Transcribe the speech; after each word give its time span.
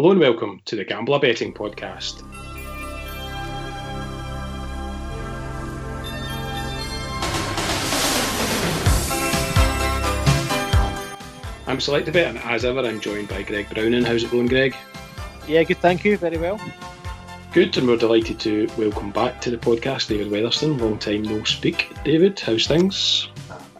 Hello 0.00 0.12
and 0.12 0.20
welcome 0.20 0.62
to 0.64 0.76
the 0.76 0.84
Gambler 0.86 1.18
Betting 1.18 1.52
Podcast. 1.52 2.22
I'm 11.66 11.80
Select 11.80 12.10
Bet, 12.10 12.28
and 12.28 12.38
as 12.38 12.64
ever, 12.64 12.80
I'm 12.80 12.98
joined 12.98 13.28
by 13.28 13.42
Greg 13.42 13.68
Browning. 13.68 14.02
How's 14.02 14.24
it 14.24 14.30
going, 14.30 14.46
Greg? 14.46 14.74
Yeah, 15.46 15.64
good, 15.64 15.76
thank 15.76 16.02
you. 16.06 16.16
Very 16.16 16.38
well. 16.38 16.58
Good, 17.52 17.76
and 17.76 17.86
we're 17.86 17.98
delighted 17.98 18.40
to 18.40 18.70
welcome 18.78 19.10
back 19.10 19.42
to 19.42 19.50
the 19.50 19.58
podcast 19.58 20.08
David 20.08 20.28
Weatherston. 20.28 20.80
Long 20.80 20.98
time 20.98 21.24
no 21.24 21.44
speak. 21.44 21.92
David, 22.04 22.40
how's 22.40 22.66
things? 22.66 23.28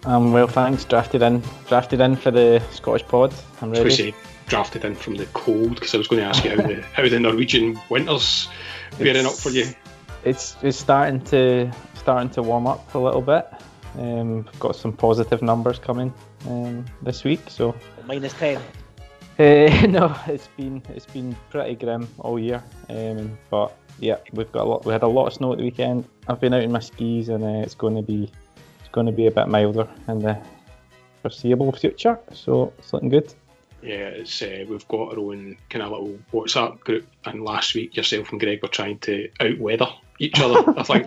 Um, 0.05 0.35
well, 0.35 0.49
thanks. 0.49 0.85
Drafted 0.85 1.23
in, 1.23 1.43
drafted 1.67 2.03
in 2.03 2.15
for 2.15 2.31
the 2.31 2.63
Scottish 2.73 3.09
pod. 3.09 3.33
I'm 3.63 3.71
ready. 3.71 4.15
Say, 4.51 4.57
drafted 4.57 4.85
in 4.85 4.95
from 4.95 5.15
the 5.15 5.27
cold 5.27 5.75
because 5.75 5.95
I 5.95 5.99
was 5.99 6.09
going 6.09 6.23
to 6.23 6.29
ask 6.29 6.45
you 6.45 6.51
how 6.51 6.57
the 6.57 6.83
how 6.93 7.09
the 7.09 7.21
Norwegian 7.21 7.81
winters 7.89 8.49
bearing 8.99 9.27
up 9.27 9.35
for 9.35 9.51
you. 9.51 9.67
It's 10.25 10.57
it's 10.63 10.79
starting 10.79 11.21
to 11.27 11.71
starting 11.95 12.31
to 12.31 12.43
warm 12.43 12.67
up 12.67 12.95
a 12.95 12.99
little 12.99 13.23
bit. 13.23 13.49
Um, 13.99 14.49
got 14.59 14.77
some 14.77 14.93
positive 14.93 15.43
numbers 15.43 15.79
coming 15.79 16.13
um, 16.49 16.85
this 17.03 17.25
week, 17.25 17.41
so 17.49 17.75
minus 18.07 18.33
ten. 18.35 18.61
Uh, 19.39 19.87
no, 19.89 20.15
it's 20.27 20.49
been 20.57 20.83
it's 20.95 21.07
been 21.07 21.37
pretty 21.51 21.75
grim 21.75 22.09
all 22.19 22.39
year. 22.39 22.63
Um, 22.89 23.39
but 23.51 23.77
yeah, 23.99 24.17
we've 24.33 24.53
got 24.53 24.65
a 24.65 24.69
lot. 24.69 24.85
We 24.85 24.93
had 24.93 25.03
a 25.03 25.09
lot 25.09 25.27
of 25.27 25.33
snow 25.33 25.53
at 25.53 25.59
the 25.59 25.65
weekend. 25.65 26.05
I've 26.29 26.41
been 26.41 26.55
out 26.55 26.63
in 26.63 26.73
my 26.73 26.81
skis, 26.81 27.29
and 27.29 27.45
uh, 27.45 27.63
it's 27.65 27.75
going 27.75 27.97
to 27.97 28.03
be 28.03 28.31
it's 28.81 28.89
going 28.91 29.07
to 29.07 29.13
be 29.13 29.27
a 29.27 29.31
bit 29.31 29.49
milder 29.49 29.89
in 30.09 30.21
the 30.21 30.39
foreseeable 31.23 31.73
future. 31.73 32.19
So 32.33 32.73
it's 32.79 32.93
looking 32.93 33.09
good. 33.09 33.35
Yeah, 33.83 34.09
it's 34.09 34.43
uh, 34.43 34.65
we've 34.69 34.87
got 34.89 35.13
our 35.13 35.19
own 35.19 35.57
kind 35.71 35.83
of 35.83 35.91
little 35.91 36.19
WhatsApp 36.33 36.81
group, 36.81 37.07
and 37.25 37.43
last 37.45 37.75
week 37.75 37.97
yourself 37.97 38.31
and 38.31 38.41
Greg 38.41 38.63
were 38.63 38.69
trying 38.69 38.99
to 39.01 39.31
outweather 39.41 39.89
each 40.19 40.39
other. 40.39 40.75
I 40.79 40.83
think 40.83 41.07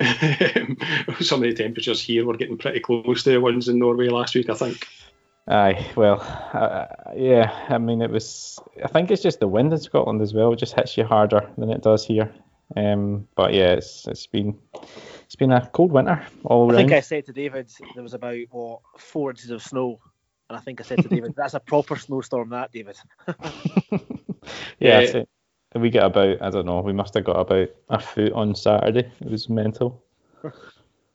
some 1.20 1.42
of 1.42 1.48
the 1.48 1.54
temperatures 1.54 2.00
here 2.00 2.24
were 2.24 2.36
getting 2.36 2.58
pretty 2.58 2.80
close 2.80 3.24
to 3.24 3.30
the 3.30 3.40
ones 3.40 3.68
in 3.68 3.78
Norway 3.78 4.08
last 4.08 4.34
week. 4.34 4.48
I 4.48 4.54
think. 4.54 4.86
Aye, 5.48 5.92
well, 5.96 6.20
uh, 6.52 6.86
yeah. 7.16 7.66
I 7.68 7.78
mean, 7.78 8.02
it 8.02 8.10
was. 8.10 8.58
I 8.84 8.88
think 8.88 9.10
it's 9.10 9.22
just 9.22 9.40
the 9.40 9.48
wind 9.48 9.72
in 9.72 9.78
Scotland 9.78 10.20
as 10.20 10.34
well. 10.34 10.52
It 10.52 10.58
just 10.58 10.74
hits 10.74 10.96
you 10.96 11.04
harder 11.04 11.48
than 11.56 11.70
it 11.70 11.82
does 11.82 12.04
here. 12.06 12.32
Um, 12.76 13.26
but 13.34 13.54
yeah, 13.54 13.72
it's 13.72 14.06
it's 14.06 14.26
been 14.26 14.58
it's 15.24 15.36
been 15.36 15.52
a 15.52 15.66
cold 15.72 15.90
winter 15.90 16.22
all 16.44 16.70
I 16.70 16.74
around. 16.74 16.76
think 16.88 16.92
I 16.92 17.00
said 17.00 17.24
to 17.26 17.32
David 17.32 17.70
there 17.94 18.02
was 18.02 18.12
about 18.12 18.36
what 18.50 18.80
four 18.98 19.30
inches 19.30 19.50
of 19.50 19.62
snow, 19.62 20.00
and 20.48 20.56
I 20.56 20.60
think 20.60 20.80
I 20.80 20.84
said 20.84 21.02
to 21.02 21.08
David 21.08 21.34
that's 21.36 21.54
a 21.54 21.60
proper 21.60 21.96
snowstorm, 21.96 22.50
that 22.50 22.72
David. 22.72 22.96
yeah, 24.78 25.00
Yeah. 25.00 25.22
we 25.74 25.90
get 25.90 26.04
about. 26.04 26.40
I 26.42 26.50
don't 26.50 26.66
know. 26.66 26.80
We 26.80 26.92
must 26.92 27.14
have 27.14 27.24
got 27.24 27.38
about 27.40 27.68
a 27.88 27.98
foot 28.00 28.32
on 28.32 28.54
Saturday. 28.54 29.10
It 29.20 29.30
was 29.30 29.48
mental. 29.48 30.02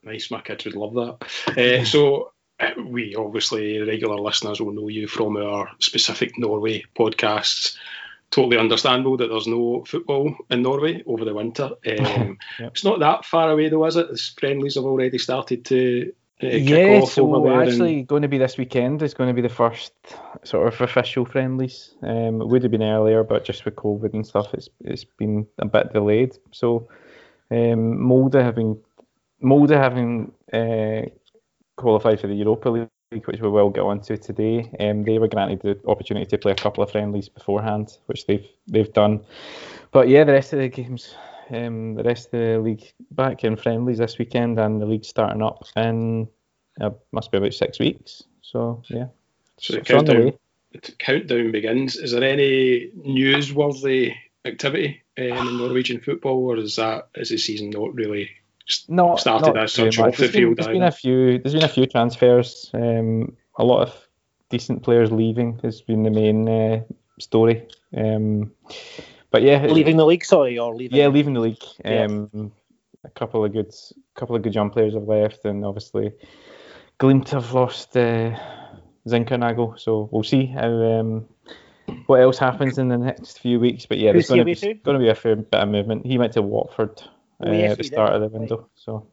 Nice, 0.06 0.30
my 0.30 0.42
kids 0.42 0.66
would 0.66 0.76
love 0.76 0.92
that. 0.92 1.78
Uh, 1.80 1.82
so, 1.86 2.32
uh, 2.60 2.72
we 2.86 3.14
obviously, 3.14 3.78
regular 3.80 4.18
listeners 4.18 4.60
will 4.60 4.74
know 4.74 4.88
you 4.88 5.08
from 5.08 5.38
our 5.38 5.70
specific 5.78 6.38
Norway 6.38 6.84
podcasts. 6.94 7.74
Totally 8.30 8.58
understandable 8.58 9.16
that 9.16 9.28
there's 9.28 9.46
no 9.46 9.82
football 9.86 10.36
in 10.50 10.60
Norway 10.60 11.02
over 11.06 11.24
the 11.24 11.32
winter. 11.32 11.70
Um, 11.88 12.36
Yep. 12.60 12.72
It's 12.72 12.84
not 12.84 12.98
that 12.98 13.24
far 13.24 13.50
away, 13.50 13.70
though, 13.70 13.86
is 13.86 13.96
it? 13.96 14.10
The 14.10 14.20
friendlies 14.38 14.74
have 14.74 14.84
already 14.84 15.16
started 15.16 15.64
to 15.64 16.02
kick 16.04 16.14
yeah, 16.40 17.04
so 17.04 17.42
there. 17.42 17.60
and- 17.60 17.68
actually 17.68 18.02
going 18.02 18.22
to 18.22 18.28
be 18.28 18.38
this 18.38 18.58
weekend 18.58 19.02
is 19.02 19.14
going 19.14 19.28
to 19.28 19.34
be 19.34 19.46
the 19.46 19.54
first 19.54 19.92
sort 20.42 20.66
of 20.66 20.80
official 20.80 21.24
friendlies. 21.24 21.94
Um, 22.02 22.40
it 22.40 22.48
would 22.48 22.62
have 22.62 22.72
been 22.72 22.82
earlier, 22.82 23.22
but 23.22 23.44
just 23.44 23.64
with 23.64 23.76
COVID 23.76 24.14
and 24.14 24.26
stuff, 24.26 24.52
it's 24.52 24.68
it's 24.80 25.04
been 25.04 25.46
a 25.58 25.66
bit 25.66 25.92
delayed. 25.92 26.36
So 26.50 26.88
um, 27.50 28.00
Molde 28.02 28.34
having 28.34 28.78
Molde 29.40 29.70
having 29.70 30.32
uh, 30.52 31.02
qualified 31.76 32.20
for 32.20 32.26
the 32.26 32.34
Europa 32.34 32.70
League, 32.70 33.26
which 33.26 33.40
we 33.40 33.48
will 33.48 33.70
get 33.70 33.82
onto 33.82 34.16
today, 34.16 34.70
um, 34.80 35.04
they 35.04 35.18
were 35.18 35.28
granted 35.28 35.60
the 35.62 35.78
opportunity 35.86 36.26
to 36.26 36.38
play 36.38 36.52
a 36.52 36.56
couple 36.56 36.82
of 36.82 36.90
friendlies 36.90 37.28
beforehand, 37.28 37.98
which 38.06 38.26
they've 38.26 38.46
they've 38.66 38.92
done. 38.92 39.20
But 39.92 40.08
yeah, 40.08 40.24
the 40.24 40.32
rest 40.32 40.52
of 40.52 40.58
the 40.58 40.68
games, 40.68 41.14
um, 41.50 41.94
the 41.94 42.02
rest 42.02 42.26
of 42.26 42.32
the 42.32 42.58
league 42.58 42.92
back 43.10 43.44
in 43.44 43.56
friendlies 43.56 43.98
this 43.98 44.18
weekend, 44.18 44.58
and 44.58 44.80
the 44.80 44.86
league 44.86 45.04
starting 45.04 45.42
up 45.42 45.64
in 45.76 46.28
uh, 46.80 46.90
must 47.12 47.30
be 47.30 47.38
about 47.38 47.54
six 47.54 47.78
weeks. 47.78 48.22
So 48.42 48.82
yeah, 48.88 49.06
So 49.58 49.74
the 49.74 49.80
it's 49.80 49.90
on 49.90 50.04
the 50.04 50.12
countdown, 50.12 50.38
the 50.72 50.92
countdown 50.98 51.52
begins. 51.52 51.96
Is 51.96 52.12
there 52.12 52.24
any 52.24 52.90
newsworthy 53.06 54.14
activity 54.44 55.02
um, 55.18 55.24
in 55.24 55.58
Norwegian 55.58 56.00
football, 56.00 56.44
or 56.50 56.56
is 56.58 56.76
that 56.76 57.08
is 57.14 57.30
the 57.30 57.38
season 57.38 57.70
not 57.70 57.94
really? 57.94 58.30
not 58.88 59.20
started 59.20 59.54
not 59.54 59.64
as 59.64 59.72
such 59.74 59.98
off 59.98 60.16
the 60.16 60.22
There's 60.22 60.32
been- 60.32 60.40
field 60.40 60.56
There's 60.56 60.68
been 60.68 60.82
a 60.82 60.90
few. 60.90 61.38
There's 61.38 61.54
been 61.54 61.64
a 61.64 61.68
few 61.68 61.86
transfers. 61.86 62.70
Um, 62.72 63.36
a 63.58 63.64
lot 63.64 63.82
of 63.82 64.08
decent 64.48 64.82
players 64.82 65.12
leaving 65.12 65.58
has 65.62 65.82
been 65.82 66.02
the 66.02 66.10
main 66.10 66.48
uh, 66.48 66.82
story. 67.20 67.66
Um, 67.96 68.52
but 69.34 69.42
yeah, 69.42 69.66
leaving 69.66 69.96
the 69.96 70.06
league, 70.06 70.24
sorry, 70.24 70.56
or 70.60 70.72
leaving? 70.76 70.96
yeah, 70.96 71.08
leaving 71.08 71.34
the 71.34 71.40
league. 71.40 71.64
Yeah. 71.84 72.04
Um, 72.04 72.52
a 73.02 73.10
couple 73.10 73.44
of 73.44 73.52
good, 73.52 73.74
couple 74.14 74.36
of 74.36 74.42
good 74.42 74.54
young 74.54 74.70
players 74.70 74.94
have 74.94 75.08
left, 75.08 75.44
and 75.44 75.64
obviously, 75.64 76.12
Glimt 77.00 77.30
have 77.30 77.52
lost 77.52 77.96
uh, 77.96 78.38
Zinckernagel. 79.08 79.80
So 79.80 80.08
we'll 80.12 80.22
see 80.22 80.46
how 80.46 80.68
um, 80.68 81.26
what 82.06 82.20
else 82.20 82.38
happens 82.38 82.78
in 82.78 82.86
the 82.86 82.96
next 82.96 83.40
few 83.40 83.58
weeks. 83.58 83.86
But 83.86 83.98
yeah, 83.98 84.12
Who's 84.12 84.28
there's 84.28 84.44
going 84.44 84.54
to 84.54 84.66
be 84.66 84.74
going 84.74 85.00
to 85.00 85.04
be 85.04 85.10
a 85.10 85.16
fair 85.16 85.34
bit 85.34 85.60
of 85.60 85.68
movement. 85.68 86.06
He 86.06 86.16
went 86.16 86.34
to 86.34 86.42
Watford 86.42 87.02
uh, 87.02 87.48
Oh, 87.48 87.52
yes, 87.52 87.72
at 87.72 87.78
the 87.78 87.84
start 87.84 88.12
did. 88.12 88.22
of 88.22 88.30
the 88.30 88.38
window. 88.38 88.68
So 88.76 89.04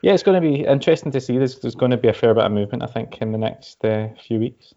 yeah, 0.00 0.14
it's 0.14 0.22
going 0.22 0.42
to 0.42 0.48
be 0.48 0.64
interesting 0.64 1.12
to 1.12 1.20
see. 1.20 1.36
There's 1.36 1.60
there's 1.60 1.74
going 1.74 1.90
to 1.90 1.98
be 1.98 2.08
a 2.08 2.14
fair 2.14 2.32
bit 2.32 2.44
of 2.44 2.52
movement, 2.52 2.82
I 2.82 2.86
think, 2.86 3.18
in 3.20 3.32
the 3.32 3.38
next 3.38 3.84
uh, 3.84 4.08
few 4.26 4.38
weeks. 4.38 4.72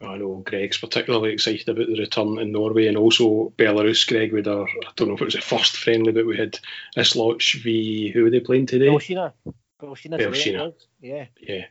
I 0.00 0.16
know 0.16 0.42
Greg's 0.44 0.78
particularly 0.78 1.32
excited 1.32 1.68
about 1.68 1.88
the 1.88 1.98
return 1.98 2.38
in 2.38 2.52
Norway 2.52 2.86
and 2.86 2.96
also 2.96 3.52
Belarus. 3.56 4.06
Greg, 4.06 4.32
with 4.32 4.46
our, 4.46 4.68
I 4.68 4.90
don't 4.94 5.08
know 5.08 5.14
if 5.14 5.20
it 5.20 5.24
was 5.24 5.34
the 5.34 5.40
first 5.40 5.76
friendly, 5.76 6.12
but 6.12 6.26
we 6.26 6.36
had 6.36 6.58
Isloch 6.96 7.60
v. 7.60 8.10
Who 8.10 8.22
were 8.22 8.30
they 8.30 8.40
playing 8.40 8.66
today? 8.66 8.86
Belshina. 8.86 9.32
Belshina. 9.80 10.18
today, 10.18 10.24
Belshina. 10.24 10.68
it. 10.68 10.86
Yeah, 11.00 11.26
Yeah. 11.40 11.64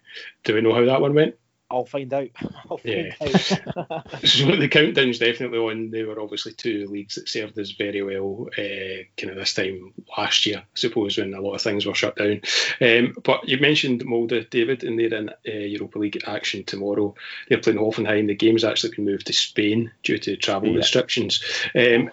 Do 0.44 0.56
we 0.56 0.62
know 0.62 0.74
how 0.74 0.86
that 0.86 1.02
one 1.02 1.14
went? 1.14 1.36
I'll 1.70 1.86
find 1.86 2.14
out. 2.14 2.30
I'll 2.72 2.78
find 2.78 3.14
Yeah. 3.20 3.28
out. 3.28 4.06
So 4.26 4.46
the 4.56 4.70
countdown's 4.70 5.20
definitely 5.20 5.60
on. 5.60 5.92
They 5.92 6.04
were 6.04 6.20
obviously 6.20 6.54
two 6.54 6.88
leagues 6.88 7.16
that 7.16 7.28
served 7.30 7.58
us 7.60 7.72
very 7.72 8.02
well 8.02 8.48
uh, 8.58 9.04
kind 9.18 9.32
of 9.32 9.36
this 9.36 9.54
time 9.54 9.94
last 10.18 10.46
year, 10.46 10.60
I 10.60 10.64
suppose, 10.76 11.18
when 11.18 11.34
a 11.34 11.42
lot 11.42 11.56
of 11.56 11.62
things 11.62 11.86
were 11.86 11.94
shut 11.96 12.16
down. 12.16 12.42
Um, 12.82 13.16
but 13.24 13.48
you 13.48 13.60
mentioned 13.60 14.06
Molde, 14.06 14.50
David, 14.50 14.84
and 14.84 14.98
they're 15.00 15.14
in 15.14 15.30
uh, 15.30 15.34
Europa 15.52 16.00
League 16.00 16.24
action 16.26 16.64
tomorrow. 16.64 17.16
They're 17.50 17.60
playing 17.60 17.80
Hoffenheim. 17.80 18.28
The 18.28 18.36
game's 18.36 18.64
actually 18.64 18.96
been 18.96 19.06
moved 19.06 19.28
to 19.28 19.34
Spain 19.34 19.92
due 20.04 20.18
to 20.20 20.36
travel 20.38 20.70
Yeah. 20.70 20.78
restrictions. 20.78 21.44
Um, 21.76 22.12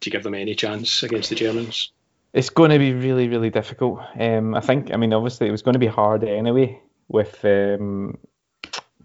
do 0.00 0.08
you 0.08 0.12
give 0.12 0.22
them 0.22 0.34
any 0.34 0.54
chance 0.54 1.02
against 1.02 1.30
the 1.30 1.36
Germans? 1.36 1.90
It's 2.32 2.50
going 2.50 2.70
to 2.70 2.78
be 2.78 2.92
really, 2.92 3.28
really 3.28 3.50
difficult. 3.50 4.00
Um, 4.18 4.54
I 4.54 4.60
think. 4.60 4.92
I 4.92 4.96
mean, 4.96 5.12
obviously, 5.12 5.46
it 5.48 5.52
was 5.52 5.62
going 5.62 5.74
to 5.74 5.78
be 5.78 5.86
hard 5.86 6.24
anyway 6.24 6.80
with 7.08 7.44
um, 7.44 8.18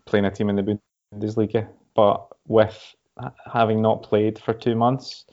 playing 0.10 0.26
a 0.26 0.32
team 0.32 0.50
in 0.50 0.56
the 0.56 0.80
Bundesliga, 1.14 1.68
but 1.96 2.28
with 2.48 2.96
having 3.52 3.82
not 3.82 4.04
played 4.04 4.40
for 4.40 4.54
two 4.54 4.76
months, 4.76 5.26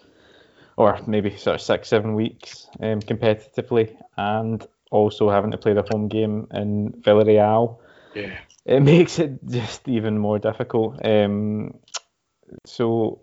or 0.76 0.98
maybe 1.06 1.36
sort 1.36 1.56
of 1.56 1.62
six, 1.62 1.88
seven 1.88 2.14
weeks 2.14 2.66
um, 2.80 3.00
competitively, 3.00 3.96
and 4.16 4.66
also 4.90 5.30
having 5.30 5.50
to 5.50 5.58
play 5.58 5.72
the 5.72 5.84
home 5.90 6.08
game 6.08 6.46
in 6.52 6.92
Villarreal, 7.00 7.78
Yeah. 8.14 8.38
it 8.64 8.80
makes 8.94 9.18
it 9.18 9.38
just 9.48 9.88
even 9.88 10.18
more 10.18 10.38
difficult. 10.38 11.04
Um, 11.04 11.78
so, 12.64 13.22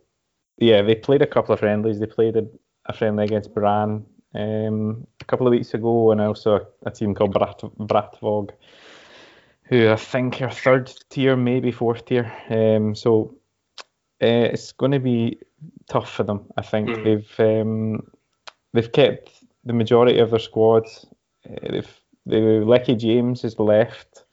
yeah, 0.57 0.81
they 0.81 0.95
played 0.95 1.21
a 1.21 1.27
couple 1.27 1.53
of 1.53 1.59
friendlies. 1.59 1.99
They 1.99 2.05
played 2.05 2.35
a, 2.37 2.45
a 2.85 2.93
friendly 2.93 3.25
against 3.25 3.53
Brann 3.53 4.05
um, 4.35 5.07
a 5.21 5.25
couple 5.25 5.47
of 5.47 5.51
weeks 5.51 5.73
ago, 5.73 6.11
and 6.11 6.21
also 6.21 6.55
a, 6.55 6.89
a 6.89 6.91
team 6.91 7.13
called 7.13 7.33
Brat, 7.33 7.59
Brattvåg, 7.59 8.51
who 9.65 9.89
I 9.89 9.95
think 9.95 10.41
are 10.41 10.51
third 10.51 10.91
tier, 11.09 11.35
maybe 11.35 11.71
fourth 11.71 12.05
tier. 12.05 12.31
Um, 12.49 12.95
so 12.95 13.35
uh, 14.21 14.51
it's 14.53 14.71
going 14.71 14.91
to 14.91 14.99
be 14.99 15.39
tough 15.89 16.11
for 16.11 16.23
them. 16.23 16.45
I 16.57 16.61
think 16.61 16.89
Mm. 16.89 17.03
they've 17.03 17.39
um, 17.39 18.07
they've 18.73 18.91
kept 18.91 19.31
the 19.65 19.73
majority 19.73 20.19
of 20.19 20.29
their 20.31 20.39
squad. 20.39 20.85
Uh, 21.49 21.71
they've 21.71 21.99
the 22.25 22.35
Leke 22.65 22.97
James 22.97 23.41
has 23.41 23.59
left, 23.59 24.23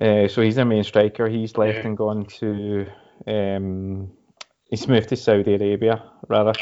uh, 0.00 0.28
so 0.28 0.42
he's 0.42 0.56
their 0.56 0.66
main 0.66 0.84
striker. 0.84 1.26
He's 1.28 1.56
left 1.56 1.78
Yeah. 1.78 1.86
and 1.86 1.96
gone 1.96 2.26
to 2.40 2.86
um, 3.26 4.12
he's 4.70 4.86
moved 4.88 5.08
to 5.08 5.16
Saudi 5.16 5.54
Arabia 5.54 6.02
rather 6.28 6.52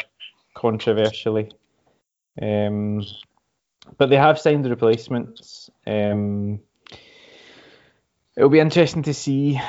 controversially. 0.55 1.51
Um, 2.41 3.03
but 3.99 4.09
they 4.09 4.17
have 4.17 4.39
signed 4.39 4.65
the 4.65 4.71
replacements. 4.71 5.69
Um, 5.87 6.61
it'll 8.37 8.51
be 8.51 8.61
interesting 8.61 9.03
to 9.05 9.15
see 9.15 9.61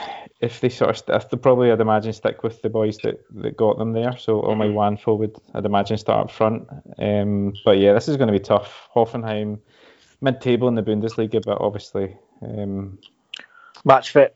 if 0.42 0.60
they 0.60 0.70
sort 0.70 0.90
of, 0.92 0.98
st- 0.98 1.30
they 1.32 1.38
probably 1.38 1.72
I'd 1.72 1.82
imagine 1.82 2.14
stick 2.14 2.44
with 2.44 2.62
the 2.62 2.70
boys 2.70 2.98
that, 3.00 3.24
that 3.36 3.58
got 3.58 3.78
them 3.78 3.94
there. 3.94 4.18
So 4.18 4.42
Omoijuanfo, 4.42 5.34
I'd 5.54 5.66
imagine 5.66 5.98
start 5.98 6.26
up 6.30 6.32
front. 6.32 6.68
Um, 7.00 7.54
but 7.64 7.78
yeah, 7.78 7.94
this 7.94 8.08
is 8.08 8.18
going 8.18 8.28
to 8.28 8.34
be 8.34 8.40
tough. 8.44 8.90
Hoffenheim, 8.96 9.60
mid-table 10.22 10.68
in 10.68 10.76
the 10.76 10.84
Bundesliga, 10.84 11.42
but 11.44 11.62
obviously 11.62 12.18
um, 12.42 13.00
Match 13.86 14.12
fit. 14.12 14.36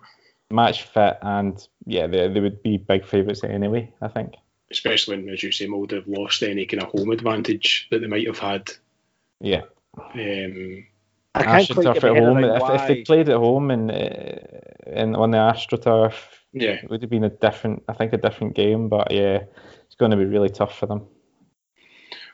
match 0.52 0.84
fit, 0.84 1.18
and 1.22 1.68
yeah, 1.86 2.08
they, 2.08 2.28
they 2.28 2.40
would 2.40 2.62
be 2.64 2.78
big 2.78 3.06
favourites 3.06 3.44
anyway. 3.44 3.92
I 4.02 4.08
think. 4.10 4.36
especially 4.72 5.18
when, 5.18 5.30
as 5.34 5.42
you 5.44 5.52
say, 5.52 5.66
Molde 5.68 5.92
have 5.94 6.08
lost 6.08 6.44
any 6.44 6.66
kind 6.66 6.84
of 6.84 6.90
home 6.90 7.10
advantage 7.12 7.88
that 7.92 8.00
they 8.00 8.08
might 8.08 8.28
have 8.28 8.38
had. 8.40 8.70
Yeah, 9.42 9.62
Um, 9.98 10.86
I 11.36 11.44
can't 11.44 11.70
quite 11.70 11.86
AstroTurf 11.86 11.96
at 11.98 12.18
home. 12.18 12.44
If, 12.44 12.82
if 12.82 12.88
they 12.88 13.04
played 13.04 13.30
at 13.30 13.38
home 13.38 13.72
and 13.72 13.92
uh, 13.92 14.36
and 14.88 15.16
on 15.16 15.32
the 15.32 15.38
AstroTurf, 15.38 16.14
yeah, 16.54 16.72
it 16.72 16.90
would 16.90 17.02
have 17.02 17.10
been 17.10 17.24
a 17.24 17.30
different, 17.30 17.84
I 17.88 17.94
think, 17.94 18.14
a 18.14 18.18
different 18.18 18.56
game. 18.56 18.90
But 18.90 19.12
yeah, 19.12 19.44
it's 19.86 19.96
going 19.96 20.12
to 20.12 20.18
be 20.18 20.26
really 20.26 20.50
tough 20.50 20.78
for 20.78 20.88
them. 20.88 21.08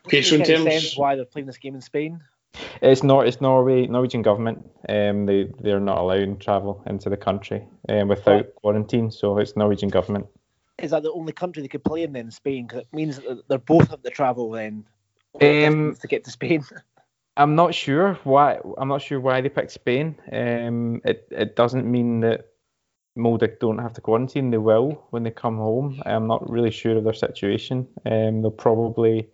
okay. 0.08 0.22
So 0.22 0.36
in 0.36 0.42
Does 0.42 0.50
it 0.50 0.54
make 0.54 0.72
terms, 0.72 0.82
sense 0.84 0.98
why 0.98 1.16
they're 1.16 1.26
playing 1.26 1.48
this 1.48 1.58
game 1.58 1.76
in 1.76 1.82
Spain? 1.82 2.22
It's 2.82 3.04
not. 3.04 3.28
It's 3.28 3.42
Norway, 3.42 3.88
Norwegian 3.88 4.22
government. 4.22 4.66
Um, 4.88 5.26
they 5.26 5.50
they're 5.60 5.80
not 5.82 5.98
allowing 5.98 6.38
travel 6.40 6.82
into 6.88 7.10
the 7.10 7.18
country 7.18 7.68
um, 7.90 8.08
without 8.08 8.32
Right. 8.32 8.56
quarantine. 8.56 9.12
So 9.12 9.38
it's 9.40 9.58
Norwegian 9.58 9.90
government. 9.90 10.28
Is 10.80 10.92
that 10.92 11.04
the 11.04 11.12
only 11.12 11.34
country 11.34 11.62
they 11.62 11.68
could 11.68 11.84
play 11.84 12.04
in 12.04 12.14
then, 12.14 12.32
Spain? 12.32 12.68
Because 12.68 12.82
it 12.82 12.94
means 12.94 13.18
that 13.18 13.48
they're 13.48 13.58
both 13.58 13.90
have 13.90 14.02
to 14.04 14.10
travel 14.10 14.52
then 14.52 14.86
Um, 15.42 15.96
to 16.00 16.08
get 16.08 16.24
to 16.26 16.32
Spain. 16.32 16.64
I'm 17.38 17.56
not 17.56 17.74
sure 17.74 18.18
why. 18.24 18.60
I'm 18.78 18.88
not 18.88 19.02
sure 19.02 19.20
why 19.20 19.42
they 19.42 19.50
picked 19.50 19.72
Spain. 19.72 20.16
Um, 20.32 21.02
it 21.04 21.28
it 21.32 21.56
doesn't 21.56 21.90
mean 21.90 22.22
that 22.22 22.48
Molde 23.18 23.60
don't 23.60 23.80
have 23.80 23.94
to 23.94 24.02
quarantine. 24.02 24.52
They 24.52 24.58
will 24.58 25.06
when 25.10 25.24
they 25.24 25.32
come 25.32 25.58
home. 25.58 26.02
I'm 26.06 26.28
not 26.28 26.50
really 26.50 26.72
sure 26.72 26.98
of 26.98 27.04
their 27.04 27.14
situation. 27.14 27.88
Um, 28.06 28.42
they'll 28.42 28.52
probably 28.52 29.30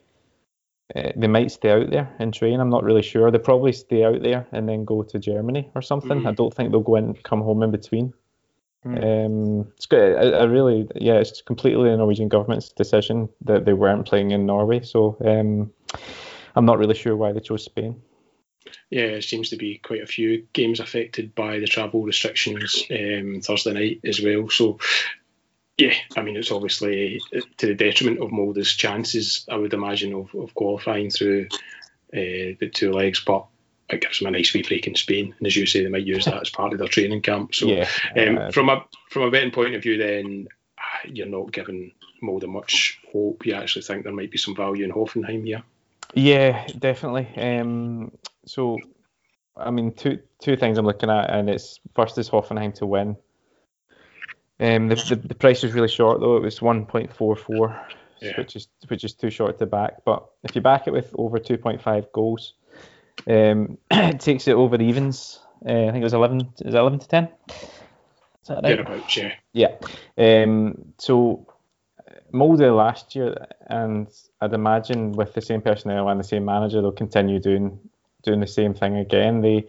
uh, 0.95 1.11
they 1.15 1.27
might 1.27 1.51
stay 1.51 1.71
out 1.71 1.89
there 1.89 2.09
and 2.19 2.33
train. 2.33 2.59
I'm 2.59 2.69
not 2.69 2.83
really 2.83 3.01
sure. 3.01 3.31
They'll 3.31 3.39
probably 3.41 3.71
stay 3.71 4.03
out 4.03 4.21
there 4.21 4.47
and 4.51 4.67
then 4.67 4.83
go 4.85 5.03
to 5.03 5.19
Germany 5.19 5.69
or 5.75 5.81
something. 5.81 6.21
Mhm. 6.21 6.27
I 6.27 6.31
don't 6.31 6.53
think 6.53 6.71
they'll 6.71 6.81
go 6.81 6.95
in 6.95 7.05
and 7.05 7.23
come 7.23 7.41
home 7.41 7.63
in 7.63 7.71
between. 7.71 8.13
Mm. 8.85 9.25
Um, 9.61 9.71
it's 9.75 9.85
good. 9.85 10.17
I, 10.17 10.39
I 10.39 10.43
really, 10.45 10.87
yeah, 10.95 11.19
it's 11.19 11.41
completely 11.43 11.89
the 11.89 11.97
Norwegian 11.97 12.29
government's 12.29 12.69
decision 12.69 13.29
that 13.45 13.65
they 13.65 13.73
weren't 13.73 14.07
playing 14.07 14.31
in 14.31 14.47
Norway. 14.47 14.81
So 14.81 15.17
um, 15.23 15.71
I'm 16.55 16.65
not 16.65 16.79
really 16.79 16.95
sure 16.95 17.15
why 17.15 17.31
they 17.31 17.39
chose 17.39 17.65
Spain. 17.65 18.01
yeah, 18.89 19.03
it 19.03 19.23
seems 19.23 19.49
to 19.49 19.57
be 19.57 19.77
quite 19.77 20.03
a 20.03 20.07
few 20.07 20.47
games 20.53 20.79
affected 20.79 21.33
by 21.35 21.59
the 21.59 21.67
travel 21.67 22.03
restrictions 22.03 22.83
um, 22.91 23.41
Thursday 23.41 23.73
night 23.73 24.01
as 24.03 24.21
well. 24.21 24.49
So. 24.49 24.79
Yeah, 25.77 25.95
I 26.15 26.21
mean 26.21 26.35
it's 26.35 26.51
obviously 26.51 27.19
to 27.57 27.65
the 27.65 27.73
detriment 27.73 28.21
of 28.21 28.31
Molde's 28.31 28.75
chances, 28.75 29.45
I 29.49 29.55
would 29.55 29.73
imagine, 29.73 30.13
of, 30.13 30.35
of 30.35 30.53
qualifying 30.53 31.09
through 31.09 31.47
uh, 32.13 32.53
the 32.59 32.69
two 32.71 32.91
legs. 32.91 33.23
But 33.25 33.47
it 33.89 34.01
gives 34.01 34.19
them 34.19 34.27
a 34.27 34.31
nice 34.31 34.53
wee 34.53 34.61
break 34.61 34.85
in 34.85 34.95
Spain, 34.95 35.33
and 35.37 35.47
as 35.47 35.55
you 35.55 35.65
say, 35.65 35.81
they 35.81 35.89
might 35.89 36.05
use 36.05 36.25
that 36.25 36.41
as 36.41 36.49
part 36.49 36.73
of 36.73 36.79
their 36.79 36.87
training 36.87 37.21
camp. 37.21 37.55
So 37.55 37.67
yeah, 37.67 37.87
Um, 38.15 38.37
uh, 38.37 38.51
from 38.51 38.69
a 38.69 38.85
from 39.09 39.23
a 39.23 39.31
betting 39.31 39.51
point 39.51 39.73
of 39.73 39.81
view, 39.81 39.97
then 39.97 40.47
ah, 40.77 41.07
you're 41.07 41.25
not 41.25 41.51
giving 41.51 41.93
Molde 42.21 42.47
much 42.47 42.99
hope. 43.11 43.45
You 43.45 43.55
actually 43.55 43.83
think 43.83 44.03
there 44.03 44.13
might 44.13 44.29
be 44.29 44.37
some 44.37 44.55
value 44.55 44.85
in 44.85 44.91
Hoffenheim 44.91 45.45
here. 45.45 45.63
Yeah, 46.13 46.65
definitely. 46.77 47.27
Um, 47.37 48.11
so, 48.45 48.77
I 49.57 49.71
mean, 49.71 49.93
two 49.93 50.19
two 50.41 50.55
things 50.55 50.77
I'm 50.77 50.85
looking 50.85 51.09
at, 51.09 51.29
and 51.29 51.49
it's 51.49 51.79
first 51.95 52.17
is 52.17 52.29
Hoffenheim 52.29 52.73
to 52.75 52.85
win. 52.85 53.15
Um, 54.59 54.89
the, 54.89 54.95
the 54.95 55.15
the 55.15 55.35
price 55.35 55.63
was 55.63 55.73
really 55.73 55.87
short 55.87 56.19
though; 56.19 56.37
it 56.37 56.43
was 56.43 56.59
1.44, 56.59 57.83
Yeah. 58.21 58.37
which 58.37 58.55
is 58.55 58.67
which 58.87 59.03
is 59.03 59.13
too 59.13 59.29
short 59.29 59.57
to 59.59 59.65
back. 59.65 60.03
But 60.05 60.25
if 60.43 60.55
you 60.55 60.61
back 60.61 60.87
it 60.87 60.91
with 60.91 61.13
over 61.17 61.39
2.5 61.39 62.11
goals, 62.11 62.53
um, 63.27 63.77
it 63.91 64.19
takes 64.19 64.47
it 64.47 64.53
over 64.53 64.79
evens. 64.79 65.39
Uh, 65.65 65.71
I 65.87 65.91
think 65.91 65.97
it 65.97 66.03
was 66.03 66.13
11. 66.13 66.39
Is 66.61 66.73
it 66.73 66.77
11 66.77 66.99
to 66.99 67.07
10? 67.07 67.29
Is 67.49 68.47
that 68.47 68.55
right? 68.55 68.63
Thereabouts, 68.63 69.15
yeah. 69.17 69.33
Yeah. 69.53 69.75
Um, 70.17 70.93
so 70.97 71.45
Molde 72.33 72.75
last 72.75 73.15
year, 73.15 73.35
and 73.67 74.07
I'd 74.41 74.53
imagine 74.53 75.13
with 75.13 75.33
the 75.33 75.41
same 75.41 75.61
personnel 75.61 76.09
and 76.09 76.19
the 76.19 76.23
same 76.23 76.45
manager, 76.45 76.81
they'll 76.81 76.91
continue 76.91 77.39
doing 77.39 77.79
doing 78.23 78.39
the 78.39 78.47
same 78.47 78.73
thing 78.73 78.97
again. 78.97 79.41
They 79.41 79.67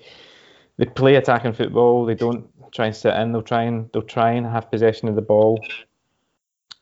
they 0.77 0.87
play 0.87 1.17
attacking 1.17 1.55
football. 1.55 2.05
They 2.05 2.15
don't 2.15 2.49
try 2.73 2.87
and 2.87 2.97
sit 2.97 3.15
in. 3.15 3.33
They'll 3.33 3.43
try 3.43 3.63
and 3.63 3.91
they'll 3.93 4.03
try 4.03 4.33
and 4.33 4.47
have 4.47 4.71
possession 4.71 5.09
of 5.09 5.15
the 5.15 5.23
ball. 5.23 5.65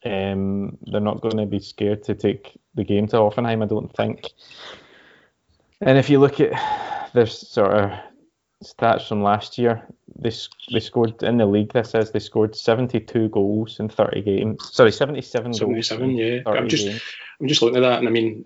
Um, 0.03 0.77
they're 0.87 0.99
not 0.99 1.21
going 1.21 1.37
to 1.37 1.45
be 1.45 1.59
scared 1.59 2.03
to 2.03 2.15
take 2.15 2.59
the 2.73 2.83
game 2.83 3.07
to 3.07 3.17
Hoffenheim, 3.17 3.63
I 3.63 3.67
don't 3.67 3.95
think. 3.95 4.31
And 5.81 5.97
if 5.97 6.09
you 6.09 6.19
look 6.19 6.39
at 6.39 7.11
their 7.13 7.27
sort 7.27 7.73
of 7.73 7.91
stats 8.63 9.07
from 9.07 9.21
last 9.21 9.57
year, 9.57 9.83
they 10.21 10.31
they 10.71 10.79
scored 10.79 11.21
in 11.23 11.37
the 11.37 11.45
league. 11.45 11.73
This 11.73 11.93
is 11.95 12.11
they 12.11 12.19
scored 12.19 12.55
72 12.55 13.29
goals 13.29 13.79
in 13.79 13.89
30 13.89 14.21
games. 14.21 14.69
Sorry, 14.73 14.91
seventy 14.91 15.21
seven. 15.21 15.53
Seventy 15.53 15.81
seven. 15.81 16.11
yeah. 16.11 16.39
I'm 16.45 16.69
just 16.69 16.85
games. 16.85 17.01
I'm 17.39 17.47
just 17.47 17.61
looking 17.61 17.77
at 17.77 17.81
that, 17.81 17.99
and 17.99 18.07
I 18.07 18.11
mean, 18.11 18.45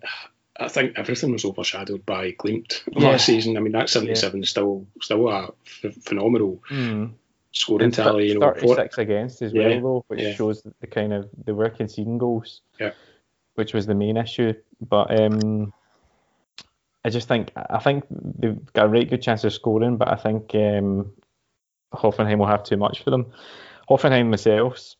I 0.57 0.69
think 0.69 0.97
everything 0.97 1.33
was 1.33 1.43
overshadowed 1.43 2.05
by 2.05 2.31
Glimt 2.31 2.81
Yeah. 2.91 3.09
last 3.09 3.25
season. 3.25 3.57
I 3.57 3.59
mean, 3.59 3.73
that 3.73 3.89
77 3.89 4.41
is 4.43 4.49
still 4.49 4.87
still 5.01 5.27
a 5.29 5.49
phenomenal 6.03 6.61
Hmm. 6.69 7.07
scoring 7.51 7.85
And 7.85 7.93
tally. 7.93 8.29
You 8.29 8.39
know, 8.39 8.53
36 8.53 8.97
against 8.97 9.41
as 9.41 9.51
Yeah, 9.53 9.67
well, 9.67 9.81
though, 9.81 10.05
which 10.07 10.21
yeah. 10.21 10.33
shows 10.33 10.63
the 10.79 10.87
kind 10.87 11.11
of 11.13 11.29
they 11.45 11.51
were 11.51 11.69
conceding 11.69 12.17
goals. 12.17 12.61
Yeah. 12.79 12.91
Which 13.55 13.73
was 13.73 13.85
the 13.85 13.95
main 13.95 14.15
issue, 14.17 14.53
but 14.81 15.17
um, 15.19 15.73
I 17.03 17.09
just 17.09 17.27
think 17.27 17.51
I 17.55 17.79
think 17.79 18.05
they've 18.09 18.57
got 18.73 18.85
a 18.85 18.89
right 18.89 19.09
good 19.09 19.21
chance 19.21 19.43
of 19.43 19.53
scoring, 19.53 19.97
but 19.97 20.07
I 20.07 20.15
think 20.15 20.53
um, 20.55 21.11
Hoffenheim 21.95 22.37
will 22.39 22.47
have 22.47 22.63
too 22.63 22.77
much 22.77 23.03
for 23.03 23.09
them. 23.11 23.25
Hoffenheim 23.89 24.29
themselves, 24.31 24.97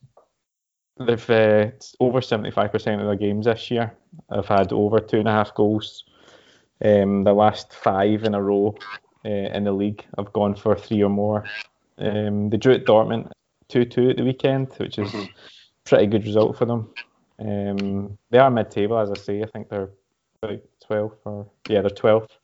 they've 1.00 1.30
uh, 1.30 1.72
over 2.00 2.22
75% 2.22 3.00
of 3.00 3.06
their 3.06 3.16
games 3.16 3.46
this 3.46 3.70
year 3.72 3.96
have 4.32 4.48
had 4.48 4.72
over 4.72 5.00
two 5.00 5.20
and 5.20 5.28
a 5.28 5.32
half 5.32 5.54
goals. 5.56 6.04
Um, 6.84 7.24
the 7.24 7.34
last 7.34 7.74
five 7.74 8.24
in 8.24 8.36
a 8.36 8.42
row 8.42 8.76
uh, 9.26 9.30
in 9.30 9.64
the 9.64 9.72
league 9.72 10.06
have 10.18 10.34
gone 10.34 10.56
for 10.56 10.76
three 10.76 11.04
or 11.04 11.10
more. 11.10 11.44
Um, 11.98 12.50
they 12.50 12.58
drew 12.58 12.74
at 12.74 12.86
Dortmund 12.86 13.32
2-2 13.70 14.12
at 14.12 14.18
the 14.18 14.24
weekend, 14.24 14.74
which 14.78 15.00
is 15.00 15.12
Mhm. 15.12 15.30
pretty 15.86 16.08
good 16.08 16.26
result 16.26 16.58
for 16.58 16.66
them. 16.66 16.90
Um, 17.40 18.18
they 18.30 18.38
are 18.38 18.52
mid-table, 18.52 18.98
as 18.98 19.10
I 19.12 19.16
say. 19.16 19.42
I 19.42 19.46
think 19.48 19.70
they're 19.70 19.90
about 20.44 20.60
12th 20.86 21.20
or 21.26 21.48
yeah, 21.70 21.82
they're 21.82 21.90
12th. 21.90 22.38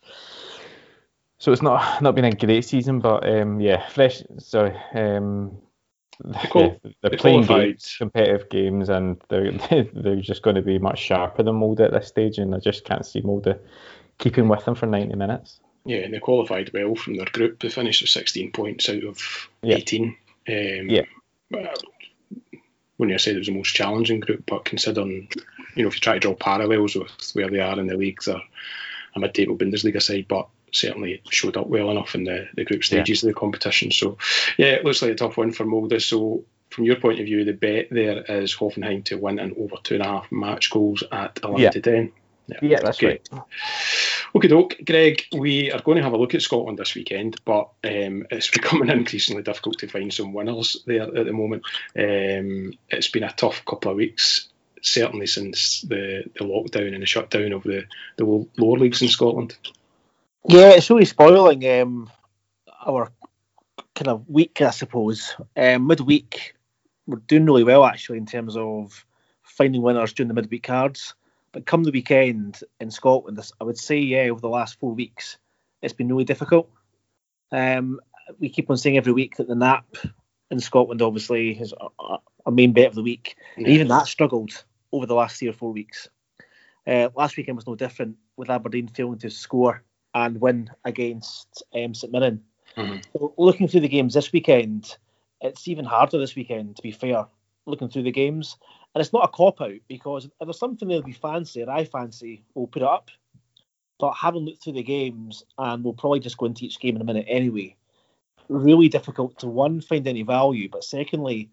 So 1.42 1.52
it's 1.52 1.64
not 1.64 2.04
not 2.04 2.14
been 2.14 2.26
a 2.26 2.36
great 2.36 2.66
season, 2.66 3.00
but 3.00 3.28
um, 3.28 3.60
yeah, 3.60 3.90
fresh. 3.90 4.22
Sorry, 4.38 4.78
um, 4.94 5.58
yeah, 6.24 6.76
they're 7.02 7.10
they 7.10 7.18
playing 7.18 7.46
games, 7.46 7.96
competitive 7.98 8.48
games, 8.52 8.90
and 8.90 9.20
they're 9.28 9.52
they're 9.94 10.22
just 10.22 10.44
going 10.44 10.56
to 10.56 10.62
be 10.62 10.78
much 10.78 11.00
sharper 11.00 11.42
than 11.42 11.56
Molde 11.56 11.80
at 11.80 11.94
this 11.94 12.10
stage, 12.10 12.38
and 12.38 12.54
I 12.54 12.60
just 12.60 12.86
can't 12.86 13.04
see 13.04 13.22
Molde 13.22 13.60
keeping 14.20 14.50
with 14.50 14.66
them 14.66 14.76
for 14.76 14.86
90 14.86 15.16
minutes. 15.16 15.60
yeah, 15.84 16.02
and 16.02 16.14
they 16.14 16.20
qualified 16.20 16.70
well 16.76 16.94
from 16.94 17.16
their 17.16 17.26
group. 17.26 17.60
They 17.60 17.70
finished 17.70 18.04
with 18.04 18.12
16 18.12 18.52
points 18.52 18.88
out 18.88 19.04
of 19.04 19.50
Yeah. 19.64 19.78
18. 19.78 20.16
Um, 20.48 20.90
Yeah. 20.90 21.06
When 22.98 23.12
I 23.12 23.18
said 23.18 23.34
it 23.34 23.40
was 23.40 23.48
the 23.48 23.56
most 23.56 23.74
challenging 23.74 24.20
group, 24.20 24.44
but 24.46 24.64
considering, 24.66 25.28
you 25.76 25.82
know, 25.82 25.88
if 25.88 25.96
you 25.96 26.02
try 26.02 26.14
to 26.14 26.20
draw 26.20 26.36
parallels 26.36 26.94
with 26.94 27.10
where 27.34 27.50
they 27.50 27.62
are 27.62 27.80
in 27.80 27.88
the 27.88 27.98
leagues, 27.98 28.26
they're 28.26 28.40
a 29.16 29.20
mid-table 29.20 29.58
Bundesliga 29.58 30.00
side, 30.00 30.28
but 30.28 30.48
certainly 30.72 31.22
showed 31.30 31.58
up 31.58 31.68
well 31.68 31.92
enough 31.92 32.16
in 32.16 32.24
the, 32.24 32.48
the 32.56 32.64
group 32.66 32.84
stages 32.84 33.24
of 33.24 33.28
the 33.28 33.34
competition. 33.34 33.92
So, 33.92 34.18
yeah, 34.58 34.68
it 34.68 34.86
looks 34.86 35.02
like 35.02 35.12
a 35.12 35.16
tough 35.16 35.38
one 35.38 35.52
for 35.52 35.66
Molde. 35.66 36.02
So, 36.02 36.44
from 36.70 36.86
your 36.86 36.96
point 36.96 37.20
of 37.20 37.26
view, 37.26 37.44
the 37.44 37.54
bet 37.54 37.88
there 37.92 38.24
is 38.24 38.56
Hoffenheim 38.56 39.04
to 39.06 39.18
win 39.18 39.40
and 39.40 39.56
over 39.58 39.76
two 39.84 39.96
and 39.96 40.04
a 40.04 40.08
half 40.08 40.32
match 40.32 40.70
goals 40.72 41.04
at 41.12 41.40
11 41.44 41.62
Yeah. 41.62 41.70
to 41.72 41.82
10. 41.82 42.12
Yeah, 42.62 42.80
that's 42.82 42.98
okay. 42.98 43.20
right. 43.32 43.42
Okay, 44.36 44.48
doke, 44.48 44.78
Greg, 44.86 45.24
we 45.34 45.72
are 45.72 45.82
going 45.82 45.98
to 45.98 46.04
have 46.04 46.14
a 46.14 46.18
look 46.18 46.34
at 46.36 46.42
Scotland 46.42 46.78
this 46.80 46.96
weekend, 46.96 47.40
but 47.46 47.70
um, 47.84 48.26
it's 48.32 48.50
becoming 48.52 48.90
increasingly 48.90 49.44
difficult 49.44 49.80
to 49.80 49.88
find 49.88 50.14
some 50.14 50.34
winners 50.34 50.82
there 50.86 51.04
at 51.04 51.26
the 51.26 51.34
moment. 51.34 51.64
Um, 51.98 52.74
it's 52.90 53.10
been 53.10 53.24
a 53.24 53.32
tough 53.34 53.64
couple 53.66 53.92
of 53.92 53.98
weeks, 53.98 54.48
certainly 54.82 55.28
since 55.28 55.82
the, 55.82 56.24
the 56.38 56.46
lockdown 56.46 56.94
and 56.94 57.02
the 57.02 57.06
shutdown 57.08 57.52
of 57.54 57.64
the, 57.64 57.86
the 58.18 58.26
lower 58.26 58.78
leagues 58.80 59.02
in 59.02 59.10
Scotland. 59.10 59.56
Yeah, 60.48 60.72
it's 60.72 60.90
really 60.90 61.06
spoiling 61.06 61.70
um, 61.70 62.10
our 62.86 63.12
kind 63.96 64.08
of 64.08 64.28
week, 64.28 64.62
I 64.62 64.72
suppose. 64.72 65.36
Um, 65.56 65.88
midweek, 65.88 66.56
we're 67.06 67.18
doing 67.18 67.46
really 67.46 67.64
well 67.64 67.86
actually 67.86 68.18
in 68.18 68.26
terms 68.26 68.58
of 68.58 69.06
finding 69.44 69.82
winners 69.82 70.14
during 70.14 70.30
the 70.30 70.34
midweek 70.34 70.64
cards. 70.64 71.14
But 71.52 71.66
come 71.66 71.84
the 71.84 71.92
weekend 71.92 72.62
in 72.80 72.90
Scotland, 72.92 73.40
I 73.60 73.64
would 73.64 73.78
say, 73.78 74.00
yeah, 74.00 74.30
over 74.30 74.40
the 74.40 74.50
last 74.50 74.80
four 74.80 74.94
weeks, 74.94 75.38
it's 75.82 75.94
been 75.94 76.08
really 76.08 76.24
difficult. 76.24 76.70
Um, 77.52 78.00
we 78.40 78.50
keep 78.50 78.70
on 78.70 78.78
saying 78.78 78.98
every 78.98 79.12
week 79.12 79.36
that 79.36 79.48
the 79.48 79.56
NAP 79.56 79.86
in 80.50 80.60
Scotland, 80.60 81.02
obviously, 81.02 81.52
is 81.60 81.74
a, 82.46 82.52
main 82.52 82.74
bet 82.74 82.88
of 82.88 82.96
the 82.96 83.04
week. 83.04 83.36
Yeah. 83.58 83.68
Even 83.68 83.90
that 83.90 84.08
struggled 84.08 84.64
over 84.92 85.06
the 85.06 85.14
last 85.14 85.38
three 85.38 85.50
or 85.50 85.54
four 85.54 85.72
weeks. 85.72 86.08
Uh, 86.88 87.10
last 87.16 87.38
weekend 87.38 87.58
was 87.58 87.68
no 87.68 87.76
different, 87.76 88.16
with 88.38 88.50
Aberdeen 88.50 88.88
failing 88.88 89.20
to 89.20 89.30
score 89.30 89.84
and 90.14 90.42
win 90.42 90.70
against 90.86 91.64
um, 91.74 91.94
St 91.94 92.12
Mirren. 92.12 92.42
Mm-hmm. 92.78 93.00
So 93.14 93.34
looking 93.38 93.68
through 93.68 93.82
the 93.82 93.88
games 93.88 94.14
this 94.14 94.32
weekend, 94.32 94.98
it's 95.42 95.68
even 95.68 95.86
harder 95.86 96.18
this 96.18 96.36
weekend, 96.36 96.76
to 96.76 96.82
be 96.82 96.92
fair, 96.92 97.26
looking 97.66 97.90
through 97.90 98.04
the 98.04 98.12
games. 98.12 98.58
And 98.94 99.02
it's 99.02 99.14
not 99.14 99.26
a 99.26 99.30
cop 99.30 99.62
out 99.62 99.80
because 99.88 100.26
if 100.26 100.32
there's 100.42 100.60
something 100.60 100.90
that 100.90 101.06
we 101.06 101.14
fancy 101.14 101.64
or 101.64 101.70
I 101.70 101.86
fancy, 101.86 102.44
we'll 102.54 102.68
put 102.68 102.82
it 102.82 102.88
up. 102.88 103.10
But 104.00 104.14
having 104.14 104.46
looked 104.46 104.64
through 104.64 104.74
the 104.74 104.84
games, 104.84 105.44
and 105.58 105.84
we'll 105.84 105.94
probably 105.94 106.20
just 106.20 106.38
go 106.38 106.48
into 106.48 106.66
each 106.66 106.80
game 106.80 106.96
in 106.96 107.02
a 107.02 107.06
minute 107.06 107.26
anyway, 107.28 107.76
really 108.50 108.90
difficult 108.90 109.40
to 109.40 109.48
one, 109.48 109.80
find 109.80 110.08
any 110.08 110.24
value, 110.24 110.68
but 110.70 110.84
secondly, 110.84 111.50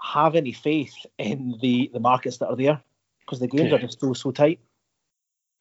have 0.00 0.34
any 0.34 0.52
faith 0.52 0.94
in 1.18 1.58
the, 1.60 1.90
the 1.92 2.00
markets 2.00 2.38
that 2.38 2.48
are 2.48 2.56
there 2.56 2.80
because 3.20 3.40
the 3.40 3.48
games 3.48 3.70
yeah. 3.70 3.76
are 3.76 3.80
just 3.80 4.00
so, 4.00 4.12
so 4.12 4.30
tight. 4.30 4.60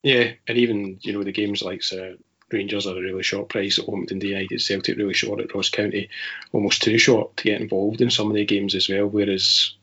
Yeah, 0.03 0.31
and 0.48 0.58
even, 0.58 0.98
you 1.01 1.12
know, 1.12 1.24
the 1.24 1.31
games 1.31 1.62
like 1.62 1.84
uh, 1.91 2.12
Rangers 2.51 2.88
are 2.88 2.98
a 2.98 3.01
really 3.01 3.24
short 3.24 3.50
price 3.50 3.79
at 3.79 3.86
Orpington 3.86 4.22
United, 4.22 4.62
Celtic 4.62 4.98
really 4.98 5.13
short 5.13 5.39
at 5.39 5.53
Ross 5.53 5.70
County, 5.70 6.10
almost 6.51 6.82
too 6.82 6.98
short 6.98 7.38
to 7.38 7.44
get 7.44 7.62
involved 7.62 8.01
in 8.01 8.10
some 8.10 8.27
of 8.27 8.34
the 8.34 8.46
games 8.46 8.75
as 8.75 8.89
well. 8.89 9.08
Whereas, 9.08 9.74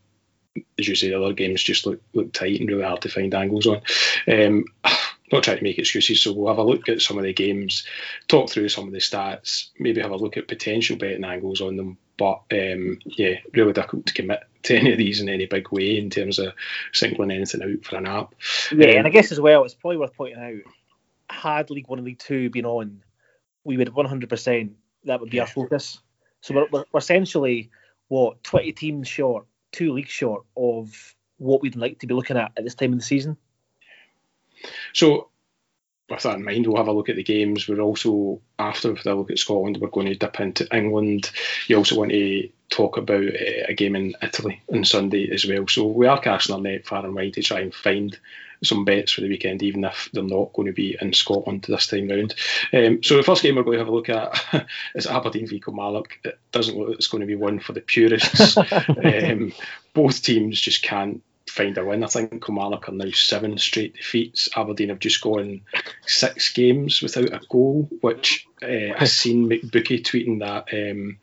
as 0.77 0.87
you 0.87 0.95
say, 0.95 1.09
the 1.09 1.21
other 1.21 1.33
games 1.33 1.63
just 1.63 1.85
look 1.85 2.01
look 2.13 2.33
tight 2.33 2.59
and 2.59 2.69
really 2.69 2.83
hard 2.83 3.01
to 3.01 3.09
find 3.09 3.33
angles 3.33 3.67
on. 3.67 3.81
Um, 4.27 4.65
not 5.31 5.43
trying 5.43 5.57
to 5.57 5.63
make 5.63 5.77
excuses, 5.77 6.21
so 6.21 6.31
we'll 6.33 6.47
have 6.47 6.57
a 6.57 6.63
look 6.63 6.87
at 6.87 7.01
some 7.01 7.17
of 7.17 7.23
the 7.23 7.33
games, 7.33 7.85
talk 8.27 8.49
through 8.49 8.69
some 8.69 8.87
of 8.87 8.93
the 8.93 8.99
stats, 8.99 9.69
maybe 9.77 10.01
have 10.01 10.11
a 10.11 10.15
look 10.15 10.37
at 10.37 10.47
potential 10.47 10.95
betting 10.95 11.25
angles 11.25 11.59
on 11.59 11.75
them. 11.75 11.97
But 12.17 12.41
um, 12.51 12.99
yeah, 13.05 13.35
really 13.53 13.73
difficult 13.73 14.07
to 14.07 14.13
commit 14.13 14.43
to 14.63 14.75
any 14.75 14.91
of 14.91 14.97
these 14.97 15.21
in 15.21 15.29
any 15.29 15.45
big 15.45 15.71
way 15.71 15.97
in 15.97 16.09
terms 16.09 16.39
of 16.39 16.53
singling 16.93 17.31
anything 17.31 17.61
out 17.61 17.85
for 17.85 17.97
a 17.97 18.01
NAP. 18.01 18.33
Yeah, 18.71 18.91
um, 18.91 18.97
and 18.97 19.07
I 19.07 19.09
guess 19.09 19.31
as 19.31 19.39
well, 19.39 19.63
it's 19.65 19.73
probably 19.73 19.97
worth 19.97 20.15
pointing 20.15 20.41
out 20.41 20.73
had 21.29 21.69
League 21.69 21.87
One 21.87 21.99
and 21.99 22.05
League 22.05 22.19
Two 22.19 22.49
been 22.49 22.65
on, 22.65 23.03
we 23.63 23.77
would 23.77 23.89
100% 23.89 24.71
that 25.05 25.19
would 25.19 25.29
be 25.29 25.39
our 25.39 25.47
focus. 25.47 25.99
So 26.41 26.53
we're, 26.53 26.67
we're, 26.71 26.85
we're 26.91 26.99
essentially 26.99 27.69
what 28.07 28.43
20 28.43 28.71
teams 28.73 29.07
short, 29.07 29.45
two 29.71 29.93
leagues 29.93 30.11
short 30.11 30.45
of 30.55 31.15
what 31.37 31.61
we'd 31.61 31.75
like 31.75 31.99
to 31.99 32.07
be 32.07 32.13
looking 32.13 32.37
at 32.37 32.51
at 32.57 32.63
this 32.63 32.75
time 32.75 32.93
of 32.93 32.99
the 32.99 33.05
season. 33.05 33.37
So 34.93 35.29
with 36.09 36.23
that 36.23 36.37
in 36.37 36.43
mind, 36.43 36.65
we'll 36.65 36.77
have 36.77 36.87
a 36.87 36.93
look 36.93 37.09
at 37.09 37.15
the 37.15 37.23
games. 37.23 37.67
We're 37.67 37.81
also, 37.81 38.41
after 38.57 38.89
we've 38.89 38.97
had 38.97 39.07
a 39.07 39.15
look 39.15 39.31
at 39.31 39.39
Scotland, 39.39 39.77
we're 39.77 39.89
going 39.89 40.07
to 40.07 40.15
dip 40.15 40.39
into 40.39 40.67
England. 40.75 41.31
You 41.67 41.77
also 41.77 41.97
want 41.97 42.11
to 42.11 42.49
talk 42.69 42.97
about 42.97 43.25
uh, 43.25 43.65
a 43.67 43.73
game 43.73 43.95
in 43.95 44.15
Italy 44.21 44.61
on 44.71 44.85
Sunday 44.85 45.29
as 45.31 45.45
well. 45.45 45.67
So 45.67 45.85
we 45.85 46.07
are 46.07 46.19
casting 46.19 46.55
our 46.55 46.61
net 46.61 46.87
far 46.87 47.05
and 47.05 47.13
wide 47.13 47.33
to 47.33 47.41
try 47.41 47.59
and 47.59 47.73
find 47.73 48.17
some 48.63 48.85
bets 48.85 49.11
for 49.11 49.21
the 49.21 49.29
weekend, 49.29 49.63
even 49.63 49.83
if 49.83 50.09
they're 50.13 50.23
not 50.23 50.53
going 50.53 50.67
to 50.67 50.73
be 50.73 50.97
in 50.99 51.13
Scotland 51.13 51.65
this 51.67 51.87
time 51.87 52.07
round. 52.07 52.35
Um, 52.73 53.03
so 53.03 53.17
the 53.17 53.23
first 53.23 53.43
game 53.43 53.55
we're 53.55 53.63
going 53.63 53.77
to 53.77 53.85
have 53.85 53.87
a 53.87 53.95
look 53.95 54.09
at 54.09 54.67
is 54.95 55.07
Aberdeen 55.07 55.47
v 55.47 55.59
Kilmarnock. 55.59 56.19
It 56.23 56.39
doesn't 56.51 56.77
look 56.77 56.89
like 56.89 56.97
it's 56.97 57.07
going 57.07 57.21
to 57.21 57.27
be 57.27 57.35
one 57.35 57.59
for 57.59 57.73
the 57.73 57.81
purists. 57.81 58.57
um, 59.03 59.53
both 59.93 60.21
teams 60.21 60.59
just 60.59 60.83
can't 60.83 61.21
find 61.49 61.77
a 61.77 61.85
win. 61.85 62.03
I 62.03 62.07
think 62.07 62.45
Kilmarnock 62.45 62.89
are 62.89 62.93
now 62.93 63.09
seven 63.11 63.57
straight 63.57 63.95
defeats. 63.95 64.49
Aberdeen 64.55 64.89
have 64.89 64.99
just 64.99 65.21
gone 65.21 65.61
six 66.05 66.53
games 66.53 67.01
without 67.01 67.33
a 67.33 67.41
goal, 67.49 67.89
which 68.01 68.47
uh, 68.61 68.93
I've 68.97 69.09
seen 69.09 69.49
McBookie 69.49 70.03
tweeting 70.03 70.39
that 70.39 70.73
um, 70.73 71.17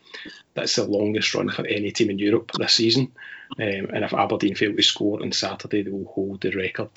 that's 0.54 0.76
the 0.76 0.84
longest 0.84 1.34
run 1.34 1.50
for 1.50 1.66
any 1.66 1.90
team 1.92 2.10
in 2.10 2.18
Europe 2.18 2.52
this 2.58 2.74
season. 2.74 3.12
Um, 3.58 3.90
and 3.92 4.04
if 4.04 4.14
Aberdeen 4.14 4.54
fail 4.54 4.74
to 4.74 4.82
score 4.82 5.22
on 5.22 5.32
Saturday, 5.32 5.82
they 5.82 5.90
will 5.90 6.12
hold 6.12 6.40
the 6.40 6.50
record 6.50 6.90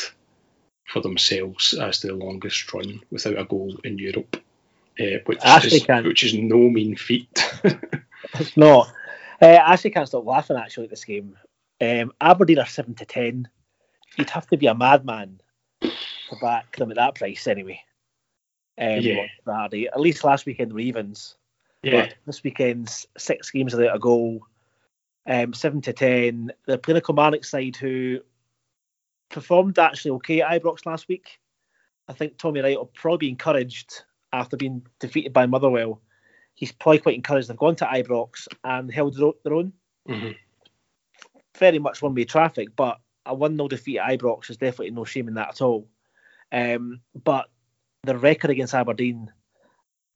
for 0.87 1.01
themselves 1.01 1.73
as 1.73 2.01
the 2.01 2.13
longest 2.13 2.73
run 2.73 3.01
without 3.11 3.37
a 3.37 3.45
goal 3.45 3.77
in 3.83 3.97
Europe, 3.97 4.41
uh, 4.99 5.19
which, 5.25 5.39
is, 5.65 5.87
which 6.05 6.23
is 6.23 6.33
no 6.33 6.57
mean 6.57 6.95
feat. 6.95 7.59
it's 8.39 8.57
not. 8.57 8.87
Uh, 9.41 9.45
I 9.45 9.73
actually 9.73 9.91
can't 9.91 10.07
stop 10.07 10.25
laughing 10.25 10.57
actually 10.57 10.85
at 10.85 10.89
this 10.89 11.05
game. 11.05 11.37
Um, 11.79 12.13
Aberdeen 12.19 12.59
are 12.59 12.65
seven 12.65 12.95
to 12.95 13.05
ten. 13.05 13.47
You'd 14.17 14.29
have 14.31 14.47
to 14.47 14.57
be 14.57 14.67
a 14.67 14.73
madman 14.73 15.41
to 15.81 16.35
back 16.41 16.75
them 16.75 16.89
at 16.89 16.97
that 16.97 17.15
price 17.15 17.45
anyway. 17.47 17.81
Um, 18.79 18.99
yeah. 19.01 19.27
Saturday. 19.45 19.87
At 19.87 19.99
least 19.99 20.23
last 20.23 20.45
weekend 20.45 20.73
were 20.73 20.79
evens. 20.79 21.35
Yeah. 21.83 22.07
But 22.07 22.15
this 22.25 22.43
weekend's 22.43 23.07
six 23.17 23.51
games 23.51 23.75
without 23.75 23.95
a 23.95 23.99
goal. 23.99 24.41
Um, 25.27 25.53
seven 25.53 25.81
to 25.81 25.93
ten. 25.93 26.53
The 26.65 26.77
playing 26.77 26.97
a 26.97 27.01
Kilmarnock 27.01 27.45
side 27.45 27.75
who 27.75 28.21
performed 29.29 29.79
actually 29.79 30.11
okay 30.11 30.41
at 30.41 30.61
Ibrox 30.61 30.85
last 30.85 31.07
week. 31.07 31.39
I 32.07 32.13
think 32.13 32.37
Tommy 32.37 32.61
Wright 32.61 32.77
will 32.77 32.85
probably 32.85 33.27
be 33.27 33.29
encouraged 33.29 34.03
after 34.31 34.57
being 34.57 34.85
defeated 34.99 35.33
by 35.33 35.45
Motherwell. 35.45 36.01
He's 36.55 36.71
probably 36.71 36.99
quite 36.99 37.15
encouraged. 37.15 37.49
They've 37.49 37.57
gone 37.57 37.75
to 37.77 37.85
Ibrox 37.85 38.47
and 38.63 38.91
held 38.91 39.17
their 39.43 39.53
own. 39.53 39.73
Mm-hmm. 40.09 40.31
Very 41.57 41.79
much 41.79 42.01
one 42.01 42.15
way 42.15 42.23
traffic, 42.23 42.69
but 42.75 42.99
a 43.25 43.33
1 43.33 43.55
0 43.55 43.67
defeat 43.67 43.99
at 43.99 44.19
Ibrox 44.19 44.49
is 44.49 44.57
definitely 44.57 44.91
no 44.91 45.05
shame 45.05 45.27
in 45.27 45.35
that 45.35 45.49
at 45.49 45.61
all. 45.61 45.87
Um, 46.51 47.01
but 47.13 47.49
the 48.03 48.17
record 48.17 48.49
against 48.49 48.73
Aberdeen, 48.73 49.31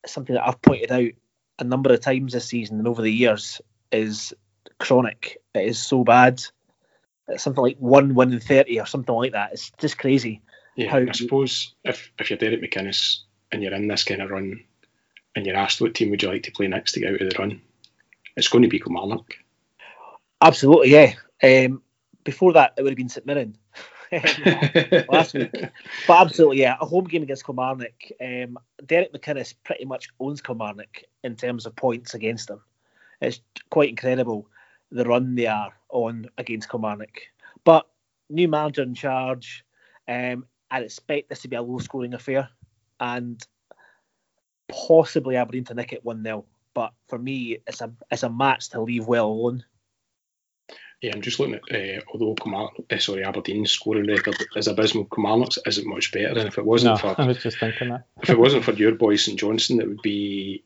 something 0.06 0.36
that 0.36 0.48
I've 0.48 0.62
pointed 0.62 0.92
out 0.92 1.12
a 1.60 1.64
number 1.64 1.94
of 1.94 2.00
times 2.00 2.34
this 2.34 2.46
season 2.46 2.80
and 2.80 2.88
over 2.88 3.02
the 3.02 3.12
years, 3.12 3.62
is 3.92 4.34
chronic. 4.80 5.38
It 5.54 5.66
is 5.66 5.80
so 5.80 6.04
bad 6.04 6.42
something 7.38 7.64
like 7.64 7.78
one 7.78 8.16
win 8.16 8.34
in 8.34 8.40
thirty 8.40 8.80
or 8.80 8.86
something 8.86 9.16
like 9.16 9.34
that. 9.34 9.54
It's 9.54 9.72
just 9.78 9.98
crazy. 9.98 10.42
Yeah, 10.76 10.96
I 10.96 11.12
suppose 11.12 11.74
if 11.84 12.12
if 12.18 12.30
you're 12.30 12.40
Derek 12.40 12.62
McInnes 12.62 13.20
and 13.52 13.62
you're 13.62 13.74
in 13.74 13.88
this 13.88 14.04
kind 14.04 14.22
of 14.22 14.32
run, 14.32 14.64
and 15.36 15.46
you're 15.46 15.58
asked 15.58 15.82
what 15.82 15.94
team 15.94 16.10
would 16.10 16.22
you 16.22 16.30
like 16.30 16.44
to 16.44 16.52
play 16.52 16.68
next 16.68 16.94
to 16.94 17.00
get 17.00 17.14
out 17.14 17.22
of 17.22 17.30
the 17.30 17.36
run, 17.38 17.62
it's 18.36 18.48
going 18.48 18.64
to 18.64 18.70
be 18.70 18.80
Kilmarnock. 18.80 19.36
Absolutely, 20.42 20.92
yeah. 20.92 21.14
Um, 21.44 21.82
before 22.24 22.54
that, 22.54 22.74
it 22.78 22.84
would 22.84 22.92
have 22.92 22.98
been 22.98 23.10
St 23.10 23.26
Mirren 23.26 23.58
last 25.10 25.34
week. 25.34 25.52
But 26.08 26.22
absolutely, 26.22 26.62
yeah, 26.62 26.78
a 26.80 26.86
home 26.86 27.06
game 27.06 27.24
against 27.24 27.46
Kilmarnock. 27.46 27.94
Um, 28.20 28.58
Derek 28.86 29.14
McInnes 29.14 29.54
pretty 29.64 29.86
much 29.86 30.10
owns 30.20 30.42
Kilmarnock 30.42 31.04
in 31.24 31.36
terms 31.36 31.66
of 31.66 31.76
points 31.76 32.14
against 32.14 32.48
them. 32.48 32.62
It's 33.22 33.40
quite 33.70 33.90
incredible 33.90 34.48
the 34.92 35.06
run 35.06 35.36
they 35.36 35.48
are 35.48 35.74
on 35.90 36.30
against 36.38 36.70
Kilmarnock. 36.70 37.22
But 37.64 37.88
new 38.30 38.48
manager 38.48 38.84
in 38.84 38.96
charge, 38.96 39.66
um, 40.08 40.46
I'd 40.70 40.84
expect 40.84 41.30
this 41.30 41.42
to 41.42 41.48
be 41.48 41.56
a 41.56 41.62
low 41.62 41.80
scoring 41.80 42.14
affair 42.14 42.50
and 43.00 43.42
possibly 44.68 45.36
Aberdeen 45.36 45.66
to 45.66 45.74
nick 45.74 45.94
it 45.94 46.06
1 46.06 46.24
0. 46.24 46.46
But 46.74 46.94
for 47.08 47.20
me, 47.20 47.58
it's 47.68 47.82
a 47.82 47.92
it's 48.10 48.24
a 48.24 48.30
match 48.30 48.70
to 48.70 48.82
leave 48.82 49.06
well 49.06 49.28
alone. 49.28 49.66
Yeah, 51.02 51.14
I'm 51.16 51.22
just 51.22 51.40
looking 51.40 51.56
at 51.56 51.76
uh, 51.76 52.02
although 52.14 52.36
Kilmarnock, 52.36 52.76
uh, 52.90 52.98
sorry, 53.00 53.24
Aberdeen's 53.24 53.72
scoring 53.72 54.08
record 54.08 54.38
is 54.56 54.68
abysmal. 54.68 55.06
Kilmarnock's 55.06 55.58
isn't 55.66 55.88
much 55.88 56.12
better, 56.12 56.40
and 56.40 56.48
if 56.48 56.58
it 56.58 56.66
wasn't 56.66 56.94
no, 56.94 56.98
for 56.98 57.22
I 57.22 57.26
was 57.26 57.42
just 57.42 57.60
thinking 57.60 57.90
that 57.90 58.06
if 58.22 58.30
it 58.30 58.40
wasn't 58.40 58.64
for 58.64 58.72
your 58.74 58.94
boy 58.94 59.16
St 59.16 59.38
Johnstone, 59.38 59.82
it 59.82 59.88
would 59.88 60.02
be 60.02 60.64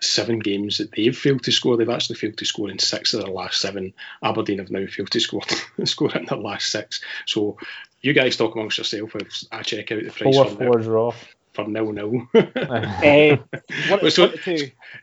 seven 0.00 0.38
games 0.38 0.78
that 0.78 0.92
they've 0.92 1.16
failed 1.16 1.42
to 1.44 1.52
score. 1.52 1.76
They've 1.76 1.88
actually 1.88 2.16
failed 2.16 2.36
to 2.38 2.44
score 2.44 2.70
in 2.70 2.78
six 2.78 3.14
of 3.14 3.22
their 3.22 3.32
last 3.32 3.60
seven. 3.60 3.92
Aberdeen 4.22 4.58
have 4.58 4.70
now 4.70 4.86
failed 4.86 5.10
to 5.10 5.20
score 5.20 5.42
score 5.84 6.14
in 6.16 6.26
their 6.26 6.38
last 6.38 6.70
six. 6.70 7.00
So 7.26 7.58
you 8.00 8.12
guys 8.12 8.36
talk 8.36 8.54
amongst 8.54 8.78
yourself 8.78 9.16
as 9.16 9.48
I 9.50 9.62
check 9.62 9.92
out 9.92 10.02
the 10.02 10.10
price 10.10 10.34
four 10.34 10.44
for 10.46 10.56
four 10.56 10.78
draw 10.78 11.12
for 11.54 11.66
nil 11.66 11.92
nil. 11.92 12.28
uh, 12.34 12.42
it's, 14.02 14.18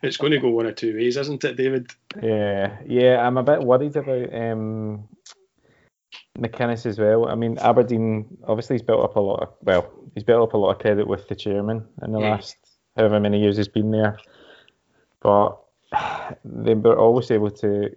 it's 0.01 0.17
going 0.17 0.31
to 0.31 0.39
go 0.39 0.49
one 0.49 0.67
or 0.67 0.71
two 0.71 0.95
ways, 0.95 1.17
isn't 1.17 1.43
it, 1.43 1.57
David? 1.57 1.91
Yeah, 2.21 2.77
yeah. 2.85 3.25
I'm 3.25 3.37
a 3.37 3.43
bit 3.43 3.61
worried 3.61 3.95
about 3.95 4.33
um, 4.33 5.07
McInnes 6.37 6.85
as 6.85 6.99
well. 6.99 7.27
I 7.27 7.35
mean, 7.35 7.57
Aberdeen 7.57 8.37
obviously 8.47 8.75
he's 8.75 8.83
built 8.83 9.03
up 9.03 9.15
a 9.15 9.19
lot. 9.19 9.41
Of, 9.41 9.49
well, 9.61 9.91
he's 10.13 10.23
built 10.23 10.49
up 10.49 10.53
a 10.53 10.57
lot 10.57 10.71
of 10.71 10.79
credit 10.79 11.07
with 11.07 11.27
the 11.27 11.35
chairman 11.35 11.85
in 12.03 12.11
the 12.11 12.19
last 12.19 12.55
however 12.95 13.19
many 13.19 13.41
years 13.41 13.57
he's 13.57 13.67
been 13.67 13.91
there 13.91 14.19
but 15.23 15.57
they 16.45 16.75
were 16.75 16.97
always 16.97 17.31
able 17.31 17.51
to 17.51 17.95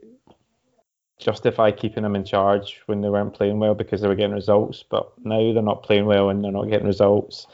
justify 1.18 1.70
keeping 1.70 2.02
them 2.02 2.16
in 2.16 2.24
charge 2.24 2.82
when 2.86 3.00
they 3.00 3.08
weren't 3.08 3.34
playing 3.34 3.58
well 3.58 3.74
because 3.74 4.00
they 4.00 4.08
were 4.08 4.14
getting 4.14 4.34
results. 4.34 4.84
But 4.88 5.12
now 5.24 5.52
they're 5.52 5.62
not 5.62 5.82
playing 5.82 6.06
well 6.06 6.30
and 6.30 6.42
they're 6.42 6.52
not 6.52 6.68
getting 6.68 6.86
results, 6.86 7.46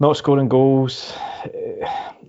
not 0.00 0.16
scoring 0.16 0.48
goals. 0.48 1.12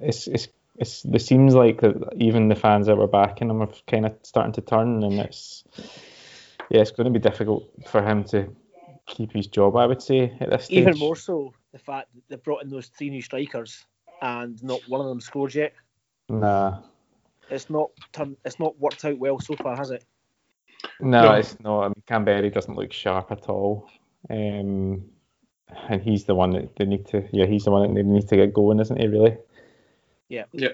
It's 0.01 0.27
it's 0.27 0.49
it's 0.77 1.05
it 1.05 1.21
seems 1.21 1.55
like 1.55 1.79
that 1.79 1.95
even 2.17 2.49
the 2.49 2.55
fans 2.55 2.87
that 2.87 2.97
were 2.97 3.07
backing 3.07 3.47
them 3.47 3.61
are 3.61 3.69
kind 3.87 4.05
of 4.05 4.13
starting 4.23 4.51
to 4.53 4.61
turn, 4.61 5.03
and 5.03 5.19
it's 5.19 5.63
yeah, 6.69 6.81
it's 6.81 6.91
going 6.91 7.05
to 7.05 7.17
be 7.17 7.23
difficult 7.23 7.63
for 7.87 8.03
him 8.03 8.25
to 8.25 8.53
keep 9.05 9.31
his 9.31 9.47
job. 9.47 9.77
I 9.77 9.85
would 9.85 10.01
say 10.01 10.33
at 10.41 10.49
this 10.49 10.65
stage. 10.65 10.79
Even 10.79 10.99
more 10.99 11.15
so, 11.15 11.53
the 11.71 11.79
fact 11.79 12.13
that 12.13 12.23
they 12.27 12.35
brought 12.35 12.61
in 12.61 12.69
those 12.69 12.87
three 12.87 13.09
new 13.09 13.21
strikers 13.21 13.85
and 14.21 14.61
not 14.63 14.81
one 14.89 15.01
of 15.01 15.07
them 15.07 15.21
scored 15.21 15.55
yet. 15.55 15.73
Nah. 16.29 16.79
it's 17.49 17.69
not 17.69 17.91
turned, 18.11 18.37
it's 18.45 18.59
not 18.59 18.79
worked 18.79 19.05
out 19.05 19.17
well 19.17 19.39
so 19.39 19.55
far, 19.55 19.75
has 19.75 19.91
it? 19.91 20.03
No, 20.99 21.23
No. 21.23 21.33
it's 21.33 21.59
not. 21.59 21.83
I 21.83 21.87
mean, 21.89 22.03
Kamberi 22.07 22.53
doesn't 22.53 22.75
look 22.75 22.91
sharp 22.93 23.31
at 23.31 23.47
all. 23.49 23.89
Um, 24.29 25.05
and 25.89 26.01
he's 26.01 26.25
the 26.25 26.35
one 26.35 26.51
that 26.51 26.75
they 26.75 26.85
need 26.85 27.07
to. 27.07 27.27
Yeah, 27.31 27.45
he's 27.45 27.65
the 27.65 27.71
one 27.71 27.87
that 27.87 27.93
they 27.95 28.07
need 28.07 28.27
to 28.29 28.35
get 28.35 28.53
going, 28.53 28.79
isn't 28.79 28.99
he? 28.99 29.07
Really? 29.07 29.37
Yeah. 30.29 30.45
Yeah. 30.51 30.69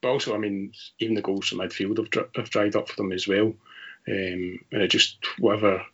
But 0.00 0.08
also, 0.08 0.34
I 0.34 0.38
mean, 0.38 0.72
even 1.00 1.14
the 1.14 1.22
goals 1.22 1.48
from 1.48 1.58
midfield 1.58 1.98
have, 1.98 2.10
dri- 2.10 2.24
have 2.36 2.50
dried 2.50 2.76
up 2.76 2.88
for 2.88 2.96
them 2.96 3.12
as 3.12 3.26
well. 3.26 3.46
Um, 4.08 4.58
and 4.72 4.82
it 4.82 4.88
just 4.88 5.18
whatever 5.38 5.84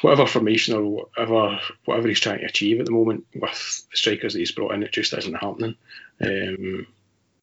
whatever 0.00 0.26
formation 0.26 0.74
or 0.74 0.82
whatever 0.82 1.60
whatever 1.84 2.08
he's 2.08 2.18
trying 2.20 2.40
to 2.40 2.46
achieve 2.46 2.80
at 2.80 2.86
the 2.86 2.92
moment 2.92 3.24
with 3.34 3.86
the 3.90 3.96
strikers 3.96 4.32
that 4.32 4.38
he's 4.40 4.52
brought 4.52 4.72
in, 4.74 4.82
it 4.82 4.90
just 4.92 5.12
isn't 5.12 5.34
happening. 5.34 5.76
Um, 6.20 6.86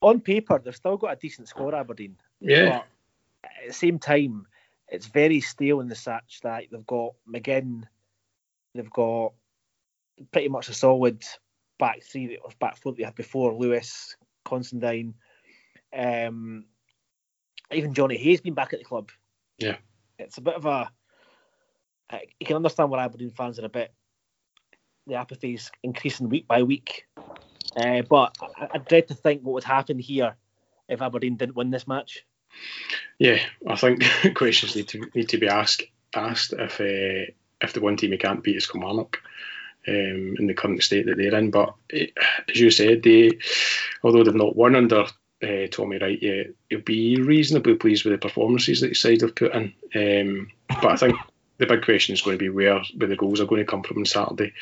On 0.04 0.20
paper, 0.20 0.60
they've 0.64 0.76
still 0.76 0.98
got 0.98 1.14
a 1.14 1.16
decent 1.16 1.48
score, 1.48 1.74
Aberdeen. 1.74 2.18
yeah, 2.42 2.66
But 2.70 2.86
at 3.62 3.68
the 3.68 3.74
same 3.74 3.98
time, 4.00 4.46
it's 4.90 5.08
very 5.08 5.40
stale 5.40 5.80
in 5.80 5.88
the 5.88 5.96
such 5.96 6.42
that 6.44 6.66
they've 6.72 6.86
got 6.86 7.14
McGinn, 7.28 7.84
they've 8.76 8.90
got 8.92 9.34
pretty 10.32 10.50
much 10.50 10.70
a 10.70 10.74
solid 10.74 11.24
back 11.80 12.04
three 12.04 12.28
that 12.28 12.44
was 12.44 12.54
back 12.56 12.78
four 12.78 12.92
that 12.92 12.98
they 12.98 13.04
had 13.06 13.16
before 13.16 13.54
Lewis, 13.56 14.16
Considine, 14.46 15.14
um, 15.98 16.66
even 17.72 17.94
Johnny 17.94 18.18
Hayes 18.18 18.42
been 18.42 18.54
back 18.54 18.74
at 18.74 18.80
the 18.80 18.86
club. 18.86 19.10
Yeah. 19.58 19.78
it's 20.20 20.38
a 20.38 20.42
bit 20.42 20.56
of 20.56 20.66
a. 20.66 20.92
uh, 22.10 22.18
You 22.40 22.46
can 22.46 22.58
understand 22.58 22.92
why 22.92 23.04
Aberdeen 23.04 23.32
fans 23.32 23.58
are 23.60 23.66
a 23.66 23.70
bit. 23.70 23.94
The 25.08 25.16
apathy 25.16 25.54
is 25.56 25.72
increasing 25.82 26.30
week 26.30 26.48
by 26.48 26.64
week, 26.64 27.08
uh, 27.76 28.02
but 28.04 28.36
I, 28.58 28.70
I 28.76 28.78
dread 28.78 29.08
to 29.10 29.16
think 29.16 29.42
what 29.42 29.54
would 29.54 29.64
happen 29.64 30.00
here 30.00 30.36
if 30.88 31.02
Aberdeen 31.02 31.38
didn't 31.38 31.56
win 31.56 31.72
this 31.72 31.88
match. 31.88 32.26
yeah. 33.20 33.40
I 33.68 33.76
think 33.76 34.04
questions 34.36 34.76
need 34.76 34.88
to 34.90 35.10
need 35.14 35.30
to 35.30 35.38
be 35.38 35.48
asked 35.48 35.84
asked 36.16 36.54
if 36.54 36.80
uh, 36.80 37.32
if 37.62 37.74
the 37.74 37.82
one 37.82 37.98
team 37.98 38.12
you 38.12 38.18
can't 38.18 38.44
beat 38.44 38.58
is 38.58 38.68
Kilmarnock. 38.68 39.20
Um, 39.86 40.38
in 40.40 40.48
the 40.48 40.54
current 40.54 40.82
state 40.82 41.08
that 41.08 41.18
they're 41.18 41.36
in, 41.36 41.52
but 41.52 41.76
eh, 41.92 42.06
as 42.50 42.58
you 42.58 42.72
said, 42.72 43.04
they 43.04 43.32
although 44.02 44.24
they've 44.24 44.34
not 44.34 44.56
won 44.56 44.78
under 44.78 45.08
uh, 45.44 45.68
Tommy 45.70 45.98
Wright 45.98 46.22
yet, 46.22 46.48
you'll 46.70 46.82
be 46.82 47.18
reasonably 47.18 47.76
pleased 47.76 48.06
with 48.06 48.14
the 48.14 48.18
performances 48.18 48.80
that 48.80 48.90
his 48.90 49.02
side 49.02 49.20
have 49.20 49.36
put 49.36 49.54
in. 49.54 49.74
Um, 49.94 50.48
but 50.70 50.92
I 50.92 50.96
think 50.96 51.18
the 51.58 51.66
big 51.66 51.84
question 51.84 52.14
is 52.14 52.22
going 52.22 52.38
to 52.38 52.44
be 52.44 52.50
where, 52.50 52.82
where 52.98 53.08
the 53.08 53.16
goals 53.16 53.40
are 53.40 53.46
going 53.46 53.62
to 53.64 53.70
come 53.70 53.84
from 53.84 54.00
on 54.00 54.06
Saturday. 54.06 54.54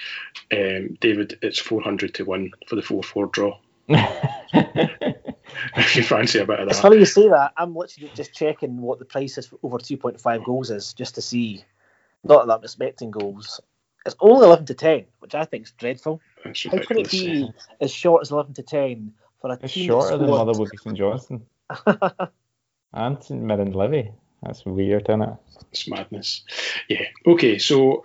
Um, 0.51 0.97
David, 0.99 1.39
it's 1.41 1.59
400 1.59 2.13
to 2.15 2.23
1 2.25 2.51
for 2.67 2.75
the 2.75 2.81
4 2.81 3.03
4 3.03 3.27
draw. 3.27 3.57
If 5.75 5.95
you 5.95 6.03
fancy 6.03 6.39
a 6.39 6.45
bit 6.45 6.59
of 6.59 6.65
that. 6.65 6.71
It's 6.71 6.81
funny 6.81 6.97
you 6.97 7.05
say 7.05 7.27
that. 7.29 7.53
I'm 7.57 7.75
literally 7.75 8.11
just 8.15 8.33
checking 8.33 8.77
what 8.81 8.99
the 8.99 9.05
price 9.05 9.37
is 9.37 9.47
for 9.47 9.59
over 9.63 9.77
2.5 9.77 10.45
goals 10.45 10.71
is, 10.71 10.93
just 10.93 11.15
to 11.15 11.21
see. 11.21 11.63
Not 12.23 12.47
that 12.47 12.53
I'm 12.53 12.63
expecting 12.63 13.11
goals. 13.11 13.59
It's 14.05 14.15
only 14.19 14.45
11 14.45 14.65
to 14.67 14.73
10, 14.73 15.05
which 15.19 15.35
I 15.35 15.45
think 15.45 15.65
is 15.65 15.71
dreadful. 15.71 16.21
It's 16.45 16.63
How 16.63 16.71
can 16.71 16.79
it 16.79 16.89
ridiculous. 16.89 17.11
be 17.11 17.53
as 17.79 17.91
short 17.91 18.21
as 18.21 18.31
11 18.31 18.53
to 18.55 18.63
10 18.63 19.13
for 19.39 19.51
a 19.51 19.59
it's 19.61 19.73
team 19.73 19.87
shorter 19.87 20.17
than 20.17 20.27
that 20.27 20.31
Motherwell 20.31 20.67
St 20.75 20.97
Johnstone 20.97 21.45
and 22.93 23.23
St 23.23 23.41
Mirren 23.41 23.73
Livy. 23.73 24.11
That's 24.43 24.65
weird, 24.65 25.09
isn't 25.09 25.21
it? 25.21 25.35
It's 25.71 25.87
madness. 25.87 26.43
Yeah. 26.89 27.05
Okay, 27.25 27.59
so 27.59 28.03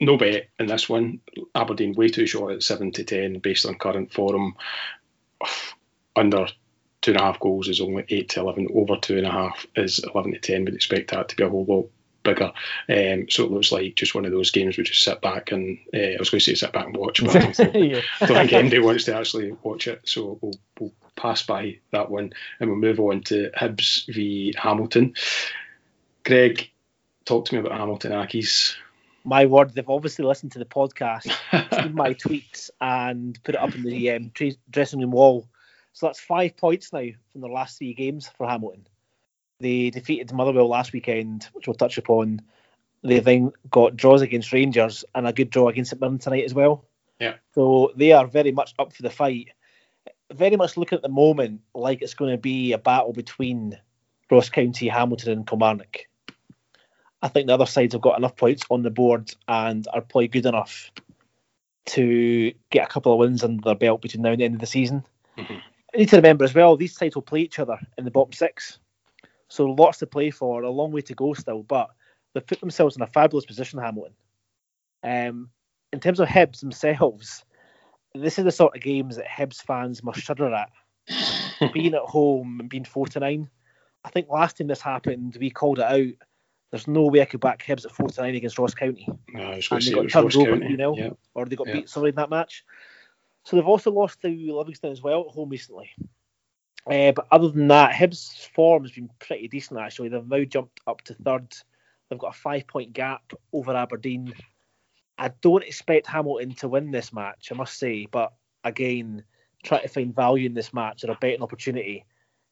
no 0.00 0.16
bet 0.16 0.48
in 0.58 0.66
this 0.66 0.88
one. 0.88 1.20
Aberdeen 1.54 1.94
way 1.94 2.08
too 2.08 2.26
short 2.26 2.54
at 2.54 2.62
seven 2.62 2.92
to 2.92 3.04
ten 3.04 3.38
based 3.38 3.66
on 3.66 3.76
current 3.76 4.12
form. 4.12 4.56
Under 6.16 6.46
two 7.00 7.12
and 7.12 7.20
a 7.20 7.24
half 7.24 7.40
goals 7.40 7.68
is 7.68 7.80
only 7.80 8.04
eight 8.08 8.30
to 8.30 8.40
eleven. 8.40 8.68
Over 8.74 8.96
two 9.00 9.16
and 9.16 9.26
a 9.26 9.30
half 9.30 9.66
is 9.76 10.00
eleven 10.00 10.32
to 10.32 10.38
ten. 10.38 10.64
We'd 10.64 10.74
expect 10.74 11.10
that 11.10 11.28
to 11.28 11.36
be 11.36 11.44
a 11.44 11.48
whole 11.48 11.64
lot 11.66 11.90
bigger. 12.24 12.52
Um, 12.88 13.26
so 13.30 13.44
it 13.44 13.50
looks 13.50 13.70
like 13.70 13.94
just 13.94 14.14
one 14.14 14.24
of 14.24 14.32
those 14.32 14.50
games 14.50 14.76
we 14.76 14.82
just 14.82 15.04
sit 15.04 15.20
back 15.20 15.52
and 15.52 15.78
uh, 15.94 15.98
I 15.98 16.16
was 16.18 16.30
going 16.30 16.40
to 16.40 16.44
say 16.44 16.54
sit 16.54 16.72
back 16.72 16.86
and 16.86 16.96
watch, 16.96 17.22
but 17.22 17.36
I 17.36 17.38
don't 17.38 17.56
think 17.56 17.74
yeah. 17.92 18.00
I 18.20 18.26
don't 18.26 18.36
think 18.36 18.52
anybody 18.52 18.80
wants 18.80 19.04
to 19.04 19.16
actually 19.16 19.56
watch 19.62 19.86
it, 19.86 20.00
so 20.04 20.38
we'll, 20.40 20.54
we'll 20.80 20.92
pass 21.14 21.42
by 21.42 21.78
that 21.92 22.10
one 22.10 22.32
and 22.58 22.70
we'll 22.70 22.78
move 22.78 22.98
on 22.98 23.20
to 23.22 23.50
Hibs 23.56 24.12
v 24.12 24.54
Hamilton. 24.58 25.14
Greg, 26.24 26.70
talk 27.24 27.46
to 27.46 27.54
me 27.54 27.60
about 27.60 27.78
Hamilton 27.78 28.12
Accies. 28.12 28.74
My 29.26 29.46
word, 29.46 29.74
they've 29.74 29.88
obviously 29.88 30.24
listened 30.24 30.52
to 30.52 30.58
the 30.58 30.64
podcast, 30.66 31.30
seen 31.72 31.94
my 31.94 32.12
tweets, 32.12 32.68
and 32.80 33.38
put 33.42 33.54
it 33.54 33.60
up 33.60 33.74
in 33.74 33.82
the 33.82 34.10
um, 34.10 34.32
dressing 34.70 35.00
room 35.00 35.12
wall. 35.12 35.48
So 35.92 36.06
that's 36.06 36.20
five 36.20 36.56
points 36.56 36.92
now 36.92 37.06
from 37.32 37.40
the 37.40 37.48
last 37.48 37.78
three 37.78 37.94
games 37.94 38.28
for 38.36 38.46
Hamilton. 38.46 38.86
They 39.64 39.88
defeated 39.88 40.30
Motherwell 40.30 40.68
last 40.68 40.92
weekend, 40.92 41.48
which 41.54 41.66
we'll 41.66 41.72
touch 41.72 41.96
upon. 41.96 42.42
They 43.02 43.18
then 43.20 43.50
got 43.70 43.96
draws 43.96 44.20
against 44.20 44.52
Rangers 44.52 45.06
and 45.14 45.26
a 45.26 45.32
good 45.32 45.48
draw 45.48 45.68
against 45.68 45.88
St 45.88 46.02
Mirren 46.02 46.18
tonight 46.18 46.44
as 46.44 46.52
well. 46.52 46.84
Yeah. 47.18 47.36
So 47.54 47.90
they 47.96 48.12
are 48.12 48.26
very 48.26 48.52
much 48.52 48.74
up 48.78 48.92
for 48.92 49.02
the 49.02 49.08
fight. 49.08 49.48
Very 50.30 50.56
much 50.56 50.76
looking 50.76 50.96
at 50.96 51.02
the 51.02 51.08
moment 51.08 51.62
like 51.74 52.02
it's 52.02 52.12
going 52.12 52.32
to 52.32 52.36
be 52.36 52.72
a 52.72 52.78
battle 52.78 53.14
between 53.14 53.78
Ross 54.30 54.50
County, 54.50 54.86
Hamilton, 54.86 55.32
and 55.32 55.46
Kilmarnock. 55.46 56.08
I 57.22 57.28
think 57.28 57.46
the 57.46 57.54
other 57.54 57.64
sides 57.64 57.94
have 57.94 58.02
got 58.02 58.18
enough 58.18 58.36
points 58.36 58.64
on 58.70 58.82
the 58.82 58.90
board 58.90 59.34
and 59.48 59.88
are 59.94 60.02
probably 60.02 60.28
good 60.28 60.44
enough 60.44 60.92
to 61.86 62.52
get 62.68 62.84
a 62.84 62.92
couple 62.92 63.14
of 63.14 63.18
wins 63.18 63.42
under 63.42 63.62
their 63.62 63.74
belt 63.74 64.02
between 64.02 64.20
now 64.20 64.32
and 64.32 64.40
the 64.42 64.44
end 64.44 64.56
of 64.56 64.60
the 64.60 64.66
season. 64.66 65.04
Mhm. 65.38 65.62
I 65.94 65.96
need 65.96 66.10
to 66.10 66.16
remember 66.16 66.44
as 66.44 66.54
well, 66.54 66.76
these 66.76 66.94
sides 66.94 67.14
will 67.14 67.22
play 67.22 67.40
each 67.40 67.58
other 67.58 67.78
in 67.96 68.04
the 68.04 68.10
bottom 68.10 68.34
six. 68.34 68.78
So 69.48 69.66
lots 69.66 69.98
to 69.98 70.06
play 70.06 70.30
for, 70.30 70.62
a 70.62 70.70
long 70.70 70.90
way 70.92 71.02
to 71.02 71.14
go 71.14 71.34
still, 71.34 71.62
but 71.62 71.90
they've 72.32 72.46
put 72.46 72.60
themselves 72.60 72.96
in 72.96 73.02
a 73.02 73.06
fabulous 73.06 73.44
position, 73.44 73.78
Hamilton. 73.78 74.14
Um, 75.02 75.50
in 75.92 76.00
terms 76.00 76.18
of 76.20 76.28
Hibs 76.28 76.60
themselves, 76.60 77.44
this 78.14 78.38
is 78.38 78.44
the 78.44 78.52
sort 78.52 78.74
of 78.76 78.82
games 78.82 79.16
that 79.16 79.26
Hibs 79.26 79.62
fans 79.62 80.02
must 80.02 80.20
shudder 80.20 80.52
at. 80.54 80.70
being 81.74 81.92
at 81.94 82.00
home 82.00 82.58
and 82.60 82.68
being 82.70 82.84
four 82.84 83.06
to 83.06 83.20
nine. 83.20 83.48
I 84.04 84.08
think 84.10 84.28
last 84.28 84.56
time 84.58 84.66
this 84.66 84.80
happened, 84.80 85.36
we 85.38 85.50
called 85.50 85.78
it 85.78 85.84
out. 85.84 86.14
There's 86.70 86.88
no 86.88 87.04
way 87.06 87.20
I 87.20 87.26
could 87.26 87.40
back 87.40 87.64
Hibs 87.64 87.84
at 87.84 87.92
four 87.92 88.08
to 88.08 88.22
nine 88.22 88.34
against 88.34 88.58
Ross 88.58 88.74
County, 88.74 89.06
Uh, 89.34 89.38
I 89.38 89.56
was 89.56 89.68
going 89.68 89.80
to 89.80 89.86
they 89.86 89.92
say 89.92 89.94
got 89.94 90.10
turned 90.10 90.36
over, 90.36 90.50
County. 90.58 90.70
you 90.70 90.76
know? 90.76 90.96
Yeah. 90.96 91.10
or 91.34 91.44
they 91.44 91.56
got 91.56 91.68
Yeah. 91.68 91.74
beat 91.74 91.88
sorry 91.90 92.08
in 92.08 92.14
that 92.16 92.30
match. 92.30 92.64
So 93.44 93.56
they've 93.56 93.66
also 93.66 93.92
lost 93.92 94.22
to 94.22 94.28
Livingston 94.28 94.90
as 94.90 95.02
well 95.02 95.26
at 95.28 95.34
home 95.34 95.50
recently. 95.50 95.90
Uh, 96.86 97.12
but 97.12 97.26
other 97.30 97.48
than 97.48 97.68
that, 97.68 97.92
Hibs' 97.92 98.46
form 98.54 98.82
has 98.82 98.92
been 98.92 99.08
pretty 99.18 99.48
decent 99.48 99.80
actually. 99.80 100.08
They've 100.08 100.26
now 100.26 100.44
jumped 100.44 100.80
up 100.86 101.00
to 101.02 101.14
third. 101.14 101.54
They've 102.08 102.18
got 102.18 102.34
a 102.34 102.38
five 102.38 102.66
point 102.66 102.92
gap 102.92 103.32
over 103.52 103.74
Aberdeen. 103.74 104.34
I 105.16 105.28
don't 105.40 105.64
expect 105.64 106.06
Hamilton 106.06 106.54
to 106.56 106.68
win 106.68 106.90
this 106.90 107.12
match, 107.12 107.48
I 107.50 107.54
must 107.54 107.78
say, 107.78 108.06
but 108.10 108.32
again, 108.64 109.22
try 109.62 109.80
to 109.80 109.88
find 109.88 110.14
value 110.14 110.46
in 110.46 110.54
this 110.54 110.74
match 110.74 111.04
or 111.04 111.12
a 111.12 111.14
betting 111.14 111.42
opportunity. 111.42 112.04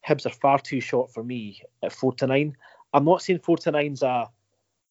Hibs 0.06 0.26
are 0.26 0.30
far 0.30 0.58
too 0.58 0.80
short 0.80 1.12
for 1.12 1.22
me 1.22 1.60
at 1.82 1.92
four 1.92 2.12
to 2.14 2.26
nine. 2.26 2.56
I'm 2.94 3.04
not 3.04 3.22
saying 3.22 3.40
four 3.40 3.56
to 3.58 3.70
nine's 3.70 4.02
a 4.02 4.28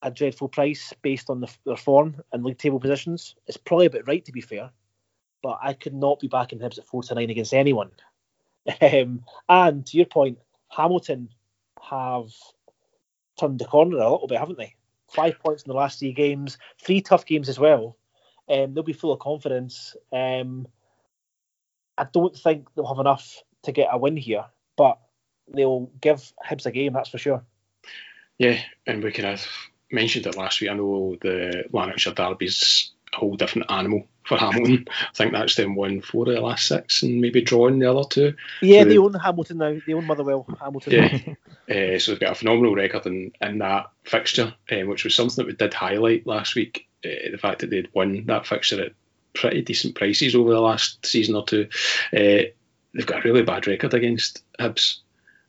a 0.04 0.12
dreadful 0.12 0.50
price 0.50 0.94
based 1.02 1.30
on 1.30 1.42
the, 1.42 1.56
their 1.66 1.76
form 1.76 2.16
and 2.32 2.44
league 2.44 2.58
table 2.58 2.80
positions. 2.80 3.36
It's 3.48 3.58
probably 3.58 3.86
a 3.86 3.92
bit 3.92 4.08
right 4.08 4.24
to 4.26 4.32
be 4.32 4.42
fair, 4.42 4.72
but 5.44 5.60
I 5.62 5.74
could 5.74 5.94
not 5.94 6.20
be 6.20 6.28
backing 6.28 6.60
Hibs 6.60 6.80
at 6.80 6.88
four 6.88 7.04
to 7.04 7.16
nine 7.16 7.30
against 7.30 7.54
anyone. 7.54 7.92
Um, 8.82 9.24
and 9.50 9.86
to 9.88 9.98
your 9.98 10.06
point, 10.06 10.38
Hamilton 10.70 11.30
have 11.82 12.30
turned 13.40 13.60
the 13.60 13.66
corner 13.66 13.98
a 13.98 14.12
little 14.12 14.28
bit, 14.28 14.40
haven't 14.40 14.58
they? 14.58 14.76
Five 15.10 15.40
points 15.40 15.64
in 15.64 15.70
the 15.70 15.76
last 15.76 16.00
three 16.00 16.14
games, 16.14 16.58
three 16.82 17.02
tough 17.02 17.26
games 17.26 17.50
as 17.50 17.60
well. 17.60 17.98
Um, 18.48 18.74
they'll 18.74 18.84
be 18.84 18.94
full 18.94 19.14
of 19.14 19.20
confidence. 19.20 19.96
Um, 20.12 20.68
I 21.98 22.06
don't 22.12 22.36
think 22.36 22.68
they'll 22.76 22.88
have 22.88 23.00
enough 23.00 23.42
to 23.64 23.72
get 23.72 23.90
a 23.92 23.98
win 23.98 24.18
here, 24.18 24.46
but 24.78 25.00
they'll 25.54 25.92
give 26.00 26.34
Hibs 26.46 26.66
a 26.66 26.72
game, 26.72 26.94
that's 26.94 27.10
for 27.10 27.18
sure. 27.18 27.44
Yeah, 28.38 28.60
and 28.88 29.04
we 29.04 29.12
kind 29.12 29.28
have 29.28 29.46
mentioned 29.92 30.26
it 30.26 30.38
last 30.38 30.62
week. 30.62 30.70
I 30.70 30.74
know 30.74 31.16
the 31.22 31.66
Lanarkshire 31.72 32.14
Derby's 32.14 32.92
whole 33.14 33.36
different 33.36 33.70
animal 33.72 34.08
for 34.26 34.38
Hamilton. 34.38 34.86
I 34.90 35.14
think 35.16 35.32
that's 35.34 35.56
them 35.56 35.76
won 35.76 36.02
four 36.02 36.28
of 36.30 36.36
the 36.36 36.42
last 36.42 36.68
six 36.68 37.04
and 37.04 37.20
maybe 37.22 37.42
drawing 37.42 37.80
the 37.80 37.92
other 37.92 38.08
two. 38.10 38.34
Yeah, 38.62 38.80
So 38.82 38.86
they 38.86 38.92
they- 38.92 38.98
own 39.00 39.14
Hamilton 39.16 39.58
now. 39.58 39.78
They 39.86 39.94
own 39.94 40.06
Motherwell. 40.06 40.46
Hamilton. 40.62 40.94
Yeah. 40.94 41.96
Uh, 41.96 42.00
so 42.00 42.12
they've 42.12 42.20
got 42.20 42.32
a 42.34 42.36
phenomenal 42.36 42.76
record 42.76 43.06
in, 43.06 43.32
in 43.42 43.58
that 43.60 43.88
fixture, 44.04 44.54
um, 44.72 44.88
which 44.88 45.04
was 45.04 45.16
something 45.16 45.36
that 45.38 45.48
we 45.48 45.54
did 45.54 45.74
highlight 45.74 46.28
last 46.28 46.56
week. 46.56 46.88
Uh, 47.04 47.32
the 47.32 47.38
fact 47.38 47.60
that 47.62 47.70
they'd 47.70 47.90
won 47.94 48.26
that 48.28 48.46
fixture 48.46 48.82
at 48.84 48.92
pretty 49.34 49.62
decent 49.62 49.96
prices 49.96 50.36
over 50.36 50.52
the 50.52 50.60
last 50.62 51.06
season 51.06 51.36
or 51.36 51.46
two. 51.46 51.68
Uh, 52.14 52.44
they've 52.94 53.06
got 53.06 53.20
a 53.26 53.28
really 53.28 53.44
bad 53.44 53.66
record 53.68 53.94
against 53.94 54.44
Hibs. 54.60 54.98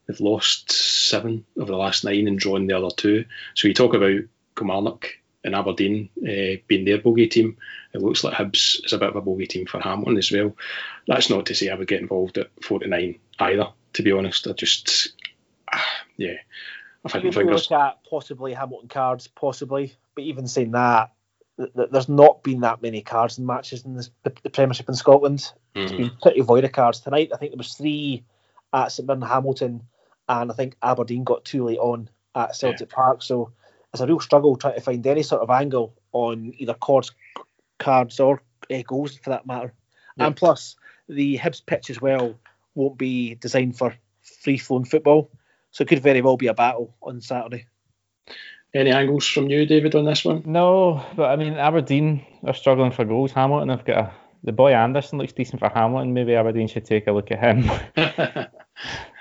They've 0.07 0.21
lost 0.21 0.71
seven 0.73 1.45
of 1.59 1.67
the 1.67 1.77
last 1.77 2.05
nine 2.05 2.27
and 2.27 2.39
drawn 2.39 2.67
the 2.67 2.77
other 2.79 2.95
two. 2.97 3.25
So 3.55 3.69
you 3.69 3.75
talk 3.75 3.95
about 3.95 4.21
Kilmarnock 4.57 5.09
and 5.45 5.55
Aberdeen 5.55 6.09
uh, 6.23 6.61
being 6.69 6.85
their 6.85 6.99
bogey 6.99 7.27
team. 7.29 7.57
It 7.93 8.01
looks 8.03 8.23
like 8.25 8.35
Hibs 8.35 8.85
is 8.85 8.93
a 8.93 8.99
bit 8.99 9.09
of 9.09 9.17
a 9.17 9.21
bogey 9.21 9.47
team 9.47 9.67
for 9.67 9.81
Hamilton 9.81 10.17
as 10.19 10.31
well. 10.31 10.57
That's 11.07 11.31
not 11.31 11.47
to 11.47 11.55
say 11.55 11.69
I 11.69 11.75
would 11.75 11.89
get 11.89 12.01
involved 12.01 12.39
at 12.39 12.51
49 12.63 13.19
either. 13.41 13.69
To 13.95 14.03
be 14.03 14.13
honest, 14.13 14.47
I 14.47 14.53
just 14.53 15.13
yeah, 16.17 16.35
I 17.05 17.09
think 17.09 17.25
Maybe 17.25 17.35
fingers. 17.37 17.71
look 17.71 17.79
at 17.81 17.99
possibly 18.09 18.53
Hamilton 18.55 18.89
cards, 18.89 19.27
possibly. 19.29 19.95
But 20.15 20.25
even 20.25 20.47
saying 20.47 20.73
that, 20.73 21.13
th- 21.59 21.73
th- 21.75 21.89
there's 21.91 22.09
not 22.09 22.43
been 22.43 22.61
that 22.61 22.83
many 22.83 23.03
cards 23.03 23.39
in 23.39 23.47
matches 23.47 23.85
in 23.85 23.97
this, 23.97 24.11
the, 24.23 24.33
the 24.43 24.51
Premiership 24.51 24.89
in 24.89 24.95
Scotland. 24.95 25.51
It's 25.75 25.93
Mhm. 25.93 25.97
been 25.97 26.11
pretty 26.23 26.41
void 26.43 26.65
of 26.65 26.73
cards 26.73 27.01
tonight. 27.01 27.31
I 27.35 27.37
think 27.39 27.53
there 27.53 27.59
was 27.59 27.75
three 27.75 28.25
at 28.73 28.93
St 28.93 29.07
Mirren 29.07 29.23
Hamilton, 29.23 29.83
and 30.29 30.51
I 30.51 30.55
think 30.55 30.77
Aberdeen 30.83 31.25
got 31.25 31.45
two 31.45 31.65
late 31.65 31.79
on 31.79 32.09
at 32.35 32.57
Celtic 32.57 32.89
Park. 32.89 33.23
So 33.23 33.53
it's 33.93 34.01
a 34.01 34.07
real 34.07 34.21
struggle 34.21 34.57
trying 34.57 34.75
to 34.75 34.81
find 34.81 35.07
any 35.07 35.23
sort 35.23 35.43
of 35.43 35.51
angle 35.51 35.95
on 36.13 36.55
either 36.57 36.75
cards, 36.75 37.13
cards 37.79 38.21
or 38.21 38.43
uh, 38.71 38.83
goals 38.87 39.17
for 39.19 39.31
that 39.31 39.47
matter. 39.47 39.73
Yeah. 40.17 40.27
And 40.27 40.37
plus, 40.37 40.77
the 41.09 41.39
Hibs 41.39 41.65
pitch 41.65 41.91
as 41.91 42.01
well 42.01 42.35
won't 42.75 42.99
be 42.99 43.35
designed 43.35 43.77
for 43.77 43.95
free 44.23 44.59
flowing 44.59 44.85
football, 44.85 45.31
so 45.71 45.83
it 45.83 45.89
could 45.89 46.03
very 46.03 46.23
well 46.23 46.37
be 46.37 46.47
a 46.47 46.55
battle 46.55 46.95
on 47.03 47.21
Saturday. 47.21 47.67
Any 48.75 48.91
angles 48.91 49.27
from 49.27 49.51
you, 49.51 49.67
David, 49.67 49.95
on 49.95 50.07
this 50.07 50.25
one? 50.25 50.43
No, 50.47 51.05
but 51.15 51.25
I 51.25 51.37
mean 51.37 51.55
Aberdeen 51.55 52.25
are 52.45 52.55
struggling 52.55 52.93
for 52.93 53.05
goals. 53.05 53.33
Hamilton 53.33 53.69
have 53.69 53.85
got 53.85 53.99
a, 53.99 54.13
the 54.45 54.53
boy 54.53 54.73
Anderson 54.73 55.19
looks 55.19 55.35
decent 55.35 55.61
for 55.61 55.69
Hamilton. 55.69 56.15
Maybe 56.15 56.35
Aberdeen 56.35 56.69
should 56.69 56.87
take 56.87 57.07
a 57.07 57.13
look 57.13 57.31
at 57.31 57.41
him. 57.41 57.71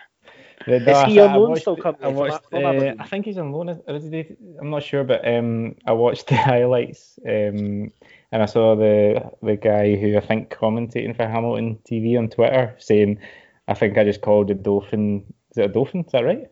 No, 0.67 0.75
Is 0.75 0.87
I 0.87 1.09
he 1.09 1.19
on 1.19 1.39
loan 1.39 1.55
still 1.57 1.75
currently 1.75 2.05
I 2.05 2.09
watched. 2.09 2.49
From 2.49 2.65
uh, 2.65 2.69
Aberdeen? 2.69 2.95
I 2.99 3.07
think 3.07 3.25
he's 3.25 3.37
on 3.37 3.51
loan. 3.51 3.69
or 3.69 3.95
is 3.95 4.03
he- 4.11 4.35
I'm 4.59 4.69
not 4.69 4.83
sure, 4.83 5.03
but 5.03 5.27
um, 5.27 5.75
I 5.85 5.91
watched 5.93 6.27
the 6.27 6.35
highlights 6.51 7.17
um, 7.25 7.91
and 8.31 8.41
I 8.43 8.45
saw 8.45 8.75
the 8.75 9.31
the 9.41 9.55
guy 9.55 9.95
who 9.95 10.17
I 10.17 10.21
think 10.21 10.49
commentating 10.49 11.15
for 11.15 11.27
Hamilton 11.27 11.79
TV 11.89 12.17
on 12.17 12.29
Twitter 12.29 12.75
saying, 12.79 13.19
"I 13.67 13.73
think 13.73 13.97
I 13.97 14.03
just 14.03 14.21
called 14.21 14.51
a 14.51 14.53
dolphin. 14.55 15.25
Is 15.51 15.57
it 15.57 15.65
a 15.65 15.73
dolphin? 15.73 16.01
Is 16.05 16.11
that 16.11 16.23
right? 16.25 16.43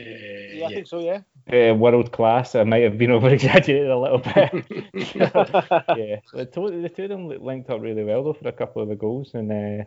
Uh, 0.00 0.04
Yeah, 0.04 0.52
yeah. 0.52 0.66
I 0.66 0.74
think 0.74 0.86
so. 0.86 1.00
Yeah. 1.00 1.20
Uh, 1.52 1.74
world 1.74 2.12
class. 2.12 2.54
I 2.54 2.62
might 2.64 2.82
have 2.82 2.98
been 2.98 3.10
over 3.16 3.28
exaggerated 3.30 3.90
a 3.90 3.98
little 3.98 4.18
bit. 4.18 4.52
yeah, 5.12 6.20
the 6.32 6.48
two, 6.52 6.82
the 6.82 6.88
two 6.88 7.04
of 7.04 7.08
them 7.08 7.28
linked 7.28 7.70
up 7.70 7.80
really 7.80 8.04
well 8.04 8.22
though 8.22 8.32
for 8.34 8.48
a 8.48 8.52
couple 8.52 8.82
of 8.82 8.88
the 8.88 8.94
goals, 8.96 9.34
and 9.34 9.50
uh, 9.50 9.84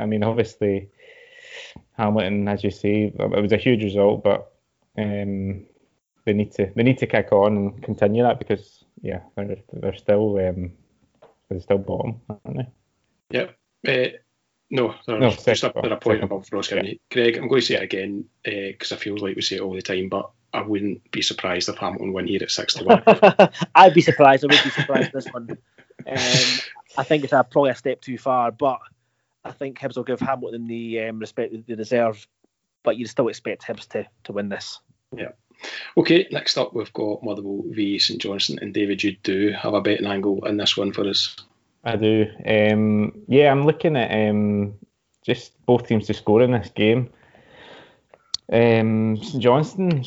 I 0.00 0.06
mean 0.06 0.22
obviously 0.22 0.90
Hamilton, 1.96 2.48
as 2.48 2.62
you 2.64 2.70
say, 2.70 3.12
it 3.18 3.42
was 3.42 3.52
a 3.52 3.56
huge 3.56 3.82
result, 3.82 4.22
but 4.24 4.52
um, 4.98 5.66
they 6.24 6.32
need 6.32 6.52
to 6.52 6.70
they 6.74 6.82
need 6.82 6.98
to 6.98 7.06
kick 7.06 7.32
on 7.32 7.56
and 7.56 7.82
continue 7.82 8.22
that 8.22 8.38
because 8.38 8.84
yeah, 9.02 9.20
they're 9.36 9.56
they're 9.72 9.96
still 9.96 10.38
um, 10.38 10.72
they're 11.48 11.60
still 11.60 11.78
bottom, 11.78 12.20
aren't 12.28 12.56
they? 12.56 12.66
Yep. 13.30 13.56
Uh, 13.86 14.16
no, 14.70 14.94
they're 15.06 15.18
No, 15.20 15.30
just 15.30 15.44
second, 15.44 15.76
up, 15.76 15.82
they're 15.82 15.92
a 15.92 15.96
point 15.96 16.16
second. 16.16 16.24
above 16.24 16.48
Ross 16.50 16.68
County. 16.68 17.00
Greg, 17.12 17.36
I'm 17.36 17.48
going 17.48 17.60
to 17.60 17.66
say 17.66 17.74
it 17.76 17.82
again 17.82 18.24
because 18.44 18.90
I 18.92 18.96
feel 18.96 19.16
like 19.16 19.36
we 19.36 19.42
say 19.42 19.56
it 19.56 19.62
all 19.62 19.74
the 19.74 19.82
time, 19.82 20.08
but 20.08 20.30
I 20.52 20.62
wouldn't 20.62 21.08
be 21.12 21.22
surprised 21.22 21.68
if 21.68 21.76
Hamilton 21.76 22.12
win 22.12 22.26
here 22.26 22.42
at 22.42 22.50
6 22.50 22.74
to 22.74 22.84
1. 22.84 23.02
I'd 23.74 23.94
be 23.94 24.00
surprised. 24.00 24.44
I 24.44 24.48
would 24.48 24.64
be 24.64 24.70
surprised 24.70 25.12
this 25.12 25.26
one. 25.26 25.50
Um, 26.04 26.60
I 26.98 27.04
think 27.04 27.24
it's 27.24 27.32
a, 27.32 27.44
probably 27.44 27.70
a 27.70 27.76
step 27.76 28.00
too 28.00 28.18
far, 28.18 28.50
but 28.50 28.78
I 29.46 29.52
think 29.52 29.78
Hibs 29.78 29.96
will 29.96 30.04
give 30.04 30.20
Hamilton 30.20 30.66
the 30.66 31.00
um, 31.00 31.18
respect 31.18 31.52
that 31.52 31.66
they 31.66 31.74
deserve. 31.74 32.26
But 32.82 32.96
you'd 32.96 33.08
still 33.08 33.28
expect 33.28 33.66
Hibs 33.66 33.88
to, 33.88 34.06
to 34.24 34.32
win 34.32 34.48
this. 34.48 34.80
Yeah. 35.16 35.32
Okay, 35.96 36.26
next 36.30 36.58
up 36.58 36.74
we've 36.74 36.92
got 36.92 37.22
Motherwell 37.22 37.62
v 37.68 37.98
St 37.98 38.20
Johnstone, 38.20 38.58
and 38.60 38.74
David, 38.74 39.02
you 39.02 39.16
do 39.22 39.52
have 39.52 39.74
a 39.74 39.80
betting 39.80 40.06
angle 40.06 40.44
in 40.46 40.56
this 40.56 40.76
one 40.76 40.92
for 40.92 41.08
us. 41.08 41.34
I 41.84 41.96
do. 41.96 42.26
Um, 42.44 43.22
yeah, 43.26 43.50
I'm 43.50 43.64
looking 43.64 43.96
at 43.96 44.28
um, 44.28 44.74
just 45.24 45.52
both 45.64 45.86
teams 45.86 46.06
to 46.06 46.14
score 46.14 46.42
in 46.42 46.52
this 46.52 46.70
game. 46.74 47.10
Um, 48.52 49.16
St 49.22 49.42
Johnstone, 49.42 50.04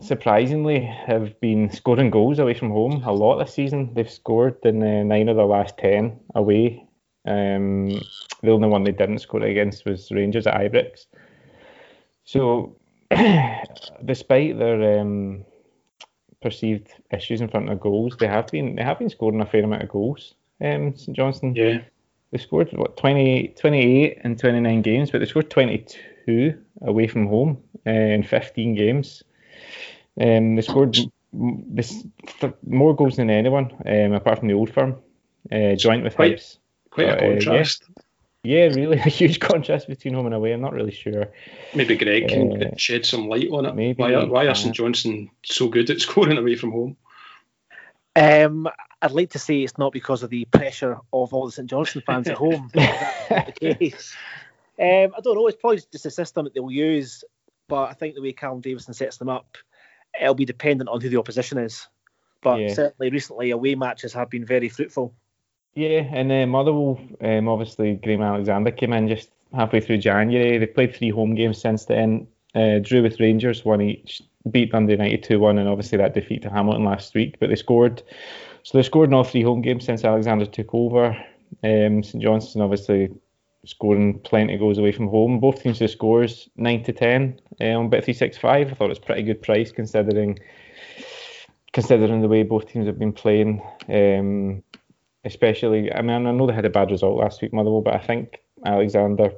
surprisingly, 0.00 0.80
have 0.80 1.38
been 1.40 1.70
scoring 1.70 2.10
goals 2.10 2.38
away 2.38 2.54
from 2.54 2.70
home 2.70 3.02
a 3.04 3.12
lot 3.12 3.38
this 3.38 3.54
season. 3.54 3.92
They've 3.94 4.10
scored 4.10 4.56
in 4.64 4.82
uh, 4.82 5.02
nine 5.02 5.28
of 5.28 5.36
the 5.36 5.44
last 5.44 5.76
ten 5.76 6.18
away. 6.34 6.85
Um, 7.26 7.88
the 8.42 8.50
only 8.50 8.68
one 8.68 8.84
they 8.84 8.92
didn't 8.92 9.18
score 9.18 9.42
against 9.42 9.84
was 9.84 10.10
Rangers 10.10 10.46
at 10.46 10.54
Ibrox. 10.54 11.06
So, 12.24 12.76
despite 14.04 14.58
their 14.58 15.00
um, 15.00 15.44
perceived 16.42 16.88
issues 17.10 17.40
in 17.40 17.48
front 17.48 17.70
of 17.70 17.80
goals, 17.80 18.16
they 18.18 18.26
have 18.26 18.46
been 18.48 18.76
they 18.76 18.82
have 18.82 18.98
been 18.98 19.10
scoring 19.10 19.40
a 19.40 19.46
fair 19.46 19.64
amount 19.64 19.82
of 19.82 19.88
goals. 19.88 20.34
Um, 20.60 20.96
St 20.96 21.16
Johnstone 21.16 21.54
Yeah. 21.54 21.80
they 22.30 22.38
scored 22.38 22.70
what 22.72 22.96
20, 22.96 23.48
28 23.58 24.18
in 24.24 24.36
29 24.36 24.82
games, 24.82 25.10
but 25.10 25.18
they 25.18 25.26
scored 25.26 25.50
22 25.50 26.54
away 26.82 27.06
from 27.06 27.26
home 27.26 27.58
uh, 27.86 27.90
in 27.90 28.22
15 28.22 28.74
games. 28.74 29.22
Um, 30.20 30.56
they 30.56 30.62
scored 30.62 30.96
this, 31.32 32.04
th- 32.40 32.54
more 32.66 32.94
goals 32.96 33.16
than 33.16 33.28
anyone, 33.30 33.70
um, 33.84 34.12
apart 34.12 34.38
from 34.38 34.48
the 34.48 34.54
old 34.54 34.70
firm, 34.72 34.96
uh, 35.52 35.74
joint 35.74 36.02
with 36.04 36.16
Hibs. 36.32 36.58
Quite 36.96 37.08
Uh, 37.10 37.14
a 37.16 37.18
contrast. 37.20 37.84
Yeah, 38.42 38.66
really 38.68 38.96
a 39.04 39.08
huge 39.08 39.38
contrast 39.38 39.86
between 39.86 40.14
home 40.14 40.26
and 40.26 40.34
away. 40.34 40.52
I'm 40.52 40.60
not 40.62 40.72
really 40.72 40.92
sure. 40.92 41.26
Maybe 41.74 41.96
Greg 41.96 42.28
can 42.28 42.62
Uh, 42.62 42.70
shed 42.76 43.04
some 43.04 43.28
light 43.28 43.48
on 43.50 43.66
it. 43.66 43.74
maybe, 43.74 44.02
why, 44.02 44.14
are, 44.14 44.26
why 44.26 44.46
uh, 44.46 44.52
are 44.52 44.54
St 44.54 44.74
Johnstone 44.74 45.30
so 45.44 45.68
good 45.68 45.90
at 45.90 46.00
scoring 46.06 46.38
away 46.38 46.56
from 46.56 46.72
home? 46.72 46.96
Um, 48.14 48.66
I'd 49.02 49.10
like 49.12 49.30
to 49.32 49.38
say 49.38 49.60
it's 49.62 49.76
not 49.76 49.92
because 49.92 50.22
of 50.22 50.30
the 50.30 50.46
pressure 50.46 50.98
of 51.12 51.34
all 51.34 51.44
the 51.46 51.52
St 51.52 51.68
Johnstone 51.68 52.02
fans 52.06 52.28
at 52.28 52.36
home. 52.38 52.70
but 52.72 52.80
That's 52.80 53.30
not 53.30 53.54
the 53.60 53.74
case. 53.74 54.16
Um, 54.80 55.12
I 55.16 55.20
don't 55.22 55.34
know. 55.34 55.46
It's 55.48 55.60
probably 55.60 55.82
just 55.92 56.06
a 56.06 56.10
system 56.10 56.44
that 56.44 56.54
they'll 56.54 56.70
use, 56.70 57.24
but 57.68 57.90
I 57.90 57.92
think 57.92 58.14
the 58.14 58.22
way 58.22 58.32
Callum 58.32 58.60
Davidson 58.60 58.94
sets 58.94 59.18
them 59.18 59.28
up, 59.28 59.58
it'll 60.18 60.34
be 60.34 60.44
dependent 60.46 60.88
on 60.88 61.00
who 61.02 61.10
the 61.10 61.18
opposition 61.18 61.58
is. 61.58 61.86
But 62.42 62.60
Yeah. 62.60 62.72
certainly 62.72 63.10
recently, 63.10 63.50
away 63.50 63.74
matches 63.74 64.14
have 64.14 64.30
been 64.30 64.46
very 64.46 64.68
fruitful. 64.70 65.12
Yeah, 65.76 66.08
and 66.10 66.32
uh, 66.32 66.46
Motherwell, 66.46 66.98
um, 67.20 67.48
obviously, 67.48 67.96
Graham 67.96 68.22
Alexander 68.22 68.70
came 68.70 68.94
in 68.94 69.08
just 69.08 69.28
halfway 69.52 69.80
through 69.80 69.98
January. 69.98 70.56
They 70.56 70.66
played 70.66 70.96
three 70.96 71.10
home 71.10 71.34
games 71.34 71.60
since 71.60 71.84
then. 71.84 72.26
Uh, 72.54 72.78
drew 72.78 73.02
with 73.02 73.20
Rangers, 73.20 73.62
one 73.62 73.82
each, 73.82 74.22
beat 74.50 74.72
Dundee 74.72 74.92
United 74.92 75.22
2 75.22 75.38
1, 75.38 75.58
and 75.58 75.68
obviously 75.68 75.98
that 75.98 76.14
defeat 76.14 76.40
to 76.42 76.50
Hamilton 76.50 76.84
last 76.84 77.14
week. 77.14 77.36
But 77.38 77.50
they 77.50 77.56
scored, 77.56 78.02
so 78.62 78.78
they 78.78 78.82
scored 78.82 79.10
in 79.10 79.14
all 79.14 79.24
three 79.24 79.42
home 79.42 79.60
games 79.60 79.84
since 79.84 80.02
Alexander 80.02 80.46
took 80.46 80.74
over. 80.74 81.08
Um, 81.62 82.02
St 82.02 82.22
Johnstone, 82.22 82.62
obviously, 82.62 83.10
scoring 83.66 84.18
plenty 84.20 84.54
of 84.54 84.60
goals 84.60 84.78
away 84.78 84.92
from 84.92 85.08
home. 85.08 85.40
Both 85.40 85.62
teams 85.62 85.78
to 85.80 85.88
scores 85.88 86.48
9 86.56 86.84
to 86.84 86.92
10 86.94 87.38
uh, 87.60 87.64
on 87.64 87.90
Bet365. 87.90 88.44
I 88.44 88.64
thought 88.64 88.86
it 88.86 88.88
was 88.88 88.98
pretty 88.98 89.24
good 89.24 89.42
price 89.42 89.72
considering 89.72 90.38
considering 91.74 92.22
the 92.22 92.28
way 92.28 92.44
both 92.44 92.66
teams 92.66 92.86
have 92.86 92.98
been 92.98 93.12
playing. 93.12 93.60
Um, 93.90 94.62
especially, 95.26 95.92
I 95.92 96.00
mean, 96.00 96.26
I 96.26 96.30
know 96.30 96.46
they 96.46 96.54
had 96.54 96.64
a 96.64 96.70
bad 96.70 96.90
result 96.90 97.18
last 97.18 97.42
week, 97.42 97.52
Motherwell, 97.52 97.82
but 97.82 97.94
I 97.94 97.98
think 97.98 98.40
Alexander, 98.64 99.32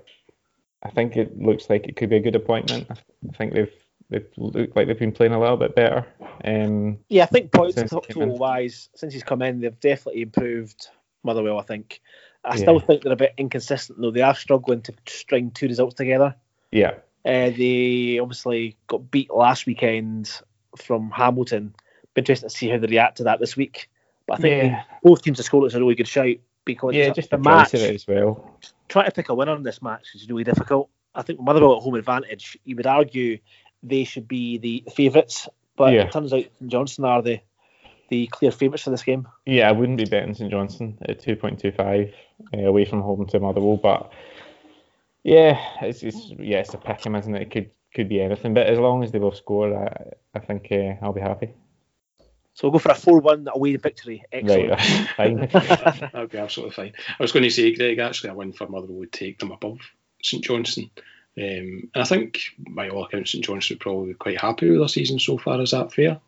I 0.82 0.90
think 0.90 1.16
it 1.16 1.40
looks 1.40 1.68
like 1.68 1.88
it 1.88 1.96
could 1.96 2.10
be 2.10 2.16
a 2.16 2.20
good 2.20 2.36
appointment. 2.36 2.86
I 2.90 3.36
think 3.36 3.54
they've 3.54 3.72
they've 4.10 4.28
looked 4.36 4.76
like 4.76 4.86
they've 4.86 4.98
been 4.98 5.12
playing 5.12 5.32
a 5.32 5.40
little 5.40 5.56
bit 5.56 5.74
better. 5.74 6.06
Um, 6.44 6.98
Yeah, 7.08 7.24
I 7.24 7.26
think 7.26 7.52
points 7.52 7.74
total 7.74 8.38
wise, 8.38 8.88
since 8.94 9.12
he's 9.12 9.24
come 9.24 9.42
in, 9.42 9.60
they've 9.60 9.80
definitely 9.80 10.22
improved 10.22 10.88
Motherwell. 11.24 11.58
I 11.58 11.62
think. 11.62 12.00
I 12.44 12.54
Yeah. 12.54 12.62
still 12.62 12.78
think 12.80 13.02
they're 13.02 13.12
a 13.12 13.16
bit 13.16 13.34
inconsistent 13.36 14.00
though. 14.00 14.12
They 14.12 14.22
are 14.22 14.34
struggling 14.34 14.82
to 14.82 14.94
string 15.06 15.50
two 15.50 15.66
results 15.66 15.94
together. 15.96 16.36
yeah, 16.70 16.92
Uh, 17.24 17.50
they 17.50 18.18
obviously 18.20 18.76
got 18.86 19.10
beat 19.10 19.30
last 19.30 19.66
weekend 19.66 20.30
from 20.76 21.10
Hamilton. 21.10 21.74
Be 22.14 22.20
interesting 22.20 22.48
to 22.48 22.54
see 22.54 22.68
how 22.68 22.78
they 22.78 22.86
react 22.86 23.16
to 23.16 23.24
that 23.24 23.40
this 23.40 23.56
week. 23.56 23.90
But 24.28 24.38
I 24.38 24.42
think 24.42 24.62
yeah, 24.62 24.82
both 25.02 25.22
teams 25.22 25.38
to 25.38 25.42
score 25.42 25.66
is 25.66 25.74
a 25.74 25.80
really 25.80 25.94
good 25.94 26.06
shout 26.06 26.36
because 26.66 26.94
yeah, 26.94 27.10
just 27.10 27.30
the 27.30 27.38
match. 27.38 27.74
as 27.74 28.06
well. 28.06 28.58
Trying 28.88 29.06
to 29.06 29.10
pick 29.10 29.30
a 29.30 29.34
winner 29.34 29.56
in 29.56 29.62
this 29.62 29.80
match 29.82 30.08
is 30.14 30.28
really 30.28 30.44
difficult. 30.44 30.90
I 31.14 31.22
think 31.22 31.40
Motherwell 31.40 31.78
at 31.78 31.82
home 31.82 31.94
advantage. 31.94 32.58
You 32.64 32.76
would 32.76 32.86
argue 32.86 33.38
they 33.82 34.04
should 34.04 34.28
be 34.28 34.58
the 34.58 34.84
favourites, 34.92 35.48
but 35.76 35.94
Yeah. 35.94 36.02
it 36.02 36.12
turns 36.12 36.32
out 36.32 36.42
St 36.42 36.68
Johnstone 36.68 37.06
are 37.06 37.22
the 37.22 37.40
the 38.10 38.26
clear 38.26 38.50
favourites 38.50 38.84
for 38.84 38.90
this 38.90 39.02
game. 39.02 39.28
Yeah, 39.44 39.68
I 39.68 39.72
wouldn't 39.72 39.98
be 39.98 40.04
betting 40.04 40.34
St 40.34 40.50
Johnstone 40.50 40.98
at 41.08 41.20
two 41.20 41.34
point 41.34 41.58
two 41.58 41.72
five 41.72 42.12
uh, 42.54 42.60
away 42.60 42.84
from 42.84 43.00
home 43.00 43.26
to 43.28 43.40
Motherwell, 43.40 43.78
but 43.78 44.12
yeah, 45.24 45.58
it's, 45.80 46.02
it's 46.02 46.32
yeah, 46.38 46.58
it's 46.58 46.74
a 46.74 46.78
pick 46.78 47.04
'em, 47.06 47.16
isn't 47.16 47.34
it? 47.34 47.42
It 47.42 47.50
could 47.50 47.70
could 47.94 48.10
be 48.10 48.20
anything, 48.20 48.52
but 48.52 48.66
as 48.66 48.78
long 48.78 49.02
as 49.02 49.10
they 49.10 49.18
both 49.18 49.36
score, 49.36 49.74
I, 49.74 50.38
I 50.38 50.40
think 50.40 50.68
uh, 50.70 51.02
I'll 51.02 51.14
be 51.14 51.22
happy. 51.22 51.54
So 52.58 52.66
we'll 52.66 52.72
go 52.72 52.78
for 52.80 52.90
a 52.90 52.94
four-one 52.96 53.46
away 53.54 53.76
victory. 53.76 54.24
Excellent. 54.32 54.70
Right, 54.70 55.08
fine. 55.16 55.36
That'd 56.12 56.30
be 56.30 56.38
absolutely 56.38 56.74
fine. 56.74 56.92
I 57.16 57.22
was 57.22 57.30
going 57.30 57.44
to 57.44 57.50
say, 57.50 57.72
Greg, 57.72 58.00
actually, 58.00 58.30
a 58.30 58.34
win 58.34 58.52
for 58.52 58.66
Motherwell 58.66 58.96
would 58.98 59.12
take 59.12 59.38
them 59.38 59.52
above 59.52 59.78
St 60.24 60.42
Johnstone. 60.42 60.90
Um, 61.36 61.36
and 61.36 61.90
I 61.94 62.02
think, 62.02 62.40
by 62.58 62.88
all 62.88 63.04
accounts, 63.04 63.30
St 63.30 63.44
Johnstone 63.44 63.76
would 63.76 63.80
probably 63.80 64.08
be 64.08 64.14
quite 64.14 64.40
happy 64.40 64.68
with 64.70 64.80
their 64.80 64.88
season 64.88 65.20
so 65.20 65.38
far. 65.38 65.60
Is 65.62 65.70
that 65.70 65.92
fair? 65.92 66.18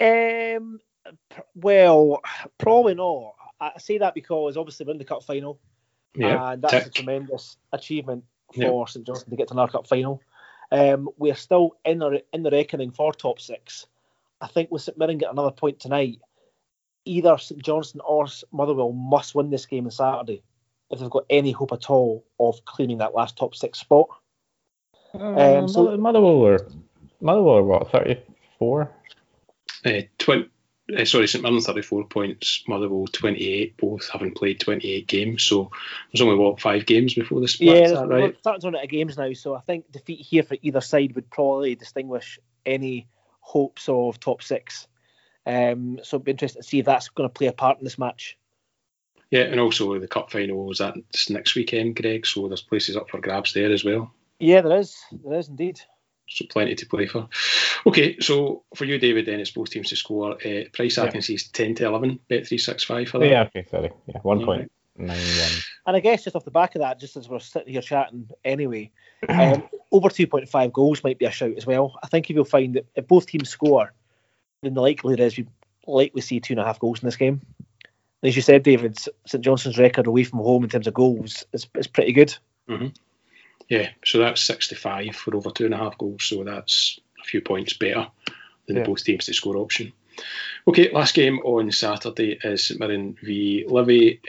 Um, 0.00 0.80
p- 1.28 1.42
well, 1.54 2.22
probably 2.56 2.94
not. 2.94 3.34
I 3.60 3.72
say 3.78 3.98
that 3.98 4.14
because 4.14 4.56
obviously 4.56 4.86
we're 4.86 4.92
in 4.92 4.98
the 4.98 5.04
cup 5.04 5.24
final, 5.24 5.60
Yeah. 6.16 6.52
and 6.52 6.62
that's 6.62 6.86
a 6.86 6.90
tremendous 6.90 7.58
achievement 7.70 8.24
Yeah. 8.54 8.68
for 8.68 8.88
St 8.88 9.06
Johnstone 9.06 9.28
to 9.28 9.36
get 9.36 9.48
to 9.48 9.54
another 9.54 9.72
cup 9.72 9.86
final. 9.86 10.22
Um, 10.72 11.10
we're 11.18 11.34
still 11.34 11.76
in 11.84 11.98
the 11.98 12.22
in 12.32 12.42
the 12.42 12.50
reckoning 12.50 12.92
for 12.92 13.12
top 13.12 13.40
six. 13.40 13.86
I 14.44 14.48
think 14.48 14.70
with 14.70 14.82
St 14.82 14.98
Mirren 14.98 15.16
get 15.16 15.32
another 15.32 15.50
point 15.50 15.80
tonight, 15.80 16.20
either 17.06 17.38
St 17.38 17.62
Johnstone 17.62 18.02
or 18.04 18.26
Motherwell 18.52 18.92
must 18.92 19.34
win 19.34 19.48
this 19.48 19.64
game 19.64 19.86
on 19.86 19.90
Saturday 19.90 20.42
if 20.90 21.00
they've 21.00 21.08
got 21.08 21.24
any 21.30 21.50
hope 21.50 21.72
at 21.72 21.88
all 21.88 22.26
of 22.38 22.62
claiming 22.66 22.98
that 22.98 23.14
last 23.14 23.38
top 23.38 23.54
six 23.54 23.78
spot. 23.78 24.08
Um, 25.14 25.66
so 25.66 25.96
Motherwell 25.96 26.46
are 26.46 26.68
Motherwell 27.22 27.56
are 27.56 27.62
what 27.62 27.90
thirty 27.90 28.20
four. 28.58 28.90
Uh, 29.82 30.02
20, 30.18 30.48
uh, 30.98 31.04
sorry, 31.04 31.26
St 31.26 31.42
Mirren 31.42 31.60
34 31.60 32.04
points, 32.08 32.64
Motherwell 32.66 33.06
28, 33.06 33.76
both 33.76 34.08
having 34.08 34.32
played 34.32 34.60
28 34.60 35.06
games. 35.06 35.42
So 35.42 35.70
there's 36.10 36.22
only, 36.22 36.36
what, 36.36 36.58
five 36.58 36.86
games 36.86 37.12
before 37.12 37.40
the 37.40 37.48
split? 37.48 37.76
Yeah, 37.76 37.84
is 37.84 37.92
that 37.92 38.08
right? 38.08 38.22
we're 38.22 38.38
starting 38.38 38.62
to 38.62 38.66
run 38.68 38.76
out 38.76 38.84
of 38.84 38.90
games 38.90 39.18
now, 39.18 39.30
so 39.34 39.54
I 39.54 39.60
think 39.60 39.92
defeat 39.92 40.20
here 40.20 40.42
for 40.42 40.56
either 40.62 40.80
side 40.80 41.14
would 41.14 41.28
probably 41.28 41.74
distinguish 41.74 42.38
any 42.64 43.08
hopes 43.44 43.88
of 43.88 44.18
top 44.18 44.42
six. 44.42 44.88
Um, 45.46 46.00
so 46.02 46.16
it'd 46.16 46.24
be 46.24 46.30
interesting 46.30 46.62
to 46.62 46.68
see 46.68 46.78
if 46.78 46.86
that's 46.86 47.10
going 47.10 47.28
to 47.28 47.32
play 47.32 47.46
a 47.46 47.52
part 47.52 47.78
in 47.78 47.84
this 47.84 47.98
match. 47.98 48.38
Yeah, 49.30 49.42
and 49.42 49.60
also 49.60 49.98
the 49.98 50.08
cup 50.08 50.32
final 50.32 50.70
is 50.70 50.78
that 50.78 50.94
next 51.28 51.54
weekend, 51.54 51.96
Greg. 51.96 52.26
So 52.26 52.48
there's 52.48 52.62
places 52.62 52.96
up 52.96 53.10
for 53.10 53.20
grabs 53.20 53.52
there 53.52 53.72
as 53.72 53.84
well. 53.84 54.12
Yeah, 54.38 54.62
there 54.62 54.78
is. 54.78 54.96
There 55.24 55.38
is 55.38 55.48
indeed. 55.48 55.80
So 56.28 56.46
plenty 56.48 56.74
to 56.74 56.86
play 56.86 57.06
for. 57.06 57.28
Okay, 57.86 58.18
so 58.18 58.64
for 58.74 58.86
you, 58.86 58.98
David, 58.98 59.26
then 59.26 59.40
it's 59.40 59.50
both 59.50 59.70
teams 59.70 59.90
to 59.90 59.96
score. 59.96 60.32
Uh, 60.32 60.64
price 60.72 60.96
I 60.96 61.04
Yeah. 61.04 61.10
can 61.10 61.22
see 61.22 61.34
is 61.34 61.48
10 61.48 61.74
to 61.76 61.86
11, 61.86 62.18
bet 62.28 62.46
365 62.46 63.08
for 63.08 63.18
that. 63.18 63.28
Yeah, 63.28 63.42
okay, 63.42 63.66
sorry. 63.70 63.90
Yeah, 64.06 64.20
one 64.22 64.40
Yeah. 64.40 64.46
point 64.46 64.72
nine 64.96 65.08
one. 65.08 65.50
And 65.86 65.96
I 65.96 66.00
guess 66.00 66.24
just 66.24 66.36
off 66.36 66.44
the 66.44 66.50
back 66.50 66.74
of 66.74 66.80
that, 66.80 66.98
just 67.00 67.16
as 67.16 67.28
we're 67.28 67.38
sitting 67.40 67.72
here 67.72 67.82
chatting 67.82 68.28
anyway, 68.44 68.90
um, 69.28 69.62
over 69.92 70.08
2.5 70.08 70.72
goals 70.72 71.04
might 71.04 71.18
be 71.18 71.26
a 71.26 71.30
shout 71.30 71.54
as 71.56 71.66
well. 71.66 71.98
I 72.02 72.06
think 72.08 72.30
if 72.30 72.36
you'll 72.36 72.44
find 72.44 72.74
that 72.74 72.86
if 72.94 73.06
both 73.06 73.26
teams 73.26 73.48
score, 73.48 73.92
then 74.62 74.74
the 74.74 74.80
likelihood 74.80 75.20
is 75.20 75.36
we 75.36 75.46
likely 75.86 76.20
see 76.22 76.40
two 76.40 76.54
and 76.54 76.60
a 76.60 76.64
half 76.64 76.78
goals 76.80 77.02
in 77.02 77.06
this 77.06 77.16
game. 77.16 77.40
And 78.22 78.28
as 78.28 78.36
you 78.36 78.42
said, 78.42 78.62
David, 78.62 78.98
St 79.26 79.44
Johnstone's 79.44 79.78
record 79.78 80.06
away 80.06 80.24
from 80.24 80.38
home 80.38 80.64
in 80.64 80.70
terms 80.70 80.86
of 80.86 80.94
goals 80.94 81.44
is, 81.52 81.66
is 81.74 81.86
pretty 81.86 82.12
good. 82.12 82.34
Mhm. 82.68 82.94
Yeah, 83.68 83.90
so 84.04 84.18
that's 84.18 84.42
65 84.42 85.14
for 85.16 85.36
over 85.36 85.50
two 85.50 85.66
and 85.66 85.74
a 85.74 85.78
half 85.78 85.98
goals. 85.98 86.24
So 86.24 86.44
that's 86.44 86.98
a 87.20 87.24
few 87.24 87.40
points 87.40 87.74
better 87.74 88.06
than 88.66 88.76
Yeah. 88.76 88.82
the 88.82 88.88
both 88.88 89.04
teams 89.04 89.26
to 89.26 89.34
score 89.34 89.56
option. 89.58 89.92
Okay, 90.68 90.90
last 90.92 91.14
game 91.14 91.40
on 91.40 91.70
Saturday 91.72 92.38
is 92.44 92.64
St 92.64 92.78
Mirren 92.80 93.16
v 93.22 93.64
Livy. 93.68 94.20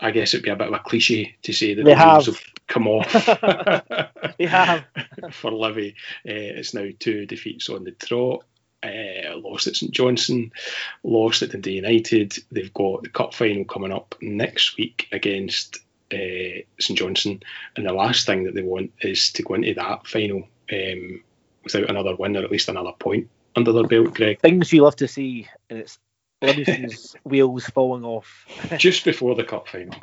I 0.00 0.10
guess 0.12 0.32
it'd 0.34 0.44
be 0.44 0.50
a 0.50 0.56
bit 0.56 0.68
of 0.68 0.74
a 0.74 0.78
cliche 0.78 1.36
to 1.42 1.52
say 1.52 1.74
that 1.74 1.84
They 1.84 1.90
the 1.92 1.96
have. 1.96 2.26
have 2.26 2.40
come 2.68 2.86
off 2.88 3.12
They 4.38 4.46
have. 4.46 4.84
for 5.32 5.50
Livy. 5.52 5.96
Uh, 6.26 6.58
it's 6.58 6.74
now 6.74 6.86
two 6.98 7.26
defeats 7.26 7.68
on 7.68 7.84
the 7.84 7.92
trot. 7.92 8.44
Uh, 8.80 9.36
lost 9.38 9.66
at 9.66 9.74
St 9.74 9.90
Johnstone, 9.90 10.52
lost 11.02 11.42
at 11.42 11.50
Dundee 11.50 11.72
United. 11.72 12.34
They've 12.52 12.72
got 12.72 13.02
the 13.02 13.08
cup 13.08 13.34
final 13.34 13.64
coming 13.64 13.90
up 13.92 14.14
next 14.20 14.76
week 14.76 15.08
against 15.10 15.78
uh, 16.12 16.62
St 16.78 16.96
Johnstone, 16.96 17.42
and 17.74 17.84
the 17.84 17.92
last 17.92 18.24
thing 18.26 18.44
that 18.44 18.54
they 18.54 18.62
want 18.62 18.92
is 19.00 19.32
to 19.32 19.42
go 19.42 19.54
into 19.54 19.74
that 19.74 20.06
final 20.06 20.44
um, 20.72 21.22
without 21.64 21.90
another 21.90 22.14
win 22.14 22.36
or 22.36 22.44
at 22.44 22.52
least 22.52 22.68
another 22.68 22.92
point 23.00 23.28
under 23.56 23.72
their 23.72 23.82
belt, 23.88 24.14
Greg. 24.14 24.38
Things 24.40 24.72
you 24.72 24.84
love 24.84 24.94
to 24.96 25.08
see, 25.08 25.48
and 25.68 25.80
it's 25.80 25.98
Livingston's 26.42 27.16
wheels 27.24 27.64
falling 27.66 28.04
off. 28.04 28.46
Just 28.78 29.04
before 29.04 29.34
the 29.34 29.44
cup 29.44 29.68
final. 29.68 29.98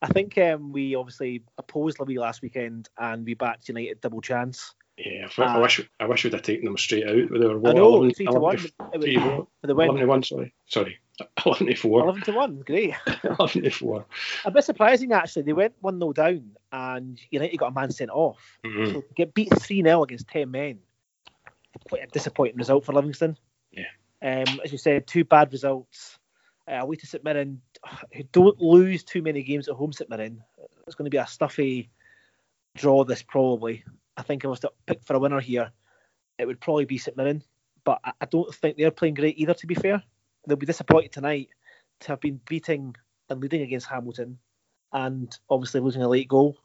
I 0.00 0.06
think 0.08 0.36
um, 0.38 0.72
we 0.72 0.94
obviously 0.94 1.42
opposed 1.58 2.00
Livy 2.00 2.18
last 2.18 2.42
weekend 2.42 2.88
and 2.98 3.24
we 3.24 3.34
backed 3.34 3.68
United 3.68 4.00
double 4.00 4.20
chance. 4.20 4.74
Yeah, 4.98 5.28
I, 5.38 5.42
I 5.42 5.58
wish 5.58 5.80
I 6.00 6.06
wish 6.06 6.22
we'd 6.22 6.34
have 6.34 6.42
taken 6.42 6.66
them 6.66 6.76
straight 6.76 7.06
out. 7.06 7.14
They 7.30 7.46
were 7.46 7.52
I 7.52 7.56
what, 7.56 7.76
know, 7.76 7.96
11, 7.96 8.14
3 8.14 8.26
to 8.26 8.32
1 8.32 8.42
11 8.42 8.70
it 8.92 9.02
three, 9.02 9.16
was 9.16 9.26
what? 9.26 9.46
for 9.60 9.66
the 9.66 9.72
11 9.72 9.94
win. 9.94 10.00
to 10.02 10.06
1, 10.06 10.22
sorry. 10.22 10.54
Sorry. 10.66 10.98
11 11.46 11.66
to 11.68 11.74
4. 11.76 12.02
11 12.02 12.22
to 12.22 12.32
1, 12.32 12.60
great. 12.60 12.94
11 13.24 13.62
to 13.62 13.70
4. 13.70 14.06
A 14.44 14.50
bit 14.50 14.64
surprising 14.64 15.12
actually. 15.12 15.42
They 15.42 15.54
went 15.54 15.74
1 15.80 15.98
0 15.98 16.12
down 16.12 16.50
and 16.72 17.18
United 17.30 17.56
got 17.56 17.68
a 17.68 17.74
man 17.74 17.90
sent 17.90 18.10
off. 18.10 18.58
Mhm. 18.64 18.92
So 18.92 19.04
get 19.16 19.34
beat 19.34 19.48
3 19.58 19.82
0 19.82 20.02
against 20.02 20.28
10 20.28 20.50
men, 20.50 20.80
quite 21.88 22.02
a 22.02 22.06
disappointing 22.08 22.58
result 22.58 22.84
for 22.84 22.92
Livingston. 22.92 23.38
Um, 24.22 24.60
as 24.64 24.70
you 24.70 24.78
said, 24.78 25.06
two 25.06 25.24
bad 25.24 25.52
results. 25.52 26.18
Uh, 26.70 26.74
away 26.76 26.94
to 26.94 27.06
St 27.06 27.24
Mirren, 27.24 27.60
who 28.14 28.22
don't 28.32 28.60
lose 28.60 29.02
too 29.02 29.20
many 29.20 29.42
games 29.42 29.68
at 29.68 29.74
home, 29.74 29.92
St 29.92 30.08
Mirren. 30.08 30.42
It's 30.86 30.94
going 30.94 31.06
to 31.06 31.10
be 31.10 31.16
a 31.16 31.26
stuffy 31.26 31.90
draw, 32.76 33.04
this 33.04 33.22
probably. 33.22 33.84
I 34.16 34.22
think 34.22 34.44
I 34.44 34.48
was 34.48 34.60
to 34.60 34.70
pick 34.86 35.02
for 35.02 35.14
a 35.14 35.18
winner 35.18 35.40
here, 35.40 35.72
it 36.38 36.46
would 36.46 36.60
probably 36.60 36.84
be 36.84 36.98
St 36.98 37.16
Mirren. 37.16 37.42
But 37.84 38.00
I, 38.04 38.26
don't 38.26 38.54
think 38.54 38.76
they're 38.76 38.92
playing 38.92 39.14
great 39.14 39.38
either, 39.38 39.54
to 39.54 39.66
be 39.66 39.74
fair. 39.74 40.02
They'll 40.46 40.56
be 40.56 40.66
disappointed 40.66 41.10
tonight 41.10 41.48
to 42.00 42.08
have 42.08 42.20
been 42.20 42.40
beating 42.48 42.94
and 43.28 43.40
leading 43.40 43.62
against 43.62 43.88
Hamilton 43.88 44.38
and 44.92 45.36
obviously 45.50 45.80
losing 45.80 46.02
a 46.02 46.08
late 46.08 46.28
goal 46.28 46.56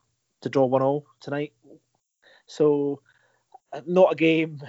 to 0.42 0.50
draw 0.50 0.66
1 0.66 0.82
0 0.82 1.06
tonight. 1.20 1.54
So, 2.46 3.02
uh, 3.74 3.82
not 3.88 4.14
a 4.14 4.16
game 4.16 4.62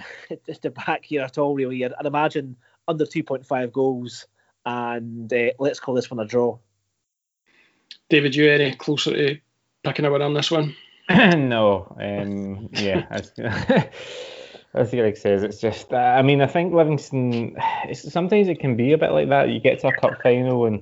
just 0.47 0.61
to 0.63 0.71
back 0.71 1.05
here 1.05 1.21
at 1.21 1.37
all, 1.37 1.53
really. 1.53 1.85
I'd 1.85 2.05
imagine 2.05 2.55
under 2.89 3.05
2.5 3.05 3.71
goals, 3.71 4.27
and 4.65 5.31
uh, 5.31 5.51
let's 5.59 5.79
call 5.79 5.93
this 5.93 6.09
one 6.09 6.19
a 6.19 6.25
draw. 6.25 6.57
David, 8.09 8.35
you 8.35 8.49
any 8.49 8.75
closer 8.75 9.13
to 9.13 9.39
picking 9.83 10.05
a 10.05 10.11
winner 10.11 10.25
on 10.25 10.33
this 10.33 10.49
one? 10.49 10.75
no, 11.09 11.95
um, 12.01 12.69
yeah, 12.73 13.05
as, 13.09 13.31
as 14.73 14.89
Greg 14.89 15.15
says, 15.15 15.43
it's 15.43 15.61
just. 15.61 15.93
Uh, 15.93 15.97
I 15.97 16.23
mean, 16.23 16.41
I 16.41 16.47
think 16.47 16.73
Livingston. 16.73 17.55
It's, 17.85 18.11
sometimes 18.11 18.47
it 18.47 18.59
can 18.59 18.75
be 18.75 18.93
a 18.93 18.97
bit 18.97 19.11
like 19.11 19.29
that. 19.29 19.49
You 19.49 19.59
get 19.59 19.79
to 19.79 19.87
a 19.87 19.93
cup 19.93 20.21
final 20.21 20.65
and 20.65 20.81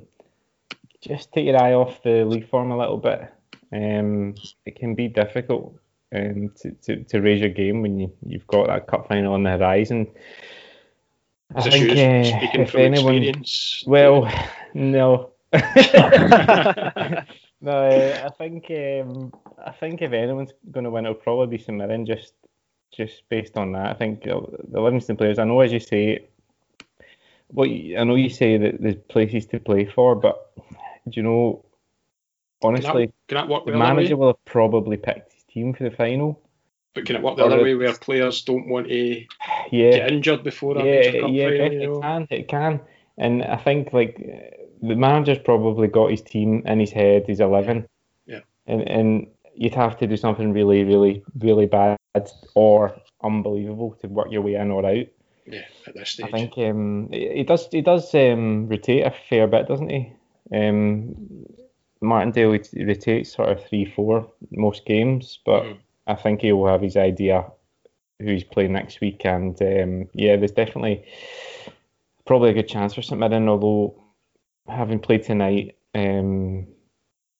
just 1.01 1.33
take 1.33 1.45
your 1.45 1.61
eye 1.61 1.73
off 1.73 2.01
the 2.03 2.23
league 2.25 2.49
form 2.49 2.71
a 2.71 2.77
little 2.77 2.97
bit. 2.97 3.33
Um, 3.71 4.35
it 4.65 4.77
can 4.77 4.95
be 4.95 5.09
difficult 5.09 5.77
um, 6.15 6.51
to, 6.61 6.71
to, 6.71 7.03
to 7.03 7.19
raise 7.19 7.41
your 7.41 7.49
game 7.49 7.81
when 7.81 7.99
you, 7.99 8.13
you've 8.25 8.47
got 8.47 8.67
that 8.67 8.87
cup 8.87 9.07
final 9.09 9.33
on 9.33 9.43
the 9.43 9.51
horizon. 9.51 10.07
I 11.55 11.59
Is 11.59 11.65
this 11.65 11.73
think 11.73 11.91
uh, 11.91 12.23
speaking 12.37 12.61
if 12.61 12.71
from 12.71 12.81
anyone, 12.81 13.15
experience? 13.15 13.83
well, 13.87 14.29
no. 14.73 15.31
no, 15.53 15.63
I 17.63 18.29
think 18.37 18.69
um, 18.69 19.33
I 19.65 19.71
think 19.71 20.01
if 20.01 20.11
anyone's 20.11 20.51
going 20.71 20.83
to 20.83 20.91
win, 20.91 21.05
it'll 21.05 21.15
probably 21.15 21.57
be 21.57 21.63
St 21.63 21.77
Mirren. 21.77 22.05
Just 22.05 22.33
just 22.91 23.27
based 23.29 23.57
on 23.57 23.71
that, 23.73 23.87
I 23.91 23.93
think 23.93 24.27
uh, 24.27 24.41
the 24.69 24.81
Livingston 24.81 25.17
players. 25.17 25.39
I 25.39 25.45
know, 25.45 25.61
as 25.61 25.71
you 25.71 25.79
say, 25.79 26.27
what 27.47 27.69
you, 27.69 27.97
I 27.97 28.03
know 28.03 28.15
you 28.15 28.29
say 28.29 28.57
that 28.57 28.81
there's 28.81 28.97
places 29.09 29.45
to 29.47 29.59
play 29.59 29.85
for, 29.85 30.15
but 30.15 30.51
do 30.57 31.11
you 31.13 31.23
know, 31.23 31.63
can, 32.61 32.69
honestly, 32.69 33.05
that, 33.07 33.13
can 33.27 33.35
that 33.37 33.47
work 33.47 33.65
the 33.65 33.71
the 33.71 33.77
manager 33.77 34.17
will 34.17 34.27
have 34.27 34.45
probably 34.45 34.97
picked 34.97 35.33
his 35.33 35.43
team 35.43 35.73
for 35.73 35.83
the 35.85 35.91
final. 35.95 36.41
But 36.97 37.05
can 37.05 37.15
it 37.15 37.21
work 37.21 37.37
the 37.37 37.45
other 37.45 37.61
way 37.61 37.75
where 37.75 37.93
players 37.93 38.41
don't 38.41 38.67
want 38.67 38.87
to 38.87 39.23
Yeah, 39.69 39.91
get 39.91 40.11
injured 40.11 40.43
before 40.43 40.75
a 40.75 40.83
yeah, 40.83 40.91
major 40.97 41.21
cup 41.21 41.29
yeah, 41.29 41.49
final? 41.49 41.65
it, 41.67 41.73
You 41.73 41.87
know? 41.87 42.01
can, 42.01 42.27
it 42.31 42.47
can, 42.47 42.79
and 43.19 43.43
I 43.43 43.57
think 43.57 43.93
like 43.93 44.17
the 44.81 44.95
manager's 44.95 45.37
probably 45.37 45.89
got 45.89 46.09
his 46.09 46.23
team 46.23 46.63
in 46.65 46.79
his 46.79 46.89
head, 46.89 47.27
his 47.27 47.39
eleven, 47.39 47.87
Yeah. 48.25 48.39
and 48.65 48.81
and 48.89 49.27
you'd 49.53 49.75
have 49.75 49.95
to 49.99 50.07
do 50.07 50.17
something 50.17 50.53
really, 50.53 50.83
really, 50.85 51.23
really 51.37 51.67
bad 51.67 51.97
or 52.55 52.99
unbelievable 53.23 53.95
to 54.01 54.07
work 54.07 54.31
your 54.31 54.41
way 54.41 54.55
in 54.55 54.71
or 54.71 54.83
out. 54.83 55.05
Yeah, 55.45 55.65
at 55.85 55.93
this 55.93 56.09
stage. 56.09 56.25
I 56.25 56.31
think 56.31 56.57
um, 56.57 57.09
he 57.11 57.43
does 57.43 57.67
he 57.71 57.81
does 57.81 58.15
um, 58.15 58.67
rotate 58.69 59.05
a 59.05 59.11
fair 59.29 59.45
bit, 59.45 59.67
doesn't 59.67 59.91
he? 59.91 60.13
Um, 60.51 61.45
Martindale 62.01 62.57
rotates 62.75 63.33
sort 63.33 63.49
of 63.49 63.63
three, 63.65 63.85
four 63.85 64.31
most 64.49 64.83
games, 64.87 65.37
but 65.45 65.63
Mhm. 65.63 65.77
I 66.07 66.15
think 66.15 66.41
he 66.41 66.51
will 66.51 66.67
have 66.67 66.81
his 66.81 66.97
idea 66.97 67.45
who 68.19 68.31
he's 68.31 68.43
playing 68.43 68.73
next 68.73 69.01
week, 69.01 69.25
and 69.25 69.61
um, 69.61 70.09
yeah, 70.13 70.37
there's 70.37 70.51
definitely 70.51 71.05
probably 72.25 72.49
a 72.49 72.53
good 72.53 72.67
chance 72.67 72.93
for 72.93 73.01
St 73.01 73.19
Mirren, 73.19 73.49
although 73.49 74.01
having 74.67 74.99
played 74.99 75.23
tonight. 75.23 75.75
Um, 75.93 76.67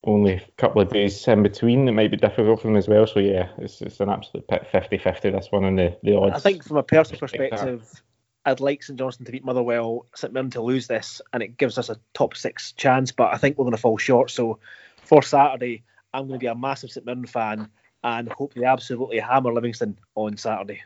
only 0.03 0.33
a 0.33 0.41
couple 0.57 0.81
of 0.81 0.89
days 0.89 1.27
in 1.27 1.43
between, 1.43 1.87
it 1.87 1.91
might 1.91 2.11
be 2.11 2.17
difficult 2.17 2.61
for 2.61 2.67
them 2.67 2.77
as 2.77 2.87
well. 2.87 3.05
So 3.05 3.19
yeah, 3.19 3.49
it's, 3.57 3.81
it's 3.81 3.99
an 3.99 4.09
absolute 4.09 4.47
pit 4.47 4.67
50-50 4.71 5.21
this 5.33 5.51
one 5.51 5.65
on 5.65 5.75
the, 5.75 5.97
the 6.01 6.17
odds. 6.17 6.35
I 6.35 6.39
think 6.39 6.63
from 6.63 6.77
a 6.77 6.83
personal 6.83 7.19
perspective, 7.19 8.01
I'd 8.45 8.61
like 8.61 8.83
St 8.83 8.97
Johnstone 8.97 9.25
to 9.25 9.31
beat 9.31 9.43
Motherwell, 9.43 10.05
St 10.15 10.31
Mirren 10.31 10.49
to 10.51 10.61
lose 10.61 10.87
this, 10.87 11.21
and 11.33 11.43
it 11.43 11.57
gives 11.57 11.77
us 11.77 11.89
a 11.89 11.99
top 12.13 12.37
six 12.37 12.71
chance. 12.71 13.11
But 13.11 13.33
I 13.33 13.37
think 13.37 13.57
we're 13.57 13.65
going 13.65 13.75
to 13.75 13.81
fall 13.81 13.97
short. 13.97 14.31
So 14.31 14.59
for 15.03 15.21
Saturday, 15.21 15.83
I'm 16.13 16.27
going 16.27 16.39
to 16.39 16.43
be 16.43 16.47
a 16.47 16.55
massive 16.55 16.91
St 16.91 17.05
Mirren 17.05 17.25
fan 17.25 17.69
and 18.03 18.31
hope 18.31 18.53
they 18.53 18.65
absolutely 18.65 19.19
hammer 19.19 19.53
Livingston 19.53 19.97
on 20.15 20.37
Saturday. 20.37 20.83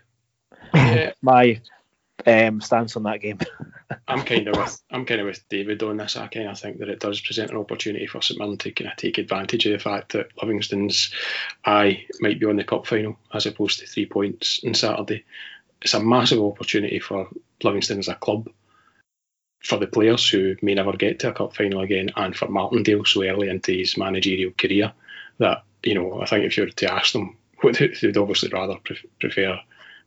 Yeah, 0.73 1.13
My 1.21 1.61
um, 2.25 2.61
stance 2.61 2.95
on 2.95 3.03
that 3.03 3.21
game. 3.21 3.39
I'm 4.07 4.23
kind 4.23 4.47
of 4.47 4.55
with 4.55 4.81
I'm 4.89 5.05
kind 5.05 5.21
of 5.21 5.27
with 5.27 5.47
David 5.49 5.83
on 5.83 5.97
this. 5.97 6.15
I 6.15 6.27
kind 6.27 6.47
of 6.47 6.59
think 6.59 6.79
that 6.79 6.89
it 6.89 6.99
does 6.99 7.19
present 7.19 7.51
an 7.51 7.57
opportunity 7.57 8.07
for 8.07 8.21
St 8.21 8.39
Mirren 8.39 8.57
to 8.57 8.71
kind 8.71 8.89
of 8.89 8.97
take 8.97 9.17
advantage 9.17 9.65
of 9.65 9.73
the 9.73 9.79
fact 9.79 10.13
that 10.13 10.29
Livingston's 10.41 11.13
eye 11.65 12.05
might 12.19 12.39
be 12.39 12.45
on 12.45 12.55
the 12.55 12.63
cup 12.63 12.87
final 12.87 13.17
as 13.33 13.45
opposed 13.45 13.79
to 13.79 13.87
three 13.87 14.05
points 14.05 14.61
on 14.65 14.73
Saturday. 14.73 15.25
It's 15.81 15.93
a 15.93 15.99
massive 15.99 16.41
opportunity 16.41 16.99
for 16.99 17.29
Livingston 17.63 17.99
as 17.99 18.07
a 18.07 18.15
club, 18.15 18.49
for 19.63 19.77
the 19.77 19.87
players 19.87 20.29
who 20.29 20.55
may 20.61 20.75
never 20.75 20.93
get 20.93 21.19
to 21.19 21.29
a 21.29 21.33
cup 21.33 21.55
final 21.55 21.81
again, 21.81 22.11
and 22.15 22.35
for 22.35 22.47
Martindale 22.47 23.03
so 23.03 23.23
early 23.23 23.49
into 23.49 23.73
his 23.73 23.97
managerial 23.97 24.51
career 24.57 24.93
that 25.39 25.63
you 25.83 25.95
know 25.95 26.21
I 26.21 26.25
think 26.25 26.45
if 26.45 26.57
you 26.57 26.63
were 26.63 26.69
to 26.69 26.93
ask 26.93 27.13
them, 27.13 27.37
they'd 27.63 28.17
obviously 28.17 28.49
rather 28.49 28.75
prefer 29.19 29.59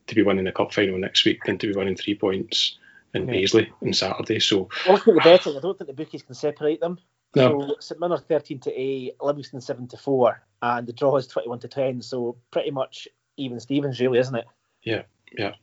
to 0.06 0.14
be 0.14 0.22
winning 0.22 0.44
the 0.44 0.52
cup 0.52 0.72
final 0.72 0.98
next 0.98 1.24
week 1.24 1.44
than 1.44 1.58
to 1.58 1.66
be 1.66 1.74
winning 1.74 1.96
three 1.96 2.14
points 2.14 2.78
in 3.14 3.26
yeah. 3.26 3.32
Paisley 3.32 3.72
on 3.82 3.92
Saturday. 3.92 4.40
So 4.40 4.68
ultimately, 4.86 5.14
the 5.14 5.30
betting, 5.30 5.56
I 5.56 5.60
don't 5.60 5.78
think 5.78 5.88
the 5.88 5.94
bookies 5.94 6.22
can 6.22 6.34
separate 6.34 6.80
them. 6.80 6.98
No. 7.34 7.60
So 7.60 7.76
St 7.80 8.00
Mirren 8.00 8.20
thirteen 8.28 8.60
to 8.60 8.72
eight, 8.72 9.16
Livingston 9.20 9.60
seven 9.60 9.88
to 9.88 9.96
four, 9.96 10.42
and 10.62 10.86
the 10.86 10.92
draw 10.92 11.16
is 11.16 11.26
twenty 11.26 11.48
one 11.48 11.60
to 11.60 11.68
ten. 11.68 12.02
So 12.02 12.36
pretty 12.50 12.70
much 12.70 13.08
even 13.36 13.58
Stevens, 13.60 14.00
really, 14.00 14.18
isn't 14.18 14.34
it? 14.34 14.46
Yeah, 14.82 15.02
yeah. 15.36 15.54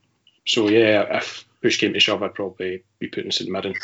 So 0.45 0.67
yeah, 0.69 1.17
if 1.17 1.45
push 1.61 1.77
came 1.79 1.93
to 1.93 1.99
shove, 1.99 2.23
I'd 2.23 2.33
probably 2.33 2.83
be 2.99 3.07
putting 3.07 3.31
St 3.31 3.49
Mirren 3.49 3.75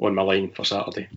on 0.00 0.14
my 0.14 0.22
line 0.22 0.50
for 0.50 0.64
Saturday. 0.64 1.08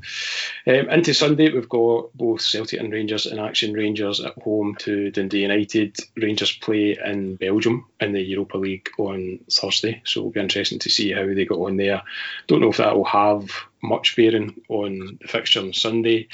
Um, 0.65 0.89
into 0.89 1.13
Sunday, 1.13 1.51
we've 1.51 1.69
got 1.69 2.13
both 2.13 2.41
Celtic 2.41 2.79
and 2.79 2.91
Rangers 2.91 3.25
in 3.25 3.39
action. 3.39 3.73
Rangers 3.73 4.19
at 4.19 4.33
home 4.41 4.75
to 4.79 5.11
Dundee 5.11 5.41
United. 5.41 5.97
Rangers 6.17 6.51
play 6.51 6.97
in 7.03 7.35
Belgium 7.35 7.85
in 7.99 8.13
the 8.13 8.21
Europa 8.21 8.57
League 8.57 8.89
on 8.97 9.39
Thursday, 9.51 10.01
so 10.05 10.21
it'll 10.21 10.31
be 10.31 10.39
interesting 10.39 10.79
to 10.79 10.89
see 10.89 11.11
how 11.11 11.25
they 11.25 11.45
go 11.45 11.67
on 11.67 11.77
there. 11.77 12.01
Don't 12.47 12.61
know 12.61 12.69
if 12.69 12.77
that 12.77 12.95
will 12.95 13.05
have 13.05 13.49
much 13.83 14.15
bearing 14.15 14.61
on 14.69 15.17
the 15.21 15.27
fixture 15.27 15.59
on 15.59 15.73
Sunday. 15.73 16.27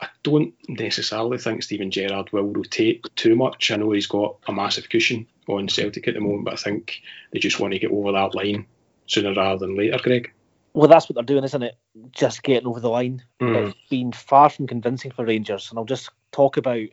I 0.00 0.08
don't 0.24 0.52
necessarily 0.68 1.38
think 1.38 1.62
Steven 1.62 1.90
Gerrard 1.90 2.32
will 2.32 2.52
rotate 2.52 3.06
too 3.14 3.36
much. 3.36 3.70
I 3.70 3.76
know 3.76 3.92
he's 3.92 4.08
got 4.08 4.36
a 4.48 4.52
massive 4.52 4.88
cushion 4.88 5.26
on 5.48 5.68
Celtic 5.68 6.08
at 6.08 6.14
the 6.14 6.20
moment, 6.20 6.46
but 6.46 6.54
I 6.54 6.56
think 6.56 7.00
they 7.32 7.38
just 7.38 7.60
want 7.60 7.72
to 7.72 7.78
get 7.78 7.92
over 7.92 8.12
that 8.12 8.34
line 8.34 8.66
sooner 9.06 9.32
rather 9.32 9.66
than 9.66 9.76
later, 9.76 9.98
Greg. 10.02 10.32
Well, 10.74 10.88
that's 10.88 11.08
what 11.08 11.14
they're 11.14 11.22
doing, 11.22 11.44
isn't 11.44 11.62
it? 11.62 11.78
Just 12.10 12.42
getting 12.42 12.66
over 12.66 12.80
the 12.80 12.90
line. 12.90 13.22
Mm. 13.40 13.68
It's 13.68 13.88
been 13.88 14.12
far 14.12 14.50
from 14.50 14.66
convincing 14.66 15.12
for 15.12 15.24
Rangers, 15.24 15.70
and 15.70 15.78
I'll 15.78 15.84
just 15.84 16.10
talk 16.32 16.56
about 16.56 16.88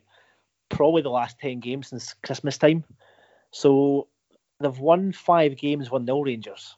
probably 0.68 1.02
the 1.02 1.10
last 1.10 1.38
ten 1.40 1.58
games 1.58 1.88
since 1.88 2.14
Christmas 2.24 2.58
time. 2.58 2.84
So 3.50 4.06
they've 4.60 4.78
won 4.78 5.12
five 5.12 5.56
games, 5.56 5.90
one 5.90 6.04
nil 6.04 6.22
Rangers, 6.22 6.76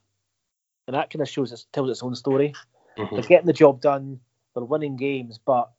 and 0.86 0.96
that 0.96 1.10
kind 1.10 1.20
of 1.20 1.28
shows 1.28 1.52
it 1.52 1.64
tells 1.72 1.90
its 1.90 2.02
own 2.02 2.14
story. 2.14 2.54
Mm-hmm. 2.96 3.14
They're 3.14 3.24
getting 3.24 3.46
the 3.46 3.52
job 3.52 3.82
done. 3.82 4.20
They're 4.54 4.64
winning 4.64 4.96
games, 4.96 5.38
but 5.38 5.70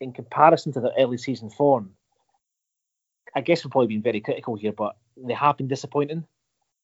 in 0.00 0.12
comparison 0.12 0.72
to 0.72 0.80
their 0.80 0.92
early 0.98 1.18
season 1.18 1.50
form, 1.50 1.90
I 3.34 3.42
guess 3.42 3.62
we've 3.62 3.70
probably 3.70 3.88
been 3.88 4.02
very 4.02 4.20
critical 4.20 4.56
here, 4.56 4.72
but 4.72 4.96
they 5.16 5.34
have 5.34 5.58
been 5.58 5.68
disappointing. 5.68 6.24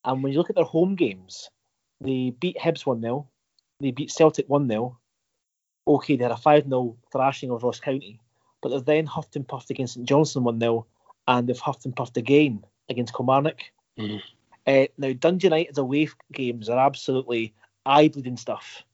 And 0.05 0.23
when 0.23 0.33
you 0.33 0.39
look 0.39 0.51
at 0.51 0.57
their 0.57 0.65
home 0.65 0.97
games, 0.97 1.49
they 2.01 2.35
beat 2.39 2.59
Hibs 2.59 2.85
1 2.85 3.01
0, 3.01 3.29
they 3.83 3.91
beat 3.91 4.11
Celtic 4.11 4.49
1 4.49 4.69
0. 4.69 4.99
Okay, 5.87 6.17
they 6.17 6.23
had 6.23 6.33
a 6.33 6.37
5 6.37 6.65
0 6.65 6.97
thrashing 7.11 7.51
of 7.51 7.63
Ross 7.63 7.81
County, 7.81 8.21
but 8.61 8.71
they've 8.71 8.85
then 8.85 9.07
huffed 9.07 9.37
and 9.37 9.47
puffed 9.47 9.71
against 9.71 9.95
St 9.95 10.09
Johnstone 10.09 10.45
1 10.45 10.61
0, 10.61 10.87
and 11.29 11.49
they've 11.49 11.59
huffed 11.59 11.85
and 11.85 11.97
puffed 11.97 12.17
again 12.17 12.65
against 12.89 13.15
Kilmarnock. 13.15 13.61
Mm-hmm. 13.99 14.17
Uh, 14.67 14.87
now, 14.97 15.13
Dundee 15.13 15.47
United's 15.47 15.79
away 15.79 16.09
games 16.33 16.69
are 16.69 16.79
absolutely 16.79 17.55
eye 17.85 18.09
bleeding 18.09 18.37
stuff. 18.37 18.83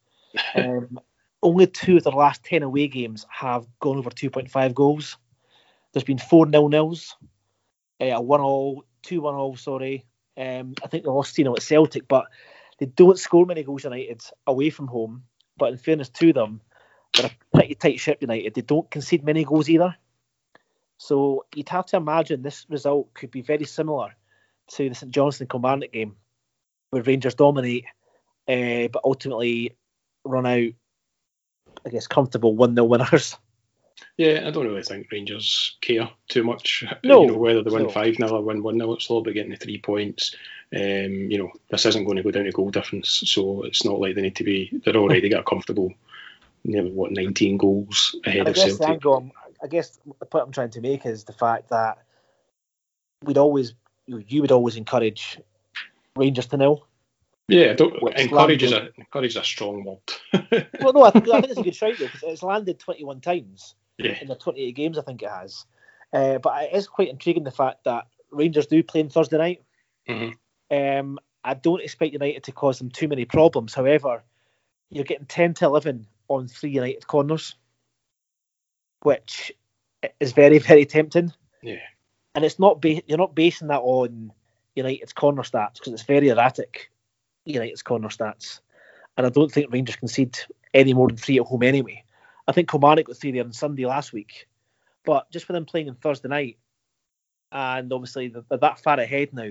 Um, 0.55 1.01
only 1.43 1.67
two 1.67 1.97
of 1.97 2.05
their 2.05 2.13
last 2.13 2.45
10 2.45 2.63
away 2.63 2.89
games 2.89 3.25
have 3.31 3.67
gone 3.81 3.97
over 3.97 4.11
2.5 4.11 4.75
goals. 4.75 5.17
There's 5.93 6.05
been 6.05 6.19
four 6.19 6.47
nil 6.47 6.69
nils, 6.69 7.17
uh, 8.01 8.07
a 8.07 8.21
1 8.21 8.41
all, 8.41 8.85
2 9.03 9.21
1 9.21 9.35
all, 9.35 9.57
sorry. 9.57 10.05
Um, 10.37 10.75
I 10.85 10.89
think 10.89 11.05
they 11.05 11.11
lost 11.11 11.35
3 11.35 11.45
0 11.45 11.57
at 11.57 11.63
Celtic, 11.63 12.09
but 12.09 12.27
they 12.79 12.87
don't 12.87 13.19
score 13.19 13.47
many 13.47 13.63
goals 13.63 13.85
United 13.85 14.23
away 14.47 14.71
from 14.71 14.87
home, 14.87 15.25
but 15.57 15.73
in 15.73 15.79
fairness 15.79 16.09
to 16.11 16.33
them, 16.33 16.61
they're 17.15 17.27
a 17.27 17.57
pretty 17.57 17.75
tight 17.75 18.01
ship 18.01 18.19
United. 18.21 18.55
They 18.55 18.61
don't 18.63 18.91
concede 18.91 19.25
many 19.25 19.45
goals 19.45 19.69
either. 19.69 19.97
So 20.99 21.47
you'd 21.55 21.69
have 21.69 21.87
to 21.87 21.97
imagine 21.97 22.43
this 22.43 22.67
result 22.69 23.15
could 23.15 23.31
be 23.31 23.43
very 23.43 23.65
similar 23.65 24.15
to 24.73 24.89
the 24.89 24.95
St 24.95 25.13
Johnstone 25.13 25.49
Kilmarnock 25.49 25.93
game, 25.93 26.17
where 26.91 27.03
Rangers 27.03 27.35
dominate, 27.35 27.85
uh, 28.49 28.89
but 28.93 29.03
ultimately 29.05 29.77
run 30.25 30.47
out, 30.47 30.73
I 31.87 31.89
guess, 31.91 32.07
comfortable 32.07 32.55
1 32.55 32.75
0 32.75 32.85
winners. 32.85 33.37
Yeah, 34.17 34.45
I 34.47 34.51
don't 34.51 34.67
really 34.67 34.83
think 34.83 35.09
Rangers 35.13 35.77
care 35.81 36.11
too 36.29 36.43
much. 36.43 36.85
No, 37.05 37.23
you 37.23 37.29
know, 37.29 37.39
whether 37.39 37.63
they 37.63 37.71
win 37.71 37.89
5 37.89 38.17
0 38.17 38.31
or 38.31 38.43
win 38.43 38.63
1 38.65 38.79
0, 38.79 38.93
it's 38.95 39.09
all 39.09 39.19
about 39.19 39.35
getting 39.35 39.53
the 39.53 39.57
three 39.57 39.79
points. 39.79 40.35
Um, 40.75 41.31
you 41.31 41.39
know, 41.39 41.53
this 41.71 41.87
isn't 41.87 42.05
going 42.05 42.17
to 42.17 42.23
go 42.23 42.33
down 42.33 42.45
to 42.45 42.53
goal 42.53 42.71
difference, 42.71 43.23
so 43.27 43.63
it's 43.63 43.85
not 43.85 44.01
like 44.01 44.17
they 44.17 44.23
need 44.23 44.37
to 44.37 44.45
be. 44.45 44.71
They're 44.85 44.97
already 44.97 45.29
got 45.29 45.47
comfortable, 45.47 45.93
nearly 46.65 46.91
what 46.91 47.13
19 47.13 47.57
goals 47.59 48.17
ahead 48.27 48.47
I 48.47 48.51
of 48.51 48.57
guess 48.57 48.77
Celtic. 48.77 48.89
Angle, 48.89 49.31
I 49.63 49.67
guess 49.69 49.99
the 50.19 50.27
point 50.27 50.47
I'm 50.47 50.53
trying 50.53 50.71
to 50.71 50.81
make 50.81 51.07
is 51.07 51.25
the 51.25 51.33
fact 51.33 51.71
that 51.71 51.99
we'd 53.23 53.39
always, 53.39 53.75
you, 54.07 54.25
you 54.27 54.41
would 54.43 54.53
always 54.53 54.77
encourage 54.77 55.39
Rangers 56.17 56.47
to 56.49 56.57
nil. 56.57 56.85
Yeah, 57.47 57.77
encourage 58.17 58.65
is 58.65 58.73
a 58.73 58.91
encourage 58.99 59.31
is 59.31 59.37
a 59.37 59.45
strong 59.45 59.85
word. 59.85 60.67
Well, 60.83 60.93
no, 60.93 61.05
I 61.05 61.11
think, 61.13 61.29
I 61.29 61.41
think 61.41 61.53
it's 61.53 61.61
a 61.61 61.63
good 61.63 61.75
shout 61.77 61.95
though 61.99 62.07
because 62.07 62.23
it's 62.25 62.43
landed 62.43 62.79
21 62.79 63.21
times 63.21 63.75
yeah, 63.99 64.19
in 64.21 64.29
the 64.29 64.35
28 64.37 64.73
games 64.73 64.99
I 64.99 65.03
think 65.03 65.23
it 65.23 65.31
has. 65.31 65.67
Uh, 66.13 66.39
but 66.39 66.63
it 66.65 66.75
is 66.75 66.87
quite 66.89 67.09
intriguing 67.11 67.45
the 67.45 67.51
fact 67.51 67.85
that 67.85 68.07
Rangers 68.31 68.67
do 68.67 68.83
play 68.83 69.03
on 69.03 69.09
Thursday 69.09 69.37
night. 69.39 69.63
Mhm. 70.09 70.35
Um, 70.71 71.19
I 71.45 71.55
don't 71.55 71.83
expect 71.83 72.13
United 72.13 72.45
to 72.45 72.53
cause 72.53 72.79
them 72.79 72.91
too 72.91 73.09
many 73.09 73.25
problems. 73.25 73.75
However, 73.75 74.23
you're 74.91 75.05
getting 75.05 75.27
10 75.27 75.55
to 75.55 75.67
11 75.67 76.07
on 76.29 76.49
three 76.49 76.71
United 76.71 77.07
corners, 77.07 77.57
which 79.03 79.53
is 80.21 80.33
very, 80.33 80.59
very 80.71 80.85
tempting. 80.87 81.33
yeah, 81.63 81.77
And 82.35 82.45
it's 82.45 82.59
not 82.59 82.81
ba- 82.81 83.03
you're 83.07 83.19
not 83.19 83.35
basing 83.35 83.69
that 83.69 83.81
on 83.81 84.33
United's 84.75 85.13
corner 85.13 85.43
stats 85.43 85.75
because 85.75 85.93
it's 85.93 86.03
very 86.03 86.29
erratic. 86.29 86.91
United's 87.45 87.83
corner 87.83 88.09
stats, 88.09 88.61
and 89.17 89.27
I 89.27 89.31
don't 89.31 89.51
think 89.51 89.73
Rangers 89.73 89.97
concede 89.97 90.39
any 90.75 90.93
more 90.95 91.09
than 91.09 91.17
three 91.17 91.39
at 91.39 91.47
home 91.47 91.63
anyway. 91.63 92.05
I 92.49 92.53
think 92.53 92.71
Kilmarnock 92.71 93.07
got 93.07 93.17
three 93.19 93.31
there 93.31 93.45
on 93.45 93.53
Sunday 93.53 93.85
last 93.85 94.13
week, 94.13 94.49
but 95.05 95.31
just 95.31 95.47
with 95.47 95.55
them 95.55 95.67
playing 95.67 95.91
on 95.91 95.97
Thursday 95.97 96.29
night, 96.29 96.59
and 97.53 97.93
obviously 97.93 98.29
they're, 98.29 98.59
that 98.59 98.81
far 98.81 98.99
ahead 98.99 99.35
now, 99.35 99.51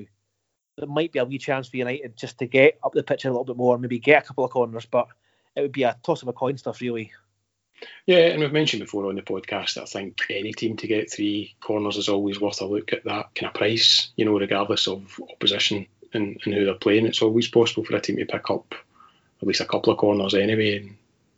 there 0.77 0.88
might 0.88 1.12
be 1.12 1.19
a 1.19 1.25
wee 1.25 1.38
chance 1.38 1.69
for 1.69 1.77
United 1.77 2.17
just 2.17 2.39
to 2.39 2.47
get 2.47 2.79
up 2.83 2.93
the 2.93 3.03
pitch 3.03 3.25
a 3.25 3.29
little 3.29 3.45
bit 3.45 3.55
more, 3.55 3.77
maybe 3.77 3.99
get 3.99 4.23
a 4.23 4.27
couple 4.27 4.45
of 4.45 4.51
corners, 4.51 4.86
but 4.86 5.07
it 5.55 5.62
would 5.62 5.71
be 5.71 5.83
a 5.83 5.95
toss 6.03 6.23
of 6.23 6.27
a 6.27 6.33
coin 6.33 6.57
stuff 6.57 6.81
really. 6.81 7.12
yeah. 8.05 8.27
And 8.27 8.41
we've 8.41 8.51
mentioned 8.51 8.81
before 8.81 9.07
on 9.07 9.15
the 9.15 9.21
podcast 9.21 9.75
that 9.75 9.83
I 9.83 9.86
think 9.86 10.21
any 10.29 10.53
team 10.53 10.77
to 10.77 10.88
get 10.88 11.12
three 11.12 11.55
corners 11.62 11.97
is 11.97 12.10
always 12.10 12.41
worth 12.41 12.62
a 12.62 12.65
look 12.65 12.93
at 12.93 13.05
that 13.05 13.33
kind 13.36 13.47
of 13.47 13.53
price. 13.53 14.12
You 14.15 14.25
know, 14.25 14.38
regardless 14.38 14.88
of 14.88 15.19
opposition 15.31 15.88
and, 16.13 16.39
and 16.45 16.53
who 16.53 16.65
they're 16.65 16.73
playing, 16.75 17.05
it's 17.05 17.21
always 17.21 17.47
possible 17.47 17.83
for 17.83 17.95
a 17.95 18.01
team 18.01 18.17
to 18.17 18.25
pick 18.25 18.49
up 18.49 18.75
at 19.41 19.47
least 19.47 19.62
a 19.62 19.65
couple 19.65 19.93
of 19.93 19.99
corners 19.99 20.33
anyway. 20.33 20.77
And 20.77 20.97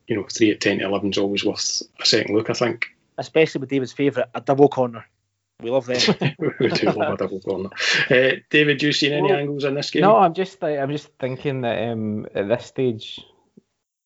you 0.09 0.15
know, 0.15 0.25
three 0.29 0.51
at 0.51 0.59
ten 0.59 0.79
to 0.79 0.85
eleven 0.85 1.11
is 1.11 1.17
always 1.17 1.45
worth 1.45 1.83
a 2.01 2.05
second 2.05 2.35
look. 2.35 2.49
I 2.49 2.53
think. 2.53 2.87
Especially 3.17 3.59
with 3.59 3.69
David's 3.69 3.93
favourite, 3.93 4.29
a 4.33 4.41
double 4.41 4.69
corner. 4.69 5.05
We 5.61 5.69
love 5.69 5.85
them. 5.85 5.99
we 6.39 6.69
do 6.69 6.85
love 6.91 7.13
a 7.13 7.17
double 7.17 7.41
corner. 7.41 7.69
Uh, 8.09 8.39
David, 8.49 8.79
do 8.79 8.87
you 8.87 8.93
see 8.93 9.11
any 9.11 9.29
Well, 9.29 9.39
angles 9.39 9.65
in 9.65 9.75
this 9.75 9.91
game? 9.91 10.01
No, 10.01 10.15
I'm 10.15 10.33
just 10.33 10.63
I'm 10.63 10.91
just 10.91 11.09
thinking 11.19 11.61
that 11.61 11.91
um, 11.91 12.25
at 12.33 12.47
this 12.47 12.65
stage 12.65 13.19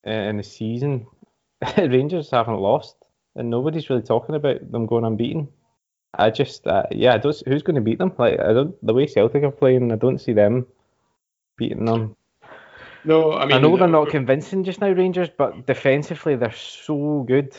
uh, 0.05 0.11
in 0.11 0.37
the 0.37 0.43
season, 0.43 1.07
Rangers 1.77 2.31
haven't 2.31 2.57
lost, 2.57 2.95
and 3.35 3.49
nobody's 3.49 3.89
really 3.89 4.01
talking 4.01 4.35
about 4.35 4.71
them 4.71 4.87
going 4.87 5.05
unbeaten. 5.05 5.47
I 6.15 6.29
just, 6.29 6.67
uh, 6.67 6.83
yeah, 6.91 7.15
I 7.15 7.17
don't, 7.17 7.41
who's 7.47 7.63
going 7.63 7.75
to 7.75 7.81
beat 7.81 7.97
them? 7.97 8.13
Like, 8.17 8.39
I 8.39 8.53
don't, 8.53 8.75
the 8.85 8.93
way 8.93 9.07
Celtic 9.07 9.43
are 9.43 9.51
playing, 9.51 9.91
I 9.91 9.95
don't 9.95 10.21
see 10.21 10.33
them 10.33 10.67
beating 11.58 11.85
them. 11.85 12.15
No, 13.06 13.33
I 13.33 13.45
mean, 13.45 13.54
I 13.54 13.60
know 13.60 13.75
they're 13.77 13.87
not 13.87 14.10
convincing 14.10 14.63
just 14.63 14.79
now, 14.79 14.89
Rangers, 14.89 15.29
but 15.37 15.65
defensively 15.65 16.35
they're 16.35 16.51
so 16.51 17.25
good 17.27 17.56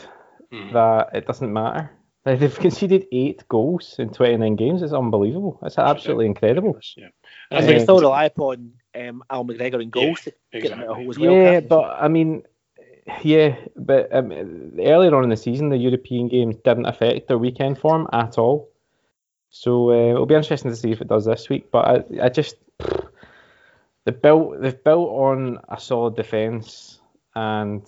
Mm. 0.51 0.73
that 0.73 1.09
it 1.13 1.25
doesn't 1.25 1.51
matter. 1.51 1.91
They've 2.23 2.59
conceded 2.59 3.05
eight 3.11 3.43
goals 3.47 3.95
in 3.99 4.09
29 4.09 4.55
games. 4.55 4.81
It's 4.81 4.93
unbelievable. 4.93 5.59
It's 5.61 5.77
absolutely 5.77 6.25
incredible. 6.25 6.79
Yeah, 6.97 7.05
I 7.05 7.07
and 7.07 7.11
I 7.51 7.61
think 7.61 7.67
think 7.67 7.81
still 7.81 7.99
rely 7.99 8.25
upon 8.25 8.71
um, 8.95 9.23
Al 9.29 9.45
McGregor 9.45 9.81
and 9.81 9.91
goals 9.91 10.21
to 10.21 10.33
get 10.51 10.69
them 10.69 10.79
out 10.79 10.85
of 10.87 10.97
exactly. 10.97 11.03
hole 11.03 11.09
as 11.11 11.19
well. 11.19 11.31
Yeah, 11.33 11.51
can't 11.51 11.69
but 11.69 11.97
I 11.99 12.07
mean, 12.07 12.43
yeah, 13.21 13.55
but 13.75 14.15
um, 14.15 14.31
earlier 14.79 15.15
on 15.15 15.23
in 15.23 15.29
the 15.29 15.37
season, 15.37 15.69
the 15.69 15.77
European 15.77 16.27
games 16.27 16.55
didn't 16.63 16.87
affect 16.87 17.27
their 17.27 17.37
weekend 17.37 17.77
form 17.77 18.07
at 18.11 18.39
all. 18.39 18.71
So 19.51 19.91
uh, 19.91 20.11
it'll 20.11 20.25
be 20.25 20.35
interesting 20.35 20.71
to 20.71 20.77
see 20.77 20.91
if 20.91 21.01
it 21.01 21.07
does 21.07 21.25
this 21.25 21.47
week. 21.47 21.69
But 21.69 21.85
I, 21.85 22.25
I 22.25 22.29
just 22.29 22.55
they 24.05 24.11
built 24.11 24.61
they've 24.61 24.83
built 24.83 25.09
on 25.09 25.59
a 25.69 25.79
solid 25.79 26.15
defence 26.15 26.99
and 27.35 27.85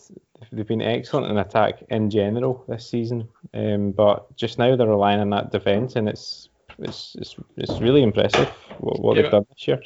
they've 0.52 0.68
been 0.68 0.82
excellent 0.82 1.32
in 1.32 1.38
attack 1.38 1.84
in 1.90 2.10
general 2.10 2.64
this 2.68 2.90
season. 2.90 3.30
Um, 3.54 3.92
but 3.92 4.36
just 4.36 4.58
now 4.60 4.76
they're 4.76 4.88
relying 4.88 5.20
on 5.22 5.30
that 5.30 5.52
defence, 5.52 5.96
and 5.96 6.10
it's 6.10 6.50
it's 6.80 7.16
it's, 7.18 7.36
it's 7.56 7.80
really 7.82 8.04
impressive 8.04 8.50
what, 8.80 9.00
what 9.00 9.16
Yeah. 9.16 9.24
they've 9.24 9.32
done 9.32 9.46
this 9.50 9.68
year. 9.68 9.82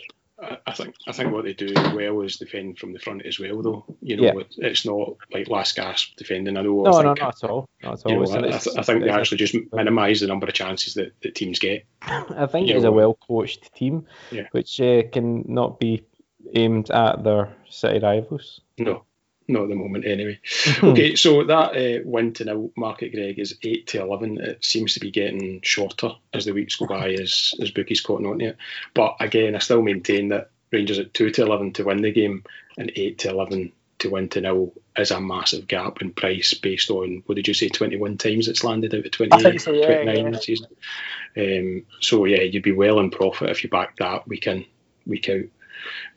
I 0.65 0.73
think 0.73 0.95
I 1.07 1.11
think 1.11 1.31
what 1.31 1.43
they 1.45 1.53
do 1.53 1.71
well 1.95 2.21
is 2.21 2.37
defend 2.37 2.79
from 2.79 2.93
the 2.93 2.99
front 2.99 3.23
as 3.27 3.39
well, 3.39 3.61
though. 3.61 3.85
You 4.01 4.17
know, 4.17 4.23
Yeah. 4.23 4.43
it's 4.69 4.83
not 4.87 5.15
like 5.31 5.47
last 5.47 5.75
gasp 5.75 6.15
defending. 6.17 6.57
I 6.57 6.63
know. 6.63 6.81
No, 6.81 6.93
I 6.93 7.03
no, 7.03 7.09
think, 7.09 7.19
not 7.21 7.43
at 7.43 7.49
all. 7.51 7.69
Not 7.83 7.93
at 7.99 8.05
all. 8.07 8.11
You 8.11 8.19
know, 8.25 8.47
I, 8.47 8.55
I, 8.55 8.57
th- 8.57 8.75
I 8.75 8.81
think 8.81 9.03
they 9.03 9.09
actually 9.11 9.37
just 9.37 9.55
minimise 9.71 10.21
the 10.21 10.25
number 10.27 10.47
of 10.47 10.53
chances 10.53 10.95
that, 10.95 11.11
that 11.21 11.35
teams 11.35 11.59
get. 11.59 11.85
I 12.01 12.47
think 12.47 12.67
you 12.67 12.75
it's 12.75 12.85
a 12.85 12.91
well 12.91 13.13
coached 13.27 13.71
team, 13.75 14.07
Yeah. 14.31 14.47
which 14.51 14.81
uh, 14.81 15.03
can 15.11 15.45
not 15.47 15.79
be 15.79 16.03
aimed 16.53 16.89
at 16.91 17.23
their 17.23 17.53
city 17.69 17.99
rivals. 17.99 18.61
No, 18.77 19.03
not 19.47 19.63
at 19.63 19.69
the 19.69 19.75
moment 19.75 20.05
anyway. 20.05 20.39
okay, 20.83 21.15
so 21.15 21.43
that 21.43 21.75
uh, 21.75 22.01
win 22.05 22.33
to 22.33 22.45
nil 22.45 22.71
market 22.75 23.13
Greg 23.13 23.39
is 23.39 23.57
eight 23.63 23.87
to 23.87 24.01
eleven. 24.01 24.39
It 24.39 24.63
seems 24.63 24.93
to 24.95 24.99
be 24.99 25.11
getting 25.11 25.61
shorter 25.61 26.11
as 26.33 26.45
the 26.45 26.53
weeks 26.53 26.75
go 26.75 26.87
by, 26.87 27.11
as 27.11 27.53
as 27.61 27.71
bookies 27.71 28.01
caught 28.01 28.25
on 28.25 28.39
to 28.39 28.45
it. 28.45 28.57
But 28.93 29.17
again, 29.19 29.55
I 29.55 29.59
still 29.59 29.81
maintain 29.81 30.29
that 30.29 30.51
Rangers 30.71 30.99
at 30.99 31.13
two 31.13 31.29
to 31.31 31.43
eleven 31.43 31.73
to 31.73 31.83
win 31.83 32.01
the 32.01 32.11
game 32.11 32.43
and 32.77 32.91
eight 32.95 33.19
to 33.19 33.29
eleven 33.29 33.71
to 33.99 34.09
win 34.09 34.29
to 34.29 34.41
nil 34.41 34.73
is 34.97 35.11
a 35.11 35.21
massive 35.21 35.67
gap 35.67 36.01
in 36.01 36.11
price 36.11 36.53
based 36.53 36.89
on 36.89 37.23
what 37.25 37.35
did 37.35 37.47
you 37.47 37.53
say, 37.53 37.69
twenty 37.69 37.97
one 37.97 38.17
times 38.17 38.47
it's 38.47 38.63
landed 38.63 38.93
out 38.93 39.05
of 39.05 39.11
20, 39.11 39.31
I 39.31 39.41
think 39.41 39.61
so, 39.61 39.71
yeah, 39.71 40.03
29 40.03 40.25
yeah. 40.25 40.31
this 40.31 40.45
season. 40.45 40.67
Um, 41.37 41.85
so 41.99 42.25
yeah, 42.25 42.41
you'd 42.41 42.63
be 42.63 42.71
well 42.71 42.99
in 42.99 43.11
profit 43.11 43.49
if 43.49 43.63
you 43.63 43.69
back 43.69 43.97
that 43.97 44.27
week 44.27 44.47
in, 44.47 44.65
week 45.05 45.29
out. 45.29 45.45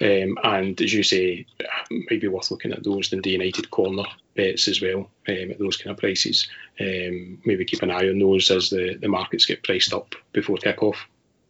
Um, 0.00 0.38
and 0.42 0.80
as 0.80 0.92
you 0.92 1.02
say, 1.02 1.46
it 1.60 2.06
might 2.10 2.20
be 2.20 2.28
worth 2.28 2.50
looking 2.50 2.72
at 2.72 2.82
those 2.84 3.08
Dundee 3.08 3.32
United 3.32 3.70
corner 3.70 4.04
bets 4.34 4.68
as 4.68 4.80
well 4.82 5.10
um, 5.28 5.50
at 5.50 5.58
those 5.58 5.76
kind 5.76 5.90
of 5.92 5.98
prices. 5.98 6.48
Um, 6.80 7.38
maybe 7.44 7.64
keep 7.64 7.82
an 7.82 7.90
eye 7.90 8.08
on 8.08 8.18
those 8.18 8.50
as 8.50 8.70
the, 8.70 8.96
the 9.00 9.08
markets 9.08 9.46
get 9.46 9.62
priced 9.62 9.92
up 9.92 10.14
before 10.32 10.56
kick 10.56 10.82
off. 10.82 11.06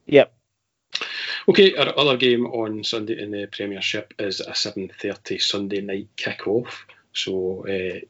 Yep. 0.06 0.32
Okay, 1.48 1.74
our 1.76 1.98
other 1.98 2.16
game 2.16 2.46
on 2.46 2.84
Sunday 2.84 3.20
in 3.20 3.30
the 3.30 3.46
Premiership 3.46 4.14
is 4.18 4.40
a 4.40 4.52
7.30 4.52 5.40
Sunday 5.40 5.80
night 5.82 6.08
kick-off. 6.16 6.86
So 7.12 7.66
uh, 7.68 8.00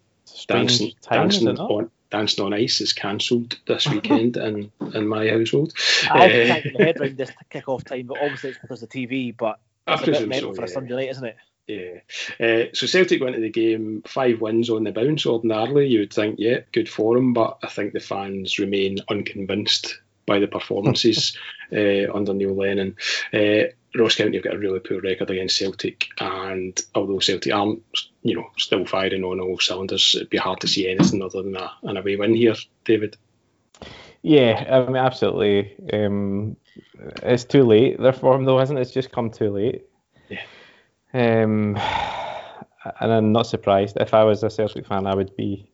dancing, 0.46 0.92
dancing, 1.10 1.48
on, 1.48 1.90
dancing 2.10 2.44
on 2.44 2.54
Ice 2.54 2.80
is 2.80 2.92
cancelled 2.92 3.58
this 3.66 3.88
weekend 3.88 4.36
in, 4.36 4.70
in 4.94 5.08
my 5.08 5.28
household. 5.28 5.72
I 6.10 6.28
Eh, 6.30 6.46
can't 6.46 6.64
get 6.64 6.78
my 6.78 6.84
head 6.84 7.00
around 7.00 7.16
this 7.16 7.32
kick 7.50 7.68
off 7.68 7.84
time, 7.84 8.06
but 8.06 8.18
obviously 8.22 8.50
it's 8.50 8.58
because 8.60 8.82
of 8.82 8.88
TV. 8.88 9.36
But 9.36 9.58
I 9.86 9.94
it's 9.94 10.02
a 10.02 10.06
bit 10.06 10.28
presume 10.28 10.40
so, 10.40 10.54
for 10.54 10.64
a. 10.64 10.68
Sunday 10.68 10.94
night, 10.94 11.10
isn't 11.10 11.24
it? 11.24 11.36
Yeah. 11.66 12.00
Uh, 12.38 12.64
so 12.74 12.86
Celtic 12.86 13.22
went 13.22 13.36
to 13.36 13.40
the 13.40 13.50
game 13.50 14.02
five 14.06 14.40
wins 14.40 14.68
on 14.68 14.84
the 14.84 14.92
bounce. 14.92 15.24
Ordinarily, 15.24 15.86
you 15.88 16.00
would 16.00 16.12
think, 16.12 16.36
yeah, 16.38 16.60
good 16.72 16.88
for 16.88 17.14
them, 17.14 17.32
but 17.32 17.58
I 17.62 17.68
think 17.68 17.92
the 17.92 18.00
fans 18.00 18.58
remain 18.58 18.98
unconvinced 19.08 19.98
by 20.26 20.38
the 20.38 20.46
performances 20.46 21.36
uh, 21.72 22.12
under 22.12 22.34
Neil 22.34 22.54
Lennon. 22.54 22.96
Uh, 23.32 23.72
Ross 23.96 24.16
County 24.16 24.36
have 24.36 24.44
got 24.44 24.54
a 24.54 24.58
really 24.58 24.80
poor 24.80 25.00
record 25.00 25.30
against 25.30 25.56
Celtic, 25.56 26.08
and 26.18 26.78
although 26.94 27.20
Celtic 27.20 27.54
aren't, 27.54 27.82
you 28.22 28.34
know, 28.34 28.50
still 28.58 28.84
firing 28.84 29.22
on 29.22 29.40
all 29.40 29.60
cylinders, 29.60 30.14
it'd 30.16 30.30
be 30.30 30.36
hard 30.36 30.60
to 30.60 30.68
see 30.68 30.88
anything 30.88 31.22
other 31.22 31.42
than 31.42 31.56
a, 31.56 31.70
an 31.84 31.96
away 31.96 32.16
win 32.16 32.34
here, 32.34 32.56
David. 32.84 33.16
Yeah, 34.22 34.66
I 34.68 34.86
mean, 34.86 34.96
absolutely. 34.96 35.76
Um, 35.92 36.56
it's 37.22 37.44
too 37.44 37.64
late. 37.64 38.00
Their 38.00 38.12
form, 38.12 38.44
though, 38.44 38.58
hasn't 38.58 38.78
it? 38.78 38.82
It's 38.82 38.90
just 38.90 39.12
come 39.12 39.30
too 39.30 39.50
late. 39.50 39.84
Yeah. 40.28 40.42
Um, 41.12 41.76
and 43.00 43.12
I'm 43.12 43.32
not 43.32 43.46
surprised. 43.46 43.96
If 44.00 44.14
I 44.14 44.24
was 44.24 44.42
a 44.42 44.50
Celtic 44.50 44.86
fan, 44.86 45.06
I 45.06 45.14
would 45.14 45.34
be 45.36 45.68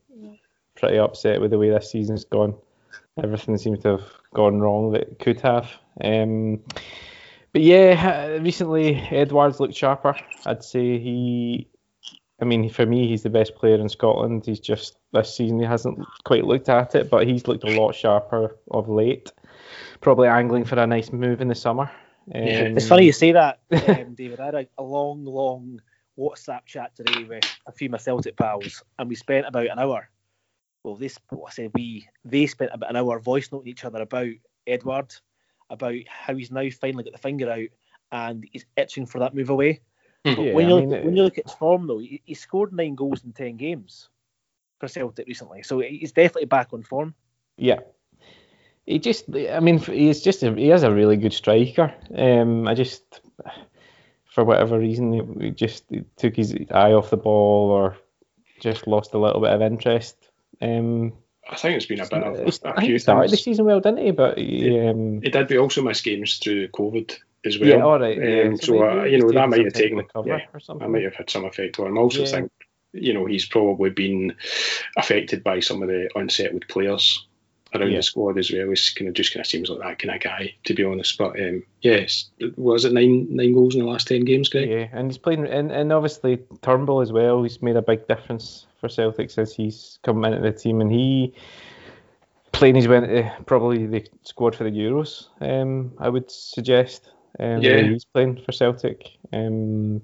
pretty 0.76 0.98
upset 0.98 1.40
with 1.40 1.50
the 1.50 1.58
way 1.58 1.70
this 1.70 1.90
season's 1.90 2.24
gone. 2.24 2.54
Everything 3.22 3.56
seems 3.58 3.80
to 3.80 3.88
have 3.98 4.04
gone 4.34 4.60
wrong 4.60 4.92
that 4.92 5.18
could 5.18 5.40
have. 5.40 5.70
Um, 6.02 6.60
but 7.52 7.62
yeah, 7.62 8.26
recently 8.38 8.96
Edouard 9.10 9.58
looked 9.60 9.74
sharper. 9.74 10.16
I'd 10.46 10.64
say 10.64 10.98
he. 10.98 11.68
I 12.40 12.46
mean, 12.46 12.70
for 12.70 12.86
me, 12.86 13.06
he's 13.06 13.22
the 13.22 13.30
best 13.30 13.54
player 13.54 13.74
in 13.74 13.88
Scotland. 13.88 14.46
He's 14.46 14.60
just 14.60 14.96
this 15.12 15.34
season 15.34 15.58
he 15.58 15.66
hasn't 15.66 15.98
quite 16.24 16.44
looked 16.44 16.70
at 16.70 16.94
it, 16.94 17.10
but 17.10 17.26
he's 17.26 17.46
looked 17.46 17.64
a 17.64 17.78
lot 17.78 17.94
sharper 17.94 18.56
of 18.70 18.88
late. 18.88 19.30
Probably 20.00 20.28
angling 20.28 20.64
for 20.64 20.78
a 20.78 20.86
nice 20.86 21.12
move 21.12 21.40
in 21.40 21.48
the 21.48 21.54
summer. 21.54 21.90
Um, 22.34 22.46
It's 22.76 22.88
funny 22.88 23.06
you 23.06 23.12
say 23.12 23.32
that, 23.32 23.60
um, 23.72 24.14
David. 24.14 24.40
I 24.40 24.44
had 24.46 24.54
a, 24.54 24.66
a 24.78 24.82
long, 24.82 25.24
long 25.24 25.80
WhatsApp 26.18 26.66
chat 26.66 26.94
today 26.94 27.24
with 27.24 27.44
a 27.66 27.72
few 27.72 27.86
of 27.86 27.92
my 27.92 27.98
Celtic 27.98 28.36
pals, 28.36 28.82
and 28.98 29.08
we 29.08 29.14
spent 29.14 29.46
about 29.46 29.66
an 29.66 29.78
hour. 29.78 30.08
Well, 30.84 30.96
this 30.96 31.18
what 31.28 31.48
I 31.48 31.52
said 31.52 31.72
we 31.74 32.08
they 32.24 32.46
spent 32.46 32.70
about 32.72 32.90
an 32.90 32.96
hour 32.96 33.18
voice 33.18 33.50
noting 33.52 33.68
each 33.68 33.84
other 33.84 34.00
about 34.00 34.28
Edouard, 34.66 35.14
about 35.68 35.94
how 36.08 36.34
he's 36.34 36.50
now 36.50 36.68
finally 36.70 37.04
got 37.04 37.12
the 37.12 37.18
finger 37.18 37.50
out 37.50 37.68
and 38.12 38.44
he's 38.50 38.66
itching 38.76 39.06
for 39.06 39.18
that 39.20 39.34
move 39.34 39.50
away. 39.50 39.80
But 40.24 40.38
Yeah, 40.38 40.54
when 40.54 40.66
I 40.66 40.68
you 40.68 40.76
mean, 40.76 40.90
look, 40.90 41.04
when 41.04 41.16
you 41.16 41.22
look 41.22 41.38
at 41.38 41.46
his 41.46 41.54
form 41.54 41.86
though, 41.86 41.98
he, 41.98 42.22
he 42.24 42.34
scored 42.34 42.72
nine 42.72 42.94
goals 42.94 43.24
in 43.24 43.32
ten 43.32 43.56
games 43.56 44.08
for 44.78 44.88
Celtic 44.88 45.26
recently, 45.26 45.62
so 45.62 45.80
he's 45.80 46.12
definitely 46.12 46.46
back 46.46 46.72
on 46.72 46.82
form. 46.82 47.14
Yeah. 47.56 47.80
He 48.90 48.98
just, 48.98 49.26
I 49.36 49.60
mean, 49.60 49.78
he's 49.78 50.20
just, 50.20 50.42
a, 50.42 50.52
he 50.52 50.70
is 50.72 50.82
a 50.82 50.90
really 50.92 51.16
good 51.16 51.32
striker. 51.32 51.94
Um, 52.12 52.66
I 52.66 52.74
just, 52.74 53.20
for 54.24 54.42
whatever 54.44 54.80
reason, 54.80 55.12
he- 55.40 55.50
just 55.50 55.84
took 56.16 56.34
his 56.34 56.56
eye 56.72 56.92
off 56.92 57.10
the 57.10 57.16
ball 57.16 57.70
or 57.70 57.96
just 58.60 58.88
lost 58.88 59.14
a 59.14 59.18
little 59.18 59.40
bit 59.40 59.52
of 59.52 59.62
interest. 59.62 60.16
Um, 60.60 61.12
I 61.48 61.54
think 61.54 61.76
it's 61.76 61.86
been 61.86 62.00
a 62.00 62.06
bit 62.08 62.22
of 62.24 62.34
a, 62.36 62.68
a 62.76 62.80
few 62.80 62.98
started 62.98 63.30
the 63.30 63.36
season 63.36 63.64
well, 63.64 63.78
didn't 63.80 64.04
he? 64.04 64.10
But 64.10 64.38
he, 64.38 64.80
um, 64.80 65.20
He 65.22 65.30
did, 65.30 65.46
but 65.46 65.56
also 65.58 65.82
missed 65.82 66.02
games 66.04 66.38
through 66.38 66.66
COVID 66.68 67.16
as 67.46 67.60
well. 67.60 67.68
yeah, 67.68 67.84
all 67.84 68.00
right. 68.00 68.18
Yeah. 68.18 68.42
Um, 68.48 68.56
so, 68.56 68.82
uh, 68.82 69.04
you 69.04 69.18
know, 69.18 69.30
that 69.30 69.48
might 69.48 69.64
have 69.64 69.72
taken, 69.72 69.98
yeah, 70.26 70.40
or 70.52 70.78
that 70.78 70.88
might 70.88 71.04
have 71.04 71.14
had 71.14 71.30
some 71.30 71.44
effect 71.44 71.78
on 71.78 71.86
him. 71.86 71.98
I 71.98 72.00
also 72.00 72.22
Yeah. 72.22 72.26
think, 72.30 72.52
you 72.92 73.14
know, 73.14 73.26
he's 73.26 73.46
probably 73.46 73.90
been 73.90 74.34
affected 74.96 75.44
by 75.44 75.60
some 75.60 75.80
of 75.80 75.88
the 75.88 76.10
unsettled 76.16 76.66
players 76.68 77.24
around 77.74 77.90
Yeah. 77.90 77.98
the 77.98 78.02
squad 78.02 78.38
as 78.38 78.50
well. 78.50 78.68
He's 78.68 78.90
kind 78.90 79.08
of 79.08 79.14
just 79.14 79.32
kind 79.32 79.40
of 79.40 79.46
seems 79.46 79.68
like 79.68 79.80
that 79.80 79.98
kind 79.98 80.14
of 80.14 80.20
guy, 80.20 80.54
to 80.64 80.74
be 80.74 80.84
honest. 80.84 81.16
But 81.18 81.38
um, 81.40 81.62
yes, 81.82 82.30
was 82.56 82.84
it 82.84 82.92
nine 82.92 83.28
nine 83.30 83.52
goals 83.52 83.74
in 83.74 83.82
the 83.82 83.86
last 83.86 84.08
ten 84.08 84.24
games, 84.24 84.48
Greg? 84.48 84.68
Yeah, 84.68 84.88
and 84.92 85.10
he's 85.10 85.18
playing, 85.18 85.46
and, 85.46 85.70
and 85.70 85.92
obviously 85.92 86.38
Turnbull 86.62 87.00
as 87.00 87.12
well. 87.12 87.42
He's 87.42 87.62
made 87.62 87.76
a 87.76 87.82
big 87.82 88.06
difference 88.08 88.66
for 88.80 88.88
Celtic 88.88 89.30
since 89.30 89.54
he's 89.54 89.98
come 90.02 90.24
into 90.24 90.40
the 90.40 90.52
team, 90.52 90.80
and 90.80 90.90
he 90.90 91.34
playing 92.52 92.74
his 92.74 92.88
way 92.88 92.96
into 92.98 93.32
probably 93.46 93.86
the 93.86 94.06
squad 94.22 94.54
for 94.54 94.64
the 94.64 94.70
Euros. 94.70 95.28
Um, 95.40 95.92
I 95.98 96.08
would 96.08 96.30
suggest. 96.30 97.10
Um, 97.38 97.62
Yeah. 97.62 97.82
he's 97.82 98.04
playing 98.04 98.42
for 98.44 98.52
Celtic. 98.52 99.08
Um, 99.32 100.02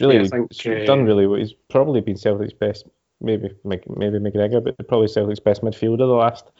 really 0.00 0.16
Yeah, 0.16 0.24
think, 0.24 0.52
he's 0.52 0.66
uh, 0.66 0.84
done 0.86 1.04
really 1.04 1.26
well. 1.26 1.40
He's 1.40 1.52
probably 1.68 2.00
been 2.00 2.16
Celtic's 2.16 2.52
best, 2.52 2.86
maybe 3.22 3.50
Mc- 3.64 3.96
maybe 3.96 4.18
McGregor, 4.18 4.62
but 4.62 4.76
probably 4.88 5.08
Celtic's 5.08 5.40
best 5.40 5.62
midfielder 5.62 5.98
the 5.98 6.04
last 6.06 6.50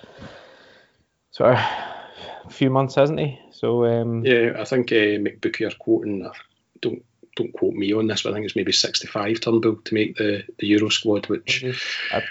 sort 1.31 1.57
of 1.57 2.53
few 2.53 2.71
months, 2.71 2.95
hasn't 2.95 3.21
he? 3.21 3.39
So 3.53 3.85
um, 3.87 4.25
Yeah, 4.25 4.57
I 4.59 4.65
think 4.65 4.93
uh, 4.93 5.19
McBookie 5.21 5.67
are 5.71 5.77
quoting. 5.77 6.25
uh, 6.27 6.33
Don't 6.81 7.05
don't 7.35 7.53
quote 7.55 7.73
me 7.73 7.93
on 7.95 8.07
this, 8.09 8.23
but 8.23 8.31
I 8.31 8.35
think 8.35 8.45
it's 8.45 8.57
maybe 8.57 8.73
sixty 8.73 9.07
five 9.07 9.41
Turnbull 9.41 9.77
to 9.77 9.95
make 9.95 10.17
the 10.17 10.45
the 10.59 10.67
Euro 10.69 10.91
squad, 10.91 11.27
which 11.29 11.65
I- 12.13 12.23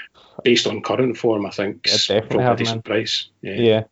based 0.44 0.68
on 0.68 0.82
current 0.82 1.18
form, 1.18 1.46
I 1.46 1.50
think 1.52 1.88
I'd 1.88 1.94
is 1.94 2.08
definitely 2.08 2.38
probably 2.38 2.54
a 2.54 2.56
decent 2.58 2.86
price. 2.86 3.28
Yeah. 3.42 3.54
yeah. 3.56 3.84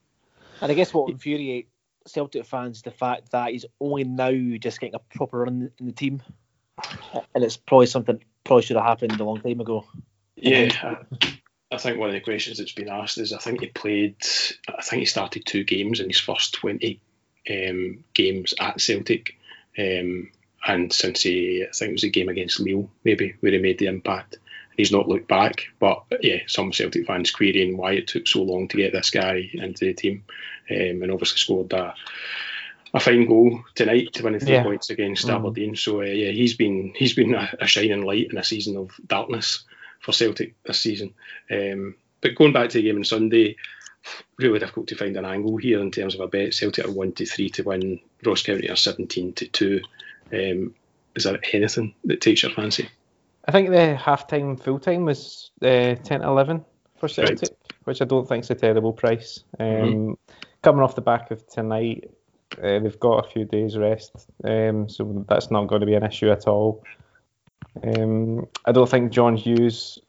And 0.61 0.71
I 0.71 0.75
guess 0.75 0.93
what 0.93 1.09
infuriates 1.09 1.69
Celtic 2.05 2.45
fans 2.45 2.77
is 2.77 2.83
the 2.83 2.91
fact 2.91 3.31
that 3.31 3.51
he's 3.51 3.65
only 3.79 4.03
now 4.03 4.31
just 4.59 4.79
getting 4.79 4.95
a 4.95 5.17
proper 5.17 5.39
run 5.39 5.71
in 5.79 5.85
the 5.85 5.91
team, 5.91 6.21
and 7.35 7.43
it's 7.43 7.57
probably 7.57 7.87
something 7.87 8.23
probably 8.43 8.63
should 8.63 8.77
have 8.77 8.85
happened 8.85 9.19
a 9.19 9.23
long 9.23 9.41
time 9.41 9.59
ago. 9.59 9.85
Yeah, 10.41 10.71
I, 10.83 11.27
I 11.71 11.77
think 11.77 11.97
one 11.99 12.09
of 12.09 12.13
the 12.13 12.21
questions 12.21 12.57
that's 12.57 12.71
been 12.73 12.89
asked 12.89 13.17
is 13.17 13.33
I 13.33 13.37
think 13.37 13.61
he 13.61 13.67
played, 13.67 14.15
I 14.67 14.81
think 14.81 15.01
he 15.01 15.05
started 15.05 15.45
two 15.45 15.63
games 15.63 15.99
in 15.99 16.07
his 16.07 16.19
first 16.19 16.53
20 16.55 16.99
um, 17.49 18.03
games 18.13 18.53
at 18.59 18.81
Celtic. 18.81 19.35
Um, 19.77 20.31
and 20.65 20.91
since 20.91 21.21
he, 21.21 21.63
I 21.67 21.71
think 21.73 21.89
it 21.89 21.93
was 21.93 22.03
a 22.03 22.09
game 22.09 22.29
against 22.29 22.59
Lille, 22.59 22.89
maybe, 23.03 23.35
where 23.39 23.51
he 23.51 23.59
made 23.59 23.79
the 23.79 23.85
impact. 23.87 24.37
He's 24.75 24.91
not 24.91 25.07
looked 25.09 25.27
back, 25.27 25.67
but 25.79 26.03
yeah, 26.21 26.39
some 26.47 26.71
Celtic 26.71 27.05
fans 27.05 27.31
querying 27.31 27.75
why 27.77 27.93
it 27.93 28.07
took 28.07 28.27
so 28.27 28.41
long 28.43 28.67
to 28.69 28.77
get 28.77 28.93
this 28.93 29.09
guy 29.09 29.49
into 29.53 29.85
the 29.85 29.93
team, 29.93 30.23
um, 30.71 31.01
and 31.03 31.11
obviously 31.11 31.37
scored 31.37 31.73
a, 31.73 31.93
a 32.93 32.99
fine 32.99 33.25
goal 33.27 33.61
tonight 33.75 34.13
to 34.13 34.23
win 34.23 34.39
three 34.39 34.53
Yeah. 34.53 34.63
points 34.63 34.89
against 34.89 35.27
Mhm. 35.27 35.35
Aberdeen. 35.35 35.75
So 35.75 36.01
uh, 36.01 36.05
yeah, 36.05 36.31
he's 36.31 36.55
been 36.55 36.93
he's 36.95 37.13
been 37.13 37.35
a, 37.35 37.53
a 37.59 37.67
shining 37.67 38.03
light 38.03 38.29
in 38.31 38.37
a 38.37 38.43
season 38.43 38.77
of 38.77 38.91
darkness 39.05 39.65
for 39.99 40.11
Celtic 40.11 40.55
this 40.63 40.79
season. 40.79 41.13
Um, 41.51 41.95
but 42.21 42.35
going 42.35 42.53
back 42.53 42.69
to 42.69 42.77
the 42.77 42.83
game 42.83 42.97
on 42.97 43.03
Sunday, 43.03 43.55
really 44.37 44.59
difficult 44.59 44.87
to 44.87 44.95
find 44.95 45.15
an 45.17 45.25
angle 45.25 45.57
here 45.57 45.79
in 45.79 45.91
terms 45.91 46.15
of 46.15 46.21
a 46.21 46.27
bet. 46.27 46.53
Celtic 46.53 46.85
are 46.85 46.91
one 46.91 47.11
to 47.13 47.25
three 47.25 47.49
to 47.51 47.63
win. 47.63 47.99
Ross 48.25 48.43
County 48.43 48.69
are 48.69 48.75
seventeen 48.75 49.33
to 49.33 49.47
two. 49.47 49.81
Um, 50.33 50.75
is 51.15 51.23
there 51.23 51.39
anything 51.53 51.95
that 52.05 52.21
takes 52.21 52.43
your 52.43 52.51
fancy? 52.51 52.89
I 53.47 53.51
think 53.51 53.69
the 53.69 53.95
half-time 53.95 54.57
full-time 54.57 55.05
was 55.05 55.49
uh, 55.61 55.95
10 55.95 56.21
11 56.21 56.63
for 56.97 57.07
Celtic, 57.07 57.41
right. 57.41 57.49
which 57.85 58.01
I 58.01 58.05
don't 58.05 58.27
think 58.27 58.43
is 58.43 58.51
a 58.51 58.55
terrible 58.55 58.93
price. 58.93 59.43
Um, 59.59 59.65
mm-hmm. 59.65 60.13
Coming 60.61 60.81
off 60.81 60.95
the 60.95 61.01
back 61.01 61.31
of 61.31 61.47
tonight, 61.47 62.11
uh, 62.61 62.79
they've 62.79 62.99
got 62.99 63.25
a 63.25 63.29
few 63.29 63.45
days 63.45 63.77
rest, 63.77 64.11
um, 64.43 64.87
so 64.87 65.25
that's 65.27 65.49
not 65.49 65.67
going 65.67 65.81
to 65.81 65.87
be 65.87 65.95
an 65.95 66.03
issue 66.03 66.29
at 66.29 66.47
all. 66.47 66.83
Um, 67.83 68.47
I 68.65 68.71
don't 68.71 68.89
think 68.89 69.11
John 69.11 69.35
Hughes 69.35 69.99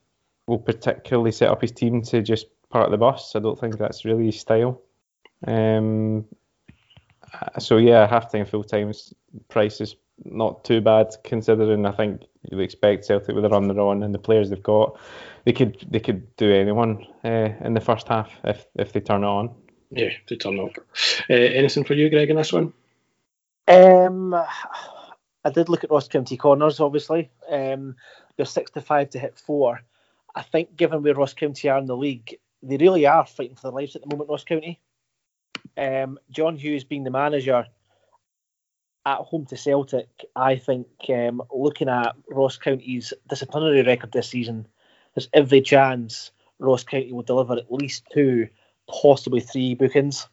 will 0.46 0.58
particularly 0.58 1.32
set 1.32 1.48
up 1.48 1.60
his 1.60 1.72
team 1.72 2.02
to 2.02 2.22
just 2.22 2.46
park 2.70 2.90
the 2.90 2.96
bus. 2.96 3.34
I 3.36 3.40
don't 3.40 3.58
think 3.58 3.78
that's 3.78 4.04
really 4.04 4.26
his 4.26 4.40
style. 4.40 4.80
Um, 5.46 6.26
so 7.58 7.76
yeah, 7.76 8.06
half 8.06 8.30
time, 8.30 8.46
full 8.46 8.64
time 8.64 8.92
price 9.48 9.80
is 9.80 9.96
not 10.24 10.64
too 10.64 10.80
bad 10.80 11.14
considering. 11.24 11.86
I 11.86 11.92
think 11.92 12.22
you 12.50 12.58
expect 12.60 13.04
Celtic 13.04 13.34
with 13.34 13.44
the 13.44 13.50
run 13.50 13.68
they're 13.68 13.80
on 13.80 14.02
and 14.02 14.14
the 14.14 14.18
players 14.18 14.50
they've 14.50 14.62
got, 14.62 14.98
they 15.44 15.52
could 15.52 15.86
they 15.90 16.00
could 16.00 16.36
do 16.36 16.52
anyone 16.52 17.06
uh, 17.24 17.50
in 17.60 17.74
the 17.74 17.80
first 17.80 18.08
half 18.08 18.30
if 18.44 18.66
if 18.76 18.92
they 18.92 19.00
turn 19.00 19.24
it 19.24 19.26
on. 19.26 19.54
Yeah, 19.90 20.10
they 20.28 20.36
turn 20.36 20.54
it 20.54 20.60
on. 20.60 20.70
Uh, 21.28 21.34
anything 21.34 21.84
for 21.84 21.94
you, 21.94 22.10
Greg, 22.10 22.30
in 22.30 22.36
this 22.36 22.52
one? 22.52 22.72
Um, 23.68 24.34
I 25.44 25.50
did 25.50 25.68
look 25.68 25.84
at 25.84 25.90
Ross 25.90 26.08
County 26.08 26.36
corners. 26.36 26.80
Obviously, 26.80 27.30
um, 27.50 27.96
they're 28.36 28.46
six 28.46 28.70
to 28.72 28.80
five 28.80 29.10
to 29.10 29.18
hit 29.18 29.38
four. 29.38 29.80
I 30.34 30.42
think, 30.42 30.76
given 30.76 31.02
where 31.02 31.14
Ross 31.14 31.34
County 31.34 31.68
are 31.68 31.78
in 31.78 31.86
the 31.86 31.96
league, 31.96 32.38
they 32.62 32.76
really 32.76 33.06
are 33.06 33.26
fighting 33.26 33.56
for 33.56 33.62
their 33.62 33.72
lives 33.72 33.96
at 33.96 34.02
the 34.02 34.08
moment. 34.08 34.30
Ross 34.30 34.44
County. 34.44 34.80
Um, 35.76 36.18
John 36.30 36.56
Hughes 36.56 36.84
being 36.84 37.04
the 37.04 37.10
manager 37.10 37.66
at 39.06 39.18
home 39.18 39.46
to 39.46 39.56
Celtic, 39.56 40.08
I 40.36 40.56
think 40.56 40.86
um, 41.08 41.42
looking 41.52 41.88
at 41.88 42.14
Ross 42.28 42.56
County's 42.56 43.12
disciplinary 43.28 43.82
record 43.82 44.12
this 44.12 44.28
season, 44.28 44.66
there's 45.14 45.28
every 45.32 45.62
chance 45.62 46.30
Ross 46.58 46.84
County 46.84 47.12
will 47.12 47.22
deliver 47.22 47.54
at 47.54 47.72
least 47.72 48.06
two, 48.12 48.48
possibly 48.88 49.40
three 49.40 49.74
bookings, 49.74 50.28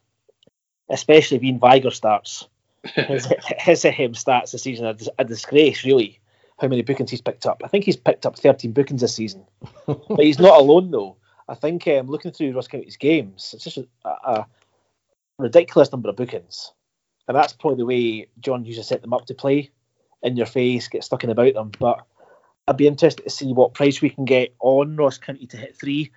especially 0.90 1.38
if 1.38 1.42
Iain 1.42 1.58
Vigurs 1.58 1.96
starts. 1.96 2.46
His, 2.94 3.26
his 3.58 3.84
um, 3.84 3.92
stats 3.92 4.52
this 4.52 4.62
season 4.62 4.86
are 4.86 4.94
a 5.18 5.24
disgrace, 5.24 5.84
really. 5.84 6.20
How 6.58 6.66
many 6.66 6.82
bookings 6.82 7.10
he's 7.10 7.20
picked 7.20 7.46
up? 7.46 7.62
I 7.64 7.68
think 7.68 7.84
he's 7.84 7.96
picked 7.96 8.26
up 8.26 8.36
13 8.36 8.72
bookings 8.72 9.00
this 9.00 9.14
season, 9.14 9.44
but 9.86 10.18
he's 10.18 10.40
not 10.40 10.58
alone 10.58 10.90
though. 10.90 11.16
I 11.48 11.54
think 11.54 11.86
um, 11.86 12.08
looking 12.08 12.32
through 12.32 12.52
Ross 12.52 12.66
County's 12.66 12.96
games, 12.96 13.52
it's 13.54 13.64
just 13.64 13.78
a, 13.78 13.86
a 14.04 14.46
ridiculous 15.38 15.92
number 15.92 16.10
of 16.10 16.16
bookings. 16.16 16.72
And 17.28 17.36
that's 17.36 17.52
probably 17.52 17.76
the 17.76 17.86
way 17.86 18.28
John 18.40 18.64
used 18.64 18.78
to 18.78 18.84
set 18.84 19.02
them 19.02 19.12
up 19.12 19.26
to 19.26 19.34
play 19.34 19.70
in 20.22 20.36
your 20.36 20.46
face, 20.46 20.88
get 20.88 21.04
stuck 21.04 21.24
in 21.24 21.30
about 21.30 21.54
them. 21.54 21.70
But 21.78 22.04
I'd 22.66 22.76
be 22.76 22.86
interested 22.86 23.22
to 23.22 23.30
see 23.30 23.52
what 23.52 23.74
price 23.74 24.02
we 24.02 24.10
can 24.10 24.24
get 24.24 24.54
on 24.60 24.96
Ross 24.96 25.18
County 25.18 25.46
to 25.46 25.56
hit 25.56 25.78
three. 25.78 26.10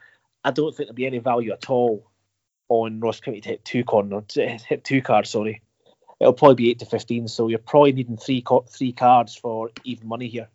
I 0.43 0.51
don't 0.51 0.75
think 0.75 0.87
there'll 0.87 0.95
be 0.95 1.05
any 1.05 1.19
value 1.19 1.51
at 1.51 1.69
all 1.69 2.09
on 2.67 2.99
Ross 2.99 3.19
County 3.19 3.41
to 3.41 3.49
hit 3.49 3.65
two 3.65 3.83
corner 3.83 4.21
to 4.29 4.47
hit 4.47 4.83
two 4.83 5.01
cards. 5.01 5.29
Sorry, 5.29 5.61
it'll 6.21 6.33
probably 6.33 6.55
be 6.55 6.69
eight 6.69 6.79
to 6.79 6.85
fifteen. 6.85 7.27
So 7.27 7.47
you're 7.47 7.59
probably 7.59 7.91
needing 7.91 8.17
three 8.17 8.43
three 8.69 8.93
cards 8.93 9.35
for 9.35 9.71
even 9.83 10.07
money 10.07 10.27
here. 10.27 10.47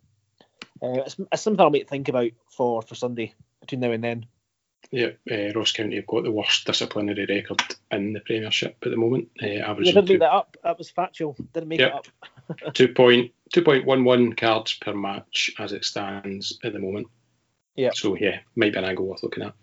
Uh, 0.82 1.02
it's, 1.04 1.16
it's 1.32 1.42
something 1.42 1.64
I 1.64 1.68
might 1.68 1.88
think 1.88 2.08
about 2.08 2.30
for 2.50 2.80
for 2.82 2.94
Sunday 2.94 3.34
between 3.60 3.80
now 3.80 3.90
and 3.90 4.04
then. 4.04 4.26
Yeah, 4.92 5.10
uh, 5.30 5.52
Ross 5.52 5.72
County 5.72 5.96
have 5.96 6.06
got 6.06 6.22
the 6.22 6.30
worst 6.30 6.64
disciplinary 6.64 7.26
record 7.26 7.60
in 7.90 8.12
the 8.12 8.20
Premiership 8.20 8.76
at 8.82 8.90
the 8.90 8.96
moment. 8.96 9.28
Uh, 9.42 9.46
averaging 9.46 9.94
didn't 9.94 10.08
make 10.08 10.20
that 10.20 10.32
up. 10.32 10.56
That 10.62 10.78
was 10.78 10.90
factual. 10.90 11.36
Didn't 11.52 11.68
make 11.68 11.80
it 11.80 11.92
up. 11.92 12.06
two 12.74 12.88
point 12.88 13.32
two 13.52 13.62
point 13.62 13.84
one 13.84 14.04
one 14.04 14.34
cards 14.34 14.74
per 14.74 14.94
match 14.94 15.50
as 15.58 15.72
it 15.72 15.84
stands 15.84 16.58
at 16.62 16.72
the 16.72 16.78
moment. 16.78 17.08
Yeah. 17.76 17.90
So 17.92 18.16
yeah, 18.16 18.40
might 18.54 18.72
be 18.72 18.78
an 18.78 18.84
angle 18.84 19.06
worth 19.06 19.22
looking 19.22 19.44
at. 19.44 19.54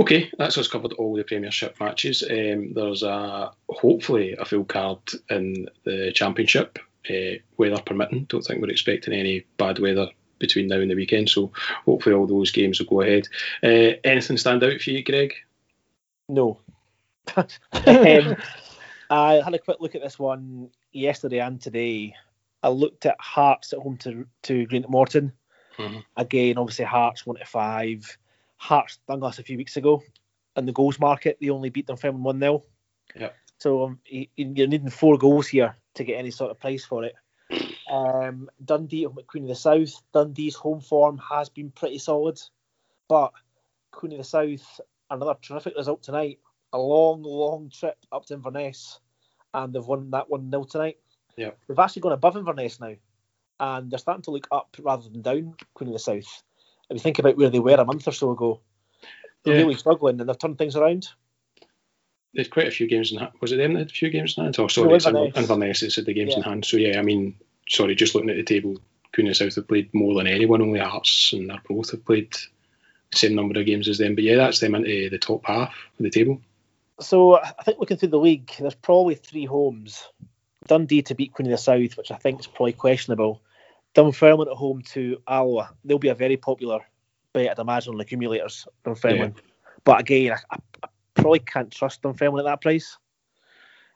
Okay, 0.00 0.30
that's 0.38 0.58
us 0.58 0.68
covered 0.68 0.92
all 0.94 1.16
the 1.16 1.22
Premiership 1.22 1.78
matches. 1.80 2.22
Um, 2.28 2.74
there's 2.74 3.02
a 3.02 3.52
hopefully 3.68 4.34
a 4.38 4.44
full 4.44 4.64
card 4.64 4.98
in 5.30 5.68
the 5.84 6.12
Championship, 6.12 6.78
uh, 7.08 7.38
weather 7.56 7.80
permitting. 7.80 8.24
Don't 8.24 8.42
think 8.42 8.60
we're 8.60 8.70
expecting 8.70 9.14
any 9.14 9.46
bad 9.56 9.78
weather 9.78 10.08
between 10.38 10.66
now 10.66 10.80
and 10.80 10.90
the 10.90 10.96
weekend. 10.96 11.30
So 11.30 11.52
hopefully 11.84 12.14
all 12.14 12.26
those 12.26 12.50
games 12.50 12.80
will 12.80 12.86
go 12.86 13.00
ahead. 13.02 13.28
Uh, 13.62 13.96
anything 14.02 14.36
stand 14.36 14.64
out 14.64 14.80
for 14.80 14.90
you, 14.90 15.04
Greg? 15.04 15.34
No. 16.28 16.58
um, 17.36 18.36
I 19.10 19.34
had 19.44 19.54
a 19.54 19.58
quick 19.58 19.78
look 19.80 19.94
at 19.94 20.02
this 20.02 20.18
one 20.18 20.70
yesterday 20.92 21.38
and 21.38 21.60
today. 21.60 22.14
I 22.62 22.68
looked 22.68 23.06
at 23.06 23.20
Hearts 23.20 23.72
at 23.72 23.78
home 23.78 23.96
to 23.98 24.26
to 24.44 24.66
Greenock 24.66 24.90
Morton. 24.90 25.32
Mm-hmm. 25.78 26.00
Again, 26.16 26.58
obviously 26.58 26.84
Hearts 26.84 27.26
one 27.26 27.36
to 27.36 27.44
five. 27.44 28.18
Hearts 28.56 28.98
done 29.08 29.22
us 29.22 29.38
a 29.38 29.42
few 29.42 29.56
weeks 29.56 29.76
ago 29.76 30.02
in 30.56 30.66
the 30.66 30.72
goals 30.72 30.98
market. 30.98 31.38
They 31.40 31.50
only 31.50 31.70
beat 31.70 31.86
them 31.86 31.96
from 31.96 32.22
one 32.22 32.40
0 32.40 32.62
Yeah. 33.14 33.30
So 33.58 33.84
um, 33.84 33.98
you're 34.06 34.66
needing 34.66 34.90
four 34.90 35.16
goals 35.18 35.48
here 35.48 35.76
to 35.94 36.04
get 36.04 36.18
any 36.18 36.30
sort 36.30 36.50
of 36.50 36.60
price 36.60 36.84
for 36.84 37.04
it. 37.04 37.14
Um, 37.90 38.48
Dundee 38.64 39.04
at 39.04 39.26
Queen 39.26 39.44
of 39.44 39.50
the 39.50 39.54
South. 39.54 40.02
Dundee's 40.12 40.54
home 40.54 40.80
form 40.80 41.18
has 41.18 41.50
been 41.50 41.70
pretty 41.70 41.98
solid, 41.98 42.40
but 43.08 43.30
Queen 43.92 44.12
of 44.12 44.18
the 44.18 44.24
South, 44.24 44.80
another 45.10 45.34
terrific 45.42 45.76
result 45.76 46.02
tonight. 46.02 46.40
A 46.72 46.78
long, 46.78 47.22
long 47.22 47.70
trip 47.70 47.98
up 48.10 48.24
to 48.26 48.34
Inverness, 48.34 49.00
and 49.52 49.72
they've 49.72 49.84
won 49.84 50.10
that 50.10 50.30
one 50.30 50.50
0 50.50 50.64
tonight. 50.64 50.96
Yeah, 51.36 51.50
they've 51.68 51.78
actually 51.78 52.00
gone 52.00 52.12
above 52.12 52.38
Inverness 52.38 52.80
now, 52.80 52.94
and 53.60 53.90
they're 53.90 53.98
starting 53.98 54.22
to 54.24 54.30
look 54.30 54.48
up 54.50 54.76
rather 54.80 55.08
than 55.08 55.22
down. 55.22 55.54
Queen 55.74 55.88
of 55.88 55.94
the 55.94 55.98
South. 55.98 56.42
If 56.90 56.94
you 56.94 56.98
think 56.98 57.18
about 57.18 57.36
where 57.36 57.50
they 57.50 57.60
were 57.60 57.74
a 57.74 57.84
month 57.84 58.06
or 58.06 58.12
so 58.12 58.32
ago, 58.32 58.60
they're 59.42 59.54
yeah. 59.54 59.60
really 59.62 59.74
struggling, 59.74 60.20
and 60.20 60.28
they've 60.28 60.38
turned 60.38 60.58
things 60.58 60.76
around 60.76 61.08
there's 62.34 62.48
quite 62.48 62.66
a 62.66 62.72
few 62.72 62.86
games 62.86 63.12
in 63.12 63.18
hand. 63.18 63.32
Was 63.40 63.52
it 63.52 63.56
them 63.56 63.74
that 63.74 63.80
had 63.80 63.90
a 63.90 63.94
few 63.94 64.10
games 64.10 64.36
in 64.36 64.44
hand? 64.44 64.56
Oh, 64.58 64.68
sorry, 64.68 64.88
no, 64.88 64.94
Inverness. 64.94 65.36
Inverness. 65.36 65.82
It 65.82 65.92
said 65.92 66.04
the 66.04 66.14
games 66.14 66.32
yeah. 66.32 66.38
in 66.38 66.42
hand. 66.42 66.64
So 66.64 66.76
yeah, 66.76 66.98
I 66.98 67.02
mean, 67.02 67.36
sorry, 67.68 67.94
just 67.94 68.14
looking 68.14 68.30
at 68.30 68.36
the 68.36 68.42
table, 68.42 68.76
Queen 69.14 69.28
of 69.28 69.30
the 69.30 69.34
South 69.34 69.54
have 69.54 69.68
played 69.68 69.94
more 69.94 70.14
than 70.14 70.26
anyone. 70.26 70.60
Only 70.60 70.80
Hearts 70.80 71.32
and 71.32 71.48
they're 71.48 71.62
both 71.68 71.92
have 71.92 72.04
played 72.04 72.32
the 73.12 73.18
same 73.18 73.34
number 73.34 73.58
of 73.58 73.66
games 73.66 73.88
as 73.88 73.98
them. 73.98 74.14
But 74.14 74.24
yeah, 74.24 74.36
that's 74.36 74.60
them 74.60 74.74
into 74.74 75.10
the 75.10 75.18
top 75.18 75.46
half 75.46 75.74
of 75.98 76.02
the 76.02 76.10
table. 76.10 76.40
So 77.00 77.36
I 77.36 77.62
think 77.64 77.78
looking 77.78 77.96
through 77.96 78.10
the 78.10 78.18
league, 78.18 78.52
there's 78.58 78.74
probably 78.74 79.14
three 79.14 79.46
homes. 79.46 80.04
Dundee 80.66 81.02
to 81.02 81.14
beat 81.14 81.32
Queen 81.32 81.46
of 81.46 81.52
the 81.52 81.58
South, 81.58 81.96
which 81.96 82.10
I 82.10 82.16
think 82.16 82.40
is 82.40 82.46
probably 82.46 82.72
questionable. 82.72 83.42
Dunfermline 83.94 84.48
at 84.48 84.56
home 84.56 84.82
to 84.92 85.18
Alloa. 85.28 85.70
They'll 85.84 85.98
be 85.98 86.08
a 86.08 86.14
very 86.14 86.36
popular 86.36 86.80
bet, 87.32 87.50
I'd 87.50 87.58
imagine, 87.58 87.94
on 87.94 88.00
accumulators. 88.00 88.66
Dunfermline. 88.84 89.34
Yeah. 89.36 89.42
But 89.84 90.00
again, 90.00 90.32
I, 90.50 90.56
I, 90.82 90.88
probably 91.14 91.38
can't 91.38 91.70
trust 91.70 92.02
Dunfermline 92.02 92.40
at 92.40 92.50
that 92.50 92.60
price. 92.60 92.98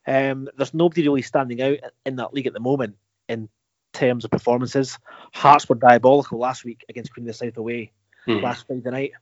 Um, 0.07 0.49
there's 0.57 0.73
nobody 0.73 1.03
really 1.03 1.23
standing 1.23 1.61
out 1.61 1.79
in 2.07 2.17
that 2.17 2.33
league 2.33 2.47
at 2.47 2.53
the 2.53 2.61
moment 2.61 2.97
in 3.29 3.49
terms 3.93 4.25
of 4.25 4.31
performances. 4.31 4.99
Hearts 5.35 5.69
were 5.69 5.75
diabolical 5.75 6.39
last 6.39 6.65
week 6.65 6.85
against 6.89 7.13
Queen 7.13 7.25
of 7.25 7.29
the 7.29 7.35
South 7.35 7.57
away 7.57 7.93
mm. 8.27 8.43
last 8.43 8.67
Friday 8.67 8.91
night. 8.91 9.13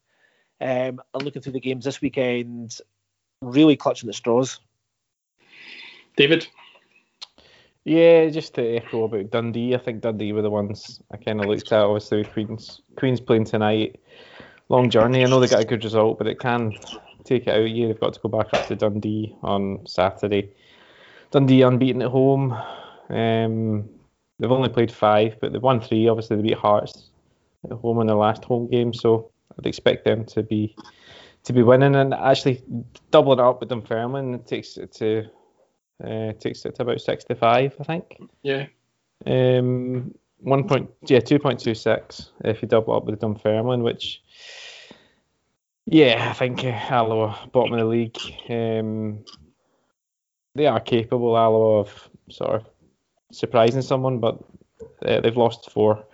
Um, 0.60 1.00
and 1.12 1.22
looking 1.22 1.42
through 1.42 1.52
the 1.52 1.60
games 1.60 1.84
this 1.84 2.00
weekend, 2.00 2.78
really 3.40 3.76
clutching 3.76 4.06
the 4.06 4.12
straws. 4.12 4.60
David? 6.16 6.46
Yeah, 7.86 8.28
just 8.30 8.54
to 8.54 8.78
echo 8.78 9.04
about 9.04 9.30
Dundee, 9.30 9.76
I 9.76 9.78
think 9.78 10.00
Dundee 10.00 10.32
were 10.32 10.42
the 10.42 10.50
ones 10.50 11.00
I 11.12 11.18
kind 11.18 11.38
of 11.38 11.46
looked 11.46 11.70
at. 11.70 11.84
Obviously, 11.84 12.24
Queen's 12.24 12.80
Queen's 12.96 13.20
playing 13.20 13.44
tonight. 13.44 14.00
Long 14.68 14.90
journey. 14.90 15.22
I 15.22 15.28
know 15.28 15.38
they 15.38 15.46
got 15.46 15.62
a 15.62 15.66
good 15.66 15.84
result, 15.84 16.18
but 16.18 16.26
it 16.26 16.40
can 16.40 16.72
take 17.22 17.46
it 17.46 17.54
out. 17.54 17.70
Yeah, 17.70 17.86
they've 17.86 18.00
got 18.00 18.14
to 18.14 18.20
go 18.20 18.28
back 18.28 18.52
up 18.52 18.66
to 18.66 18.74
Dundee 18.74 19.36
on 19.44 19.86
Saturday. 19.86 20.52
Dundee 21.30 21.62
unbeaten 21.62 22.02
at 22.02 22.10
home. 22.10 22.60
Um, 23.08 23.88
they've 24.40 24.50
only 24.50 24.68
played 24.68 24.90
five, 24.90 25.36
but 25.40 25.52
they've 25.52 25.62
won 25.62 25.80
three. 25.80 26.08
Obviously, 26.08 26.38
they 26.38 26.42
beat 26.42 26.58
Hearts 26.58 27.10
at 27.70 27.78
home 27.78 28.00
in 28.00 28.08
their 28.08 28.16
last 28.16 28.44
home 28.44 28.68
game, 28.68 28.92
so 28.94 29.30
I'd 29.56 29.66
expect 29.66 30.04
them 30.04 30.24
to 30.24 30.42
be 30.42 30.74
to 31.44 31.52
be 31.52 31.62
winning 31.62 31.94
and 31.94 32.14
actually 32.14 32.64
doubling 33.12 33.38
it 33.38 33.44
up 33.44 33.60
with 33.60 33.68
Dunfermline 33.68 34.42
takes 34.42 34.76
it 34.76 34.92
to 34.94 35.30
uh, 36.02 36.32
takes 36.34 36.64
it 36.64 36.74
to 36.76 36.82
about 36.82 37.00
sixty 37.00 37.34
five, 37.34 37.74
I 37.80 37.84
think. 37.84 38.18
Yeah. 38.42 38.66
Um, 39.26 40.14
one 40.40 40.68
point 40.68 40.90
yeah 41.06 41.20
two 41.20 41.38
point 41.38 41.58
two 41.58 41.74
six 41.74 42.30
if 42.44 42.60
you 42.60 42.68
double 42.68 42.94
up 42.94 43.04
with 43.04 43.20
Dunfermline, 43.20 43.82
which 43.82 44.22
yeah 45.86 46.28
I 46.30 46.34
think 46.34 46.64
uh, 46.64 46.68
Alloa 46.68 47.48
bottom 47.52 47.72
of 47.72 47.80
the 47.80 47.86
league. 47.86 48.18
Um, 48.48 49.24
they 50.54 50.66
are 50.66 50.80
capable, 50.80 51.36
Alloa, 51.36 51.80
of 51.80 52.10
sort 52.30 52.50
of 52.56 52.66
surprising 53.30 53.82
someone, 53.82 54.18
but 54.18 54.42
uh, 55.04 55.20
they've 55.20 55.36
lost 55.36 55.70
four 55.70 56.04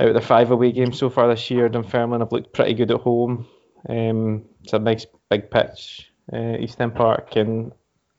out 0.00 0.08
of 0.08 0.14
their 0.14 0.22
five 0.22 0.50
away 0.50 0.72
games 0.72 0.98
so 0.98 1.10
far 1.10 1.28
this 1.28 1.50
year. 1.50 1.68
Dunfermline 1.68 2.20
have 2.20 2.32
looked 2.32 2.52
pretty 2.52 2.74
good 2.74 2.90
at 2.90 3.00
home. 3.00 3.46
Um, 3.88 4.44
it's 4.62 4.72
a 4.72 4.78
nice 4.78 5.06
big 5.28 5.50
pitch, 5.50 6.10
uh, 6.32 6.56
East 6.58 6.80
End 6.80 6.94
Park, 6.94 7.36
and 7.36 7.72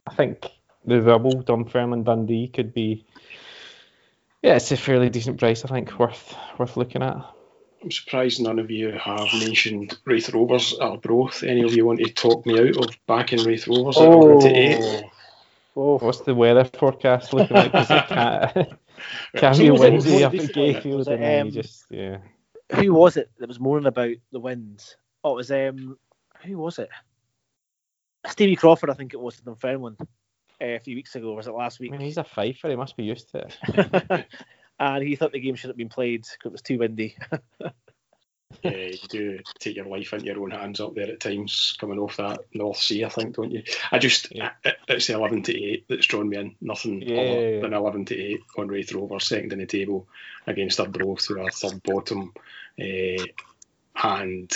I 0.08 0.14
think 0.14 0.50
the 0.86 1.00
double 1.02 1.42
Dunfermline 1.42 2.04
Dundee 2.04 2.48
could 2.48 2.74
be. 2.74 3.06
Yeah, 4.42 4.56
it's 4.56 4.72
a 4.72 4.78
fairly 4.78 5.10
decent 5.10 5.40
price. 5.40 5.64
I 5.64 5.70
think 5.70 5.98
worth 5.98 6.36
worth 6.58 6.76
looking 6.78 7.02
at. 7.04 7.16
I'm 7.82 7.92
surprised 7.92 8.42
none 8.42 8.60
of 8.60 8.72
you 8.72 8.92
have 8.92 9.28
mentioned 9.40 9.98
Raith 10.06 10.30
Rovers 10.34 10.74
or 10.74 10.98
Broth. 10.98 11.44
Any 11.44 11.64
of 11.64 11.74
you 11.74 11.86
want 11.86 12.00
to 12.00 12.12
talk 12.14 12.46
me 12.46 12.58
out 12.60 12.78
of 12.78 12.96
backing 13.08 13.44
Raith 13.44 13.68
Rovers 13.68 13.98
at 13.98 14.04
Oh, 14.08 14.40
to 14.40 14.48
eight? 14.48 15.04
oh. 15.76 15.98
What's 16.00 16.22
the 16.22 16.36
weather 16.36 16.64
forecast 16.66 17.34
looking 17.34 17.56
like? 17.58 17.72
'Cause 17.72 17.92
it 17.92 18.08
can't, 18.08 18.54
can't 19.36 19.56
So 19.58 19.64
be 19.64 19.72
windy 19.72 20.24
up 20.24 20.34
at? 20.34 20.40
Gayfield, 20.42 20.98
Was 20.98 21.08
and 21.08 21.16
it, 21.16 21.20
then 21.20 21.46
you 21.46 21.50
um, 21.50 21.52
just 21.52 21.86
yeah. 21.90 22.18
who 22.76 22.94
was 22.94 23.18
it 23.18 23.30
that 23.40 23.48
was 23.48 23.60
moaning 23.60 23.88
about 23.88 24.16
the 24.32 24.40
winds? 24.40 24.96
Oh, 25.24 25.32
it 25.34 25.36
was 25.36 25.52
um, 25.52 25.98
who 26.46 26.58
was 26.58 26.80
it? 26.80 26.90
Stevie 28.28 28.56
Crawford, 28.56 28.90
I 28.90 28.94
think 28.94 29.14
it 29.14 29.20
was, 29.20 29.36
to 29.38 29.44
Dunfermline 29.44 29.98
a 30.64 30.80
few 30.80 30.96
weeks 30.96 31.16
ago. 31.16 31.34
Was 31.34 31.48
it 31.48 31.54
last 31.54 31.80
I 31.80 31.84
week? 31.84 31.92
mean, 31.92 32.02
he's 32.02 32.18
a 32.18 32.24
fifer. 32.24 32.70
He 32.70 32.76
must 32.76 32.98
be 32.98 33.04
used 33.04 33.30
to 33.32 33.48
it. 33.48 34.26
and 34.80 35.04
he 35.04 35.16
thought 35.16 35.32
the 35.32 35.40
game 35.40 35.56
should 35.56 35.70
have 35.70 35.78
been 35.78 35.90
played 35.90 36.22
because 36.22 36.46
it 36.46 36.52
was 36.52 36.62
too 36.62 36.80
windy. 36.80 37.16
Yeah, 38.62 38.72
you 38.72 38.98
do 39.10 39.40
take 39.60 39.76
your 39.76 39.88
life 39.88 40.14
into 40.14 40.26
your 40.28 40.40
own 40.40 40.52
hands 40.52 40.80
up 40.80 40.94
there 40.94 41.08
at 41.10 41.20
times, 41.20 41.76
coming 41.82 41.98
off 41.98 42.18
that 42.18 42.42
North 42.54 42.78
Sea, 42.78 43.04
I 43.04 43.10
think, 43.10 43.36
don't 43.36 43.52
you? 43.52 43.64
I 43.92 43.98
just, 43.98 44.34
Yeah. 44.34 44.52
it- 44.64 44.78
it's 44.88 45.08
the 45.08 45.16
11 45.16 45.42
to 45.44 45.60
8 45.60 45.86
that's 45.90 46.06
drawn 46.06 46.30
me 46.30 46.38
in. 46.38 46.56
Nothing 46.62 47.02
Yeah. 47.02 47.18
other 47.18 47.62
than 47.62 47.74
11 47.74 48.06
to 48.06 48.16
8 48.18 48.40
on 48.60 48.68
Raith 48.68 48.94
Rovers, 48.94 49.26
second 49.26 49.54
in 49.54 49.60
the 49.60 49.66
table 49.66 50.08
against 50.46 50.80
Arbroath, 50.80 51.26
who 51.28 51.40
are 51.42 51.50
third 51.50 51.82
bottom, 51.82 52.32
uh, 52.80 53.24
and 54.04 54.52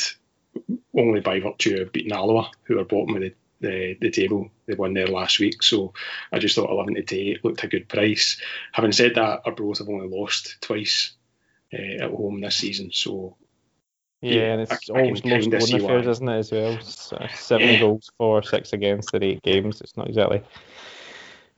only 0.96 1.20
by 1.20 1.40
virtue 1.40 1.82
of 1.82 1.92
beating 1.92 2.14
Alloa, 2.14 2.52
who 2.66 2.80
are 2.80 2.86
bottom 2.86 3.16
of 3.16 3.22
the, 3.24 3.34
the, 3.60 3.98
the 4.00 4.12
table. 4.12 4.50
They 4.66 4.76
won 4.76 4.94
there 4.94 5.08
last 5.08 5.40
week, 5.40 5.64
so 5.64 5.94
I 6.32 6.40
just 6.40 6.56
thought 6.56 6.70
11 6.70 7.06
to 7.06 7.16
8 7.16 7.46
looked 7.46 7.64
a 7.64 7.68
good 7.68 7.88
price. 7.88 8.40
Having 8.72 8.92
said 8.92 9.16
that, 9.16 9.42
Arbroath 9.46 9.80
have 9.80 9.90
only 9.90 10.08
lost 10.08 10.58
twice 10.62 11.14
uh, 11.74 12.04
at 12.04 12.12
home 12.12 12.42
this 12.42 12.56
season, 12.56 12.92
so 12.92 13.36
Yeah, 14.22 14.34
Yeah, 14.34 14.54
and 14.54 14.62
it's 14.62 14.90
I 14.90 15.02
always 15.02 15.24
low 15.26 15.40
kinda 15.40 15.58
affairs, 15.58 16.08
isn't 16.08 16.30
it, 16.30 16.40
as 16.40 16.52
well? 16.52 16.80
So 16.82 17.28
seven 17.36 17.68
Yeah. 17.68 17.78
goals 17.78 18.10
for, 18.18 18.44
six 18.44 18.74
against 18.74 19.14
in 19.14 19.24
eight 19.24 19.44
games. 19.44 19.82
It's 19.82 19.96
not 19.98 20.08
exactly 20.08 20.42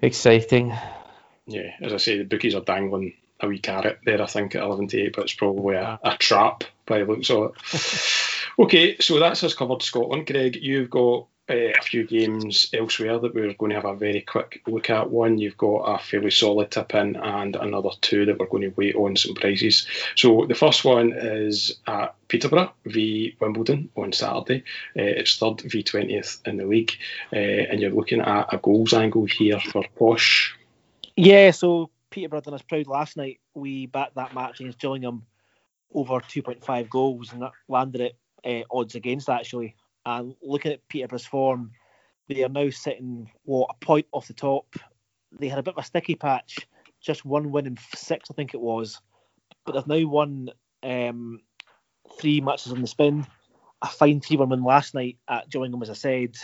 exciting. 0.01 0.73
Yeah, 1.47 1.71
as 1.81 1.93
I 1.93 1.97
say, 1.97 2.17
the 2.17 2.25
bookies 2.25 2.55
are 2.55 2.61
dangling 2.61 3.13
a 3.39 3.47
wee 3.47 3.59
carrot 3.59 3.99
there, 4.05 4.21
I 4.21 4.25
think, 4.25 4.55
at 4.55 4.63
11 4.63 4.87
to 4.89 5.01
8, 5.01 5.15
but 5.15 5.23
it's 5.23 5.33
probably 5.33 5.75
a, 5.75 5.99
a 6.03 6.17
trap 6.17 6.63
by 6.85 6.99
the 6.99 7.05
looks 7.05 7.29
of 7.29 7.51
it. 7.55 8.59
okay, 8.59 8.97
so 8.99 9.19
that's 9.19 9.43
us 9.43 9.55
covered 9.55 9.81
Scotland. 9.81 10.27
Greg, 10.27 10.57
you've 10.57 10.89
got 10.89 11.27
uh, 11.49 11.53
a 11.53 11.81
few 11.81 12.05
games 12.05 12.69
elsewhere 12.73 13.17
that 13.19 13.33
we're 13.33 13.53
going 13.53 13.69
to 13.69 13.75
have 13.75 13.85
a 13.85 13.95
very 13.95 14.21
quick 14.21 14.61
look 14.67 14.89
at. 14.89 15.09
One, 15.09 15.37
you've 15.37 15.57
got 15.57 15.83
a 15.83 15.97
fairly 15.97 16.31
solid 16.31 16.71
tip 16.71 16.93
in, 16.93 17.15
and 17.15 17.55
another 17.55 17.89
two 18.01 18.25
that 18.25 18.37
we're 18.37 18.47
going 18.47 18.63
to 18.63 18.73
wait 18.75 18.95
on 18.95 19.15
some 19.15 19.33
prices. 19.33 19.87
So 20.15 20.45
the 20.47 20.55
first 20.55 20.85
one 20.85 21.13
is 21.13 21.79
at 21.87 22.15
Peterborough 22.27 22.73
v 22.85 23.35
Wimbledon 23.39 23.89
on 23.95 24.13
Saturday. 24.13 24.63
Uh, 24.97 25.03
it's 25.03 25.37
third 25.37 25.61
v 25.61 25.83
20th 25.83 26.47
in 26.47 26.57
the 26.57 26.65
league, 26.65 26.93
uh, 27.33 27.37
and 27.37 27.79
you're 27.79 27.91
looking 27.91 28.21
at 28.21 28.53
a 28.53 28.57
goals 28.57 28.93
angle 28.93 29.25
here 29.25 29.59
for 29.59 29.83
Posh. 29.97 30.55
Yeah, 31.15 31.51
so 31.51 31.89
Peterborough 32.11 32.41
done 32.41 32.53
us 32.53 32.61
proud 32.61 32.87
last 32.87 33.17
night. 33.17 33.39
We 33.53 33.87
backed 33.87 34.15
that 34.15 34.33
match 34.33 34.59
against 34.59 34.79
Gillingham 34.79 35.23
over 35.93 36.19
2.5 36.19 36.89
goals, 36.89 37.33
and 37.33 37.41
that 37.41 37.51
landed 37.67 38.01
it 38.01 38.65
odds 38.71 38.95
against 38.95 39.29
actually. 39.29 39.75
And 40.05 40.35
looking 40.41 40.71
at 40.71 40.87
Peterborough's 40.87 41.25
form, 41.25 41.71
they 42.27 42.43
are 42.43 42.49
now 42.49 42.69
sitting 42.69 43.29
what 43.43 43.69
a 43.69 43.85
point 43.85 44.07
off 44.11 44.27
the 44.27 44.33
top. 44.33 44.75
They 45.31 45.47
had 45.47 45.59
a 45.59 45.63
bit 45.63 45.75
of 45.75 45.83
a 45.83 45.85
sticky 45.85 46.15
patch, 46.15 46.67
just 47.01 47.25
one 47.25 47.51
win 47.51 47.67
in 47.67 47.77
six, 47.95 48.29
I 48.31 48.33
think 48.33 48.53
it 48.53 48.61
was, 48.61 48.99
but 49.65 49.73
they've 49.73 50.01
now 50.01 50.07
won 50.07 50.49
um, 50.83 51.41
three 52.19 52.41
matches 52.41 52.71
on 52.71 52.81
the 52.81 52.87
spin. 52.87 53.25
A 53.81 53.87
fine 53.87 54.19
3 54.19 54.37
1 54.37 54.49
win 54.49 54.63
last 54.63 54.93
night 54.93 55.17
at 55.29 55.49
Gillingham, 55.49 55.81
as 55.81 55.89
I 55.89 55.93
said, 55.93 56.35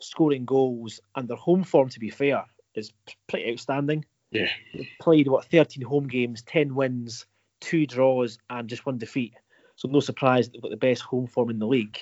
scoring 0.00 0.44
goals, 0.44 1.00
and 1.16 1.26
their 1.26 1.36
home 1.36 1.64
form, 1.64 1.88
to 1.88 1.98
be 1.98 2.10
fair, 2.10 2.44
is 2.74 2.92
pretty 3.28 3.50
outstanding 3.50 4.04
Yeah. 4.30 4.48
they 4.72 4.88
played 5.00 5.26
what 5.26 5.46
13 5.46 5.82
home 5.82 6.06
games, 6.06 6.42
10 6.42 6.74
wins, 6.74 7.26
two 7.60 7.86
draws, 7.86 8.38
and 8.48 8.68
just 8.68 8.86
one 8.86 8.98
defeat. 8.98 9.34
So 9.76 9.88
no 9.88 10.00
surprise 10.00 10.48
they've 10.48 10.62
got 10.62 10.70
the 10.70 10.76
best 10.76 11.02
home 11.02 11.26
form 11.26 11.50
in 11.50 11.58
the 11.58 11.66
league. 11.66 11.98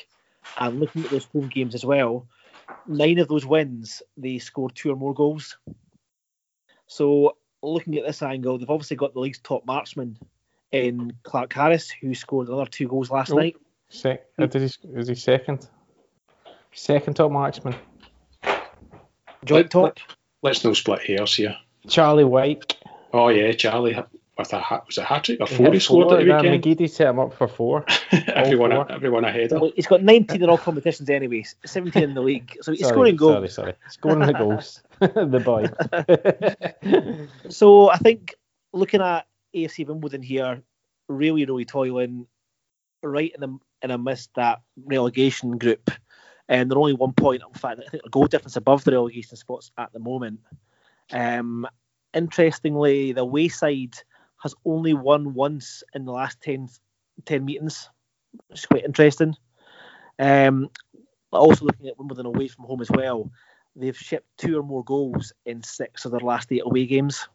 And 0.59 0.81
looking 0.81 1.05
at 1.05 1.11
those 1.11 1.25
home 1.27 1.49
games 1.49 1.75
as 1.75 1.85
well, 1.85 2.27
nine 2.87 3.19
of 3.19 3.29
those 3.29 3.47
wins 3.47 4.03
they 4.17 4.39
scored 4.39 4.75
two 4.75 4.91
or 4.93 4.97
more 4.97 5.15
goals. 5.15 5.57
So 6.87 7.37
looking 7.63 7.97
at 7.97 8.07
this 8.07 8.23
angle, 8.23 8.59
they've 8.59 8.69
obviously 8.69 8.97
got 8.97 9.15
the 9.15 9.21
league's 9.21 9.39
top 9.41 9.65
marksman 9.67 10.19
in 10.73 11.13
Clarke-Harris, 11.23 11.91
who 11.91 12.15
scored 12.15 12.49
another 12.49 12.67
two 12.67 12.89
goals 12.89 13.11
last 13.11 13.33
Oh. 13.33 13.37
night. 13.37 13.57
Sec- 13.89 14.27
uh, 14.39 14.47
did 14.47 14.63
he, 14.63 14.89
is 14.95 15.09
he 15.09 15.15
second? 15.15 15.69
Second 16.73 17.15
top 17.15 17.31
marksman. 17.31 17.75
Joint 19.45 19.65
Let- 19.67 19.71
top. 19.71 19.99
Let's 20.43 20.65
no 20.65 20.73
split 20.73 21.03
hairs 21.03 21.35
here. 21.37 21.57
Charlie 21.89 22.25
Wyke. 22.25 22.75
Oh 23.13 23.29
yeah, 23.29 23.53
Charlie 23.53 23.97
with 24.39 24.53
a 24.53 24.59
hat 24.59 24.87
was 24.87 24.99
a 24.99 25.05
hat 25.05 25.25
trick 25.25 25.41
or 25.41 25.47
He 25.47 25.57
four 25.57 25.67
hit 25.67 25.75
he 25.75 25.81
scored 25.81 26.09
four, 26.09 26.19
at 26.19 26.25
the 26.25 26.33
weekend. 26.33 26.65
McGeady 26.65 26.91
set 26.91 27.09
him 27.09 27.19
up 27.19 27.35
for 27.35 27.49
four. 27.49 27.85
everyone, 28.29 28.71
four. 28.71 28.91
everyone 28.91 29.25
ahead 29.25 29.53
of. 29.53 29.61
Well, 29.61 29.73
he's 29.77 29.87
got 29.87 30.03
19 30.03 30.43
in 30.43 30.49
all 30.49 30.59
competitions 30.59 31.11
anyway, 31.11 31.45
17 31.65 32.03
in 32.03 32.15
the 32.15 32.23
league. 32.23 32.57
So 32.63 32.73
he's 32.73 32.81
Sorry, 32.81 32.93
scoring 32.93 33.17
goals. 33.17 33.35
Sorry, 33.35 33.49
sorry. 33.49 33.75
Scoring 33.91 34.21
the 34.21 34.33
goals. 34.33 34.83
the 35.01 35.43
boy. 35.45 37.29
So 37.51 37.91
I 37.91 37.99
think 37.99 38.35
looking 38.73 39.03
at 39.03 39.27
AFC 39.55 39.87
Wimbledon 39.87 40.23
here, 40.23 40.63
really, 41.09 41.45
really 41.45 41.65
toiling 41.65 42.27
right 43.03 43.33
in 43.35 43.41
the 43.41 43.59
in 43.83 43.91
amidst 43.91 44.33
that 44.35 44.63
relegation 44.85 45.59
group, 45.59 45.91
and 46.49 46.71
they're 46.71 46.79
only 46.79 46.95
one 46.95 47.13
point. 47.13 47.43
In 47.47 47.55
fact, 47.55 47.81
I 47.85 47.91
think 47.91 48.05
a 48.07 48.11
goal 48.11 48.27
difference 48.27 48.57
above 48.57 48.85
the 48.85 48.93
relegation 48.93 49.37
spots 49.37 49.71
at 49.77 49.93
the 49.93 49.99
moment. 49.99 50.41
Um, 51.11 51.67
interestingly, 52.15 53.13
the 53.13 53.25
Wayside 53.25 53.97
has 54.43 54.55
only 54.65 54.93
won 54.93 55.35
once 55.35 55.85
in 55.95 56.05
the 56.05 56.13
last 56.13 56.41
10, 56.41 56.69
10 57.25 57.45
meetings, 57.45 57.89
which 58.49 58.61
is 58.61 58.67
quite 58.67 58.85
interesting. 58.85 59.37
Um, 60.19 60.69
also 61.31 61.65
looking 61.65 61.87
at 61.87 61.97
Wimbledon 61.97 62.27
away 62.27 62.49
from 62.49 62.65
home 62.65 62.81
as 62.81 62.91
well, 62.91 63.31
they've 63.77 63.97
shipped 63.97 64.27
two 64.37 64.59
or 64.59 64.63
more 64.65 64.85
goals 64.85 65.33
in 65.47 65.63
six 65.63 66.05
of 66.05 66.11
their 66.11 66.21
last 66.21 66.51
eight 66.51 66.63
away 66.65 66.87
games. 66.87 67.29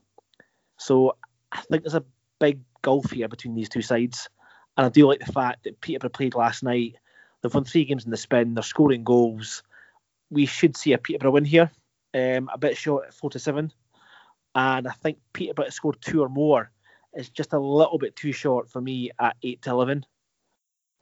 So 0.77 1.15
I 1.51 1.61
think 1.61 1.83
there's 1.83 1.95
a 1.95 2.03
big 2.39 2.59
gulf 2.81 3.09
here 3.11 3.29
between 3.29 3.55
these 3.55 3.69
two 3.69 3.81
sides. 3.81 4.29
And 4.75 4.85
I 4.85 4.89
do 4.89 5.07
like 5.07 5.21
the 5.25 5.31
fact 5.31 5.63
that 5.63 5.79
Peterborough 5.79 6.09
played 6.09 6.35
last 6.35 6.61
night. 6.61 6.97
They've 7.41 7.53
won 7.53 7.63
three 7.63 7.85
games 7.85 8.03
in 8.03 8.11
the 8.11 8.17
spin. 8.17 8.53
They're 8.53 8.63
scoring 8.63 9.05
goals. 9.05 9.63
We 10.29 10.45
should 10.45 10.75
see 10.75 10.91
a 10.91 10.97
Peterborough 10.97 11.31
win 11.31 11.45
here. 11.45 11.71
Um, 12.13 12.49
a 12.53 12.57
bit 12.57 12.75
short 12.77 13.07
at 13.07 13.13
four 13.13 13.29
to 13.29 13.39
seven. 13.39 13.71
And 14.53 14.87
I 14.87 14.91
think 14.91 15.19
Peterborough 15.33 15.69
scored 15.69 15.97
two 16.01 16.21
or 16.21 16.29
more 16.29 16.69
is 17.17 17.29
just 17.29 17.53
a 17.53 17.59
little 17.59 17.97
bit 17.97 18.15
too 18.15 18.31
short 18.31 18.69
for 18.69 18.79
me 18.79 19.11
at 19.19 19.35
eight 19.43 19.61
to 19.63 19.71
eleven. 19.71 20.05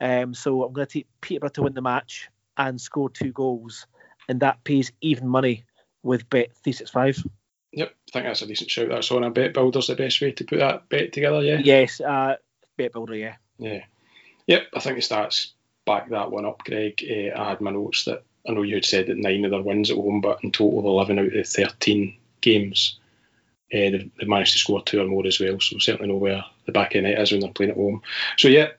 Um, 0.01 0.34
so 0.34 0.63
I'm 0.63 0.74
going 0.74 0.88
to 0.88 0.93
take 0.93 1.07
Peterborough 1.22 1.49
to 1.49 1.63
win 1.63 1.74
the 1.74 1.82
match 1.82 2.30
and 2.57 2.80
score 2.80 3.09
two 3.09 3.32
goals, 3.32 3.86
and 4.28 4.39
that 4.39 4.63
pays 4.63 4.91
even 5.01 5.28
money 5.28 5.66
with 6.03 6.30
bet 6.30 6.55
three 6.63 6.74
six 6.74 6.89
five. 6.89 7.22
Yep, 7.74 7.89
I 7.89 8.11
think 8.11 8.26
that's 8.26 8.41
a 8.41 8.47
decent 8.47 8.72
shout. 8.72 8.89
That's 8.89 9.11
on 9.11 9.24
a 9.24 9.30
bet 9.30 9.53
builder's 9.53 9.88
the 9.88 9.95
best 9.95 10.22
way 10.22 10.32
to 10.32 10.43
put 10.45 10.59
that 10.59 10.88
bet 10.88 11.11
together. 11.11 11.43
Yeah. 11.43 11.59
Yes, 11.61 11.99
uh, 11.99 12.36
bet 12.78 12.93
builder, 12.93 13.16
yeah. 13.16 13.36
Yeah. 13.57 13.84
Yep, 14.47 14.68
I 14.74 14.80
think 14.80 14.95
the 14.95 15.01
stats 15.01 15.51
back 15.86 16.09
that 16.09 16.32
one 16.32 16.45
up, 16.45 16.63
Greg. 16.63 17.03
Uh, 17.03 17.38
I 17.38 17.49
had 17.49 17.61
my 17.61 17.72
notes 17.72 18.05
that 18.05 18.24
I 18.47 18.53
know 18.53 18.61
you 18.61 18.76
had 18.76 18.86
said 18.86 19.07
that 19.07 19.18
nine 19.18 19.43
of 19.43 19.51
their 19.51 19.61
wins 19.61 19.91
at 19.91 19.97
home, 19.97 20.22
but 20.22 20.43
in 20.43 20.51
total, 20.51 20.88
11 20.88 21.20
out 21.20 21.26
of 21.26 21.34
the 21.34 21.43
13 21.43 22.16
games, 22.41 22.99
uh, 23.74 23.78
they've, 23.78 24.11
they've 24.18 24.28
managed 24.28 24.53
to 24.53 24.59
score 24.59 24.84
two 24.84 25.01
or 25.01 25.05
more 25.05 25.26
as 25.26 25.39
well. 25.39 25.59
So 25.59 25.78
certainly 25.80 26.11
know 26.11 26.18
where 26.18 26.43
the 26.66 26.72
back 26.72 26.95
end 26.95 27.07
is 27.07 27.32
when 27.32 27.41
they're 27.41 27.51
playing 27.51 27.72
at 27.72 27.78
home. 27.78 28.01
So, 28.38 28.47
yeah, 28.47 28.70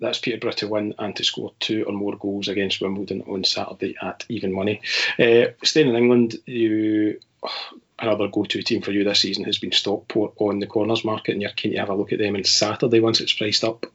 that's 0.00 0.18
Peterborough 0.18 0.52
to 0.52 0.68
win 0.68 0.94
and 0.98 1.16
to 1.16 1.24
score 1.24 1.52
two 1.58 1.84
or 1.84 1.92
more 1.92 2.16
goals 2.16 2.48
against 2.48 2.80
Wimbledon 2.80 3.22
on 3.22 3.44
Saturday 3.44 3.96
at 4.00 4.24
even 4.28 4.52
money. 4.52 4.80
Uh, 5.18 5.52
staying 5.62 5.88
in 5.88 5.96
England, 5.96 6.36
you 6.46 7.20
another 7.98 8.28
go-to 8.28 8.62
team 8.62 8.82
for 8.82 8.92
you 8.92 9.04
this 9.04 9.20
season 9.20 9.44
has 9.44 9.58
been 9.58 9.72
Stockport 9.72 10.34
on 10.38 10.58
the 10.58 10.66
corners 10.66 11.04
market, 11.04 11.32
and 11.32 11.42
you're 11.42 11.50
keen 11.52 11.72
to 11.72 11.78
have 11.78 11.88
a 11.88 11.94
look 11.94 12.12
at 12.12 12.18
them 12.18 12.36
on 12.36 12.44
Saturday 12.44 13.00
once 13.00 13.20
it's 13.20 13.32
priced 13.32 13.64
up. 13.64 13.86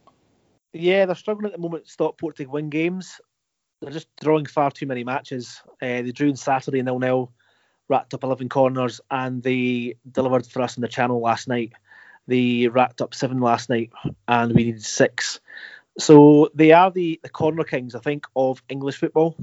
Yeah, 0.73 1.05
they're 1.05 1.15
struggling 1.15 1.47
at 1.47 1.51
the 1.53 1.61
moment, 1.61 1.87
Stockport, 1.87 2.37
to 2.37 2.45
win 2.45 2.69
games. 2.69 3.19
They're 3.81 3.91
just 3.91 4.07
drawing 4.21 4.45
far 4.45 4.71
too 4.71 4.85
many 4.85 5.03
matches. 5.03 5.61
Uh, 5.81 6.01
they 6.01 6.11
drew 6.11 6.29
on 6.29 6.35
Saturday 6.35 6.81
0 6.81 6.99
0, 6.99 7.31
racked 7.91 8.13
up 8.13 8.23
11 8.23 8.49
corners, 8.49 9.01
and 9.11 9.43
they 9.43 9.95
delivered 10.09 10.47
for 10.47 10.61
us 10.61 10.77
on 10.77 10.81
the 10.81 10.87
channel 10.87 11.21
last 11.21 11.47
night. 11.47 11.73
They 12.25 12.67
racked 12.67 13.01
up 13.01 13.13
seven 13.13 13.39
last 13.39 13.69
night, 13.69 13.91
and 14.27 14.53
we 14.53 14.63
needed 14.63 14.83
six. 14.83 15.39
So 15.99 16.49
they 16.55 16.71
are 16.71 16.89
the, 16.89 17.19
the 17.21 17.29
corner 17.29 17.65
kings, 17.65 17.93
I 17.93 17.99
think, 17.99 18.25
of 18.35 18.63
English 18.69 18.95
football. 18.95 19.37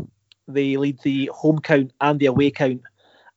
They 0.49 0.79
lead 0.79 0.99
the 1.03 1.31
home 1.33 1.59
count 1.59 1.93
and 2.01 2.19
the 2.19 2.27
away 2.27 2.51
count, 2.51 2.83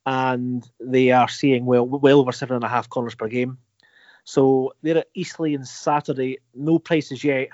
and 0.06 0.68
they 0.80 1.12
are 1.12 1.28
seeing 1.28 1.66
well 1.66 1.86
well 1.86 2.20
over 2.20 2.32
seven 2.32 2.56
and 2.56 2.64
a 2.64 2.70
half 2.70 2.90
corners 2.90 3.16
per 3.16 3.28
game. 3.28 3.58
So 4.24 4.74
they're 4.82 5.00
at 5.00 5.08
Eastleigh 5.14 5.58
on 5.58 5.66
Saturday. 5.66 6.38
No 6.56 6.80
prices 6.80 7.24
yet, 7.24 7.50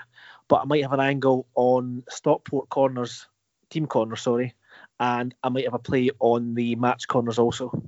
but 0.46 0.60
I 0.62 0.64
might 0.64 0.82
have 0.82 0.92
an 0.92 1.00
angle 1.00 1.48
on 1.56 2.04
Stockport 2.08 2.68
corners, 2.68 3.26
team 3.68 3.86
corners, 3.86 4.22
sorry, 4.22 4.54
and 5.00 5.34
I 5.42 5.48
might 5.48 5.64
have 5.64 5.74
a 5.74 5.78
play 5.78 6.10
on 6.18 6.54
the 6.54 6.76
match 6.76 7.08
corners 7.08 7.38
also. 7.38 7.82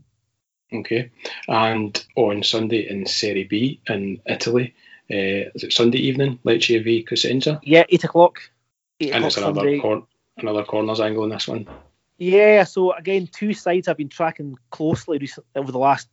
Okay, 0.72 1.10
and 1.48 2.04
on 2.16 2.42
Sunday 2.42 2.88
in 2.88 3.06
Serie 3.06 3.44
B 3.44 3.80
in 3.88 4.20
Italy, 4.26 4.74
uh, 5.10 5.50
is 5.54 5.64
it 5.64 5.72
Sunday 5.72 5.98
evening, 5.98 6.38
Lecce 6.44 6.82
v 6.84 7.04
Cosenza? 7.04 7.60
Yeah, 7.62 7.84
eight 7.88 8.04
o'clock. 8.04 8.40
Eight 9.00 9.12
and 9.12 9.24
o'clock 9.24 9.26
it's 9.26 9.36
another 9.36 9.78
cor- 9.80 10.06
another 10.36 10.64
corners 10.64 11.00
angle 11.00 11.24
in 11.24 11.30
this 11.30 11.48
one. 11.48 11.66
Yeah, 12.18 12.64
so 12.64 12.92
again, 12.92 13.28
two 13.32 13.54
sides 13.54 13.88
I've 13.88 13.96
been 13.96 14.10
tracking 14.10 14.56
closely 14.70 15.16
recent, 15.16 15.46
over 15.56 15.72
the 15.72 15.78
last 15.78 16.06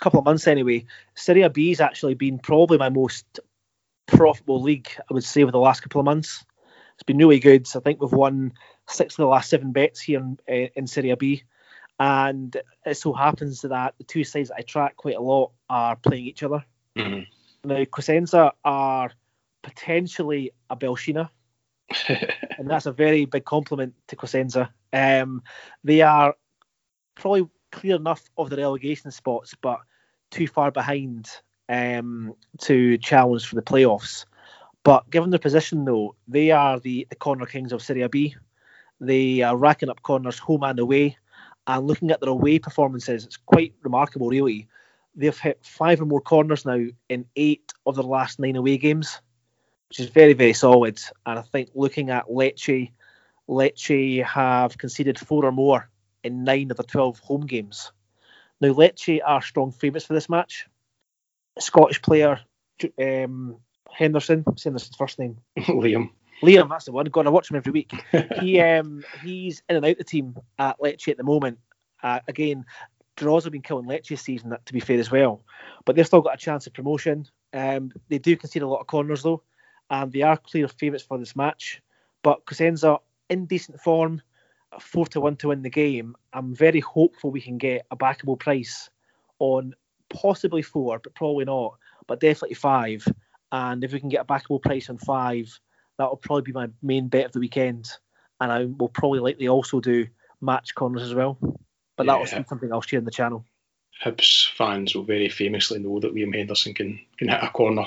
couple 0.00 0.18
of 0.18 0.24
months 0.24 0.48
anyway. 0.48 0.86
Serie 1.14 1.48
B 1.50 1.68
has 1.68 1.80
actually 1.80 2.14
been 2.14 2.40
probably 2.40 2.78
my 2.78 2.88
most 2.88 3.38
profitable 4.08 4.60
league, 4.60 4.88
I 4.98 5.14
would 5.14 5.22
say, 5.22 5.42
over 5.42 5.52
the 5.52 5.58
last 5.58 5.80
couple 5.80 6.00
of 6.00 6.04
months. 6.04 6.44
It's 6.94 7.04
been 7.04 7.16
really 7.16 7.38
good. 7.38 7.68
So 7.68 7.78
I 7.78 7.82
think 7.82 8.00
we've 8.00 8.12
won 8.12 8.54
six 8.88 9.14
of 9.14 9.18
the 9.18 9.26
last 9.26 9.50
seven 9.50 9.72
bets 9.72 10.00
here 10.00 10.20
in, 10.20 10.38
uh, 10.48 10.68
in 10.74 10.86
Serie 10.86 11.14
B. 11.14 11.44
And 11.98 12.56
it 12.84 12.96
so 12.96 13.12
happens 13.12 13.62
that 13.62 13.94
the 13.98 14.04
two 14.04 14.24
sides 14.24 14.48
that 14.48 14.56
I 14.58 14.62
track 14.62 14.96
quite 14.96 15.16
a 15.16 15.20
lot 15.20 15.52
are 15.68 15.96
playing 15.96 16.26
each 16.26 16.42
other. 16.42 16.64
Mhm. 16.96 17.26
Now, 17.64 17.84
Cosenza 17.84 18.52
are 18.64 19.12
potentially 19.62 20.52
a 20.68 20.76
Belshina 20.76 21.30
and 22.08 22.68
that's 22.68 22.86
a 22.86 22.92
very 22.92 23.24
big 23.24 23.44
compliment 23.44 23.94
to 24.08 24.16
Cosenza. 24.16 24.70
Um, 24.92 25.42
they 25.84 26.02
are 26.02 26.34
probably 27.14 27.48
clear 27.70 27.96
enough 27.96 28.22
of 28.36 28.50
the 28.50 28.56
relegation 28.56 29.10
spots, 29.10 29.54
but 29.60 29.80
too 30.30 30.46
far 30.46 30.70
behind 30.70 31.30
um, 31.68 32.34
to 32.60 32.98
challenge 32.98 33.46
for 33.46 33.56
the 33.56 33.62
playoffs. 33.62 34.26
But 34.84 35.08
given 35.10 35.30
their 35.30 35.38
position, 35.38 35.84
though, 35.84 36.16
they 36.26 36.50
are 36.50 36.80
the, 36.80 37.06
the 37.08 37.16
corner 37.16 37.46
kings 37.46 37.72
of 37.72 37.82
Serie 37.82 38.08
B. 38.08 38.36
They 39.02 39.42
are 39.42 39.56
racking 39.56 39.90
up 39.90 40.02
corners 40.02 40.38
home 40.38 40.62
and 40.62 40.78
away. 40.78 41.18
And 41.66 41.86
looking 41.86 42.10
at 42.10 42.20
their 42.20 42.30
away 42.30 42.58
performances, 42.58 43.24
it's 43.24 43.36
quite 43.36 43.74
remarkable, 43.82 44.28
really. 44.28 44.68
They've 45.14 45.38
hit 45.38 45.58
five 45.62 46.00
or 46.00 46.06
more 46.06 46.22
corners 46.22 46.64
now 46.64 46.86
in 47.08 47.26
eight 47.36 47.72
of 47.84 47.96
their 47.96 48.04
last 48.04 48.38
nine 48.38 48.56
away 48.56 48.78
games 48.78 49.20
which 49.92 50.00
is 50.00 50.08
very, 50.08 50.32
very 50.32 50.54
solid. 50.54 50.98
And 51.26 51.38
I 51.38 51.42
think 51.42 51.68
looking 51.74 52.08
at 52.08 52.28
Lecce, 52.28 52.92
Lecce 53.46 54.24
have 54.24 54.78
conceded 54.78 55.18
four 55.18 55.44
or 55.44 55.52
more 55.52 55.90
in 56.24 56.44
nine 56.44 56.70
of 56.70 56.78
the 56.78 56.82
12 56.82 57.18
home 57.18 57.44
games. 57.44 57.92
Now, 58.58 58.72
Lecce 58.72 59.20
are 59.22 59.42
strong 59.42 59.70
favourites 59.70 60.06
for 60.06 60.14
this 60.14 60.30
match. 60.30 60.66
Scottish 61.58 62.00
player 62.00 62.40
um, 62.98 63.58
Henderson, 63.90 64.44
saying 64.56 64.72
his 64.72 64.88
first 64.96 65.18
name, 65.18 65.36
Liam. 65.58 66.08
Liam, 66.42 66.68
that's 66.68 66.86
the 66.86 66.92
one. 66.92 67.06
God, 67.06 67.26
I 67.26 67.30
watch 67.30 67.50
him 67.50 67.56
every 67.56 67.72
week. 67.72 67.92
He 68.40 68.60
um, 68.60 69.04
he's 69.22 69.62
in 69.68 69.76
and 69.76 69.86
out 69.86 69.98
the 69.98 70.04
team 70.04 70.36
at 70.58 70.80
Lecce 70.80 71.08
at 71.08 71.16
the 71.16 71.22
moment. 71.22 71.58
Uh, 72.02 72.20
again, 72.26 72.64
draws 73.16 73.44
have 73.44 73.52
been 73.52 73.62
killing 73.62 73.86
Lecce's 73.86 74.20
season, 74.20 74.56
to 74.64 74.72
be 74.72 74.80
fair 74.80 74.98
as 74.98 75.10
well. 75.10 75.42
But 75.84 75.94
they've 75.94 76.06
still 76.06 76.22
got 76.22 76.34
a 76.34 76.38
chance 76.38 76.66
of 76.66 76.72
promotion. 76.72 77.26
Um, 77.52 77.92
they 78.08 78.18
do 78.18 78.36
concede 78.36 78.62
a 78.62 78.66
lot 78.66 78.80
of 78.80 78.86
corners 78.86 79.22
though, 79.22 79.42
and 79.90 80.12
they 80.12 80.22
are 80.22 80.36
clear 80.36 80.66
favourites 80.66 81.04
for 81.04 81.18
this 81.18 81.36
match. 81.36 81.80
But 82.22 82.44
Cosenza 82.46 82.98
in 83.28 83.46
decent 83.46 83.80
form, 83.80 84.20
four 84.80 85.06
to 85.06 85.20
one 85.20 85.36
to 85.36 85.48
win 85.48 85.62
the 85.62 85.70
game. 85.70 86.14
I'm 86.32 86.54
very 86.54 86.80
hopeful 86.80 87.30
we 87.30 87.40
can 87.40 87.58
get 87.58 87.86
a 87.90 87.96
backable 87.96 88.38
price 88.38 88.90
on 89.38 89.74
possibly 90.08 90.62
four, 90.62 90.98
but 90.98 91.14
probably 91.14 91.44
not, 91.44 91.78
but 92.06 92.20
definitely 92.20 92.54
five. 92.54 93.06
And 93.50 93.84
if 93.84 93.92
we 93.92 94.00
can 94.00 94.08
get 94.08 94.22
a 94.22 94.24
backable 94.24 94.62
price 94.62 94.88
on 94.90 94.98
five, 94.98 95.58
that 96.02 96.10
will 96.10 96.16
probably 96.16 96.42
be 96.42 96.52
my 96.52 96.68
main 96.82 97.06
bet 97.06 97.26
of 97.26 97.32
the 97.32 97.38
weekend. 97.38 97.88
And 98.40 98.50
I 98.50 98.64
will 98.64 98.88
probably 98.88 99.20
likely 99.20 99.46
also 99.46 99.80
do 99.80 100.08
match 100.40 100.74
corners 100.74 101.02
as 101.02 101.14
well. 101.14 101.38
But 101.96 102.06
that 102.06 102.18
will 102.18 102.26
Yeah. 102.26 102.40
be 102.40 102.44
something 102.48 102.72
I'll 102.72 102.80
share 102.80 102.98
in 102.98 103.04
the 103.04 103.12
channel. 103.12 103.44
Hibs 104.02 104.50
fans 104.50 104.96
will 104.96 105.04
very 105.04 105.28
famously 105.28 105.78
know 105.78 106.00
that 106.00 106.12
Liam 106.12 106.34
Henderson 106.34 106.74
can 106.74 106.98
can 107.18 107.28
hit 107.28 107.40
a 107.40 107.50
corner 107.50 107.84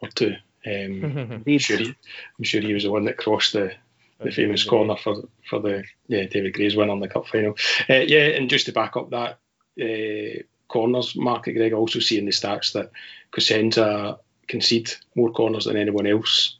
or 0.00 0.08
two. 0.08 0.34
Um, 0.66 1.44
I'm 1.46 1.58
sure 1.58 1.76
he, 1.76 1.94
I'm 2.38 2.44
sure 2.44 2.60
he 2.60 2.74
was 2.74 2.82
the 2.82 2.90
one 2.90 3.04
that 3.04 3.16
crossed 3.16 3.52
the, 3.52 3.72
the 4.20 4.32
famous 4.32 4.64
corner 4.64 4.96
for 4.96 5.28
for 5.48 5.60
the 5.60 5.84
yeah 6.08 6.24
David 6.24 6.54
Gray's 6.54 6.74
win 6.74 6.90
on 6.90 6.98
the 6.98 7.06
cup 7.06 7.28
final. 7.28 7.56
Uh, 7.88 7.94
yeah, 7.94 8.26
and 8.26 8.50
just 8.50 8.66
to 8.66 8.72
back 8.72 8.96
up 8.96 9.10
that 9.10 9.38
uh, 9.80 10.42
corners 10.66 11.14
market, 11.14 11.52
Greg, 11.52 11.74
also 11.74 12.00
see 12.00 12.18
in 12.18 12.24
the 12.24 12.32
stats 12.32 12.72
that 12.72 12.90
Cosenza 13.30 14.18
concede 14.48 14.90
more 15.14 15.30
corners 15.30 15.66
than 15.66 15.76
anyone 15.76 16.08
else 16.08 16.56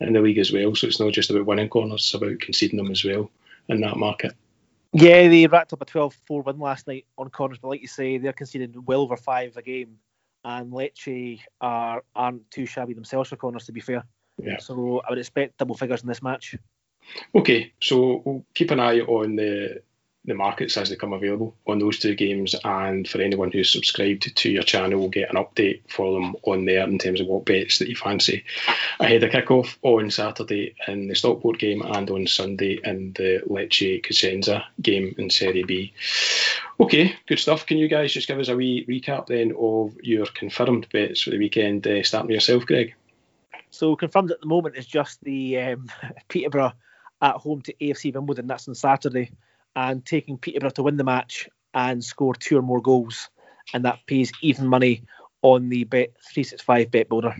in 0.00 0.12
the 0.12 0.20
league 0.20 0.38
as 0.38 0.52
well. 0.52 0.74
So 0.74 0.86
it's 0.86 1.00
not 1.00 1.12
just 1.12 1.30
about 1.30 1.46
winning 1.46 1.68
corners; 1.68 2.02
it's 2.02 2.14
about 2.14 2.40
conceding 2.40 2.76
them 2.76 2.90
as 2.90 3.04
well 3.04 3.30
in 3.68 3.80
that 3.80 3.96
market. 3.96 4.34
Yeah, 4.92 5.28
they 5.28 5.46
racked 5.46 5.72
up 5.72 5.82
a 5.82 5.84
12 5.84 6.16
4 6.26 6.42
win 6.42 6.58
last 6.58 6.86
night 6.86 7.06
on 7.18 7.28
corners, 7.30 7.58
but 7.60 7.68
like 7.68 7.82
you 7.82 7.88
say, 7.88 8.18
they're 8.18 8.32
conceding 8.32 8.84
well 8.86 9.02
over 9.02 9.16
five 9.16 9.56
a 9.56 9.62
game. 9.62 9.98
And 10.44 10.72
Lecce 10.72 11.40
are, 11.60 12.02
aren't 12.14 12.50
too 12.50 12.64
shabby 12.64 12.94
themselves 12.94 13.28
for 13.28 13.36
corners, 13.36 13.66
to 13.66 13.72
be 13.72 13.80
fair. 13.80 14.04
Yeah. 14.42 14.58
So 14.58 15.02
I 15.06 15.10
would 15.10 15.18
expect 15.18 15.58
double 15.58 15.74
figures 15.74 16.02
in 16.02 16.08
this 16.08 16.22
match. 16.22 16.54
Okay, 17.34 17.72
so 17.82 18.22
we'll 18.24 18.44
keep 18.54 18.70
an 18.70 18.80
eye 18.80 19.00
on 19.00 19.36
the 19.36 19.82
the 20.28 20.34
markets 20.34 20.76
as 20.76 20.90
they 20.90 20.96
come 20.96 21.12
available 21.12 21.54
on 21.66 21.78
those 21.78 21.98
two 21.98 22.14
games, 22.14 22.54
and 22.64 23.08
for 23.08 23.20
anyone 23.20 23.50
who's 23.50 23.72
subscribed 23.72 24.34
to 24.36 24.50
your 24.50 24.62
channel, 24.62 25.00
we'll 25.00 25.08
get 25.08 25.30
an 25.30 25.42
update 25.42 25.80
for 25.88 26.14
them 26.14 26.36
on 26.44 26.64
there 26.64 26.86
in 26.86 26.98
terms 26.98 27.20
of 27.20 27.26
what 27.26 27.44
bets 27.44 27.78
that 27.78 27.88
you 27.88 27.96
fancy 27.96 28.44
ahead 29.00 29.22
of 29.22 29.30
kickoff 29.30 29.76
on 29.82 30.10
Saturday 30.10 30.74
in 30.86 31.08
the 31.08 31.14
Stockport 31.14 31.58
game 31.58 31.82
and 31.82 32.10
on 32.10 32.26
Sunday 32.26 32.78
in 32.84 33.12
the 33.14 33.42
Lecce 33.48 34.04
Cosenza 34.04 34.64
game 34.80 35.14
in 35.18 35.30
Serie 35.30 35.64
B. 35.64 35.92
Okay, 36.80 37.16
good 37.26 37.38
stuff. 37.38 37.66
Can 37.66 37.78
you 37.78 37.88
guys 37.88 38.12
just 38.12 38.28
give 38.28 38.38
us 38.38 38.48
a 38.48 38.56
wee 38.56 38.86
recap 38.88 39.26
then 39.26 39.52
of 39.58 39.96
your 40.02 40.26
confirmed 40.26 40.86
bets 40.92 41.22
for 41.22 41.30
the 41.30 41.38
weekend, 41.38 41.86
uh, 41.86 42.02
starting 42.02 42.28
with 42.28 42.34
yourself, 42.34 42.66
Greg? 42.66 42.94
So 43.70 43.96
confirmed 43.96 44.30
at 44.30 44.40
the 44.40 44.46
moment 44.46 44.76
is 44.76 44.86
just 44.86 45.22
the 45.22 45.58
um, 45.58 45.88
Peterborough 46.28 46.72
at 47.20 47.36
home 47.36 47.62
to 47.62 47.74
AFC 47.74 48.14
Wimbledon. 48.14 48.46
That's 48.46 48.68
on 48.68 48.74
Saturday, 48.74 49.32
and 49.76 50.04
taking 50.04 50.38
Peterborough 50.38 50.70
to 50.70 50.82
win 50.82 50.96
the 50.96 51.04
match 51.04 51.48
and 51.74 52.02
score 52.02 52.34
two 52.34 52.58
or 52.58 52.62
more 52.62 52.80
goals, 52.80 53.28
and 53.72 53.84
that 53.84 54.00
pays 54.06 54.32
even 54.42 54.66
money 54.66 55.04
on 55.42 55.68
the 55.68 55.84
bet 55.84 56.10
three 56.32 56.42
six 56.42 56.62
five 56.62 56.90
bet 56.90 57.08
builder. 57.08 57.34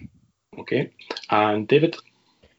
Okay, 0.59 0.93
and 1.31 1.66
David. 1.66 1.97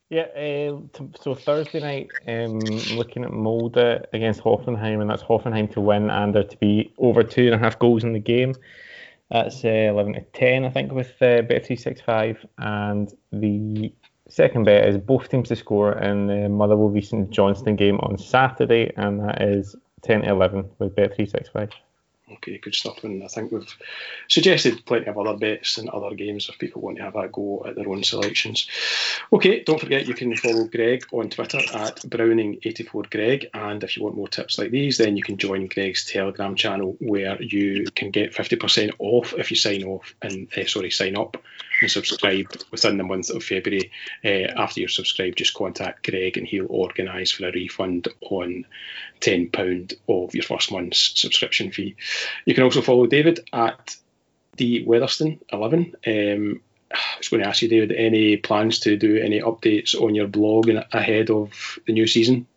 Yeah, 0.09 0.24
uh, 0.24 0.80
t- 0.91 1.11
so 1.22 1.36
Thursday 1.36 1.80
night, 1.80 2.09
um, 2.28 2.59
looking 2.97 3.24
at 3.24 3.32
Molde 3.32 4.07
against 4.11 4.41
Hoffenheim, 4.41 5.01
and 5.01 5.09
that's 5.09 5.22
Hoffenheim 5.22 5.72
to 5.74 5.82
win 5.82 6.09
and 6.09 6.34
there 6.34 6.43
to 6.43 6.57
be 6.57 6.91
over 6.97 7.22
two 7.22 7.45
and 7.45 7.53
a 7.53 7.59
half 7.59 7.78
goals 7.78 8.03
in 8.03 8.13
the 8.13 8.20
game. 8.20 8.55
That's 9.30 9.63
uh, 9.63 9.67
11 9.67 10.13
to 10.13 10.22
10, 10.22 10.65
I 10.65 10.70
think, 10.70 10.91
with 10.91 11.11
uh, 11.22 11.43
Bet365. 11.43 12.43
And 12.57 13.13
the 13.32 13.93
second 14.30 14.63
bet 14.63 14.88
is 14.88 14.97
both 14.97 15.30
teams 15.30 15.49
to 15.49 15.55
score 15.55 15.93
in 15.93 16.27
the 16.27 16.49
Motherwell 16.49 16.89
v 16.89 17.01
St 17.01 17.30
Johnstone 17.30 17.75
game 17.75 17.99
on 17.99 18.17
Saturday, 18.17 18.91
and 18.95 19.19
that 19.19 19.41
is 19.41 19.75
10 20.03 20.21
to 20.21 20.30
11 20.30 20.69
with 20.80 20.95
Bet365. 20.95 21.71
Okay, 22.32 22.59
good 22.59 22.75
stuff. 22.75 23.03
And 23.03 23.23
I 23.23 23.27
think 23.27 23.51
we've 23.51 23.75
suggested 24.27 24.86
plenty 24.86 25.07
of 25.07 25.17
other 25.17 25.36
bets 25.36 25.77
and 25.77 25.89
other 25.89 26.13
games 26.15 26.47
if 26.47 26.59
people 26.59 26.82
want 26.82 26.97
to 26.97 27.03
have 27.03 27.15
a 27.15 27.27
go 27.27 27.65
at 27.67 27.75
their 27.75 27.89
own 27.89 28.03
selections. 28.03 28.67
Okay, 29.34 29.63
don't 29.63 29.80
forget 29.80 30.07
you 30.07 30.13
can 30.13 30.36
follow 30.36 30.65
Greg 30.65 31.05
on 31.11 31.30
Twitter 31.30 31.57
at 31.57 31.97
Browning84Greg. 32.01 33.47
And 33.53 33.84
if 33.84 33.97
you 33.97 34.03
want 34.03 34.15
more 34.15 34.27
tips 34.27 34.59
like 34.59 34.71
these, 34.71 34.97
then 34.97 35.17
you 35.17 35.23
can 35.23 35.38
join 35.38 35.67
Greg's 35.67 36.05
Telegram 36.05 36.55
channel 36.55 36.95
where 36.99 37.41
you 37.41 37.86
can 37.95 38.11
get 38.11 38.34
50% 38.34 38.91
off 38.99 39.34
if 39.34 39.49
you 39.49 39.57
sign 39.57 39.84
off 39.84 40.13
and 40.21 40.47
uh, 40.55 40.65
sorry, 40.65 40.91
sign 40.91 41.17
up 41.17 41.38
and 41.82 41.91
subscribe 41.91 42.47
within 42.71 42.97
the 42.97 43.03
month 43.03 43.30
of 43.30 43.43
February. 43.43 43.91
Uh, 44.23 44.51
after 44.59 44.80
you're 44.80 44.89
subscribed, 44.89 45.38
just 45.38 45.53
contact 45.53 46.09
Greg 46.09 46.38
and 46.38 46.47
he'll 46.47 46.67
organise 46.69 47.32
for 47.32 47.47
a 47.47 47.51
refund 47.51 48.07
on 48.21 48.65
£10 49.21 49.93
of 50.07 50.34
your 50.34 50.43
first 50.43 50.71
month's 50.71 51.19
subscription 51.19 51.71
fee. 51.71 51.95
You 52.45 52.53
can 52.53 52.63
also 52.63 52.82
follow 52.82 53.07
David 53.07 53.47
at 53.53 53.95
the 54.57 54.86
Weatherston 54.86 55.39
11. 55.51 55.95
Um, 56.05 56.61
I 56.91 56.97
was 57.17 57.30
going 57.30 57.43
to 57.43 57.49
ask 57.49 57.61
you, 57.61 57.69
David, 57.69 57.91
any 57.91 58.38
plans 58.38 58.80
to 58.80 58.97
do 58.97 59.17
any 59.17 59.39
updates 59.41 59.99
on 59.99 60.15
your 60.15 60.27
blog 60.27 60.69
ahead 60.69 61.30
of 61.30 61.80
the 61.86 61.93
new 61.93 62.07
season? 62.07 62.47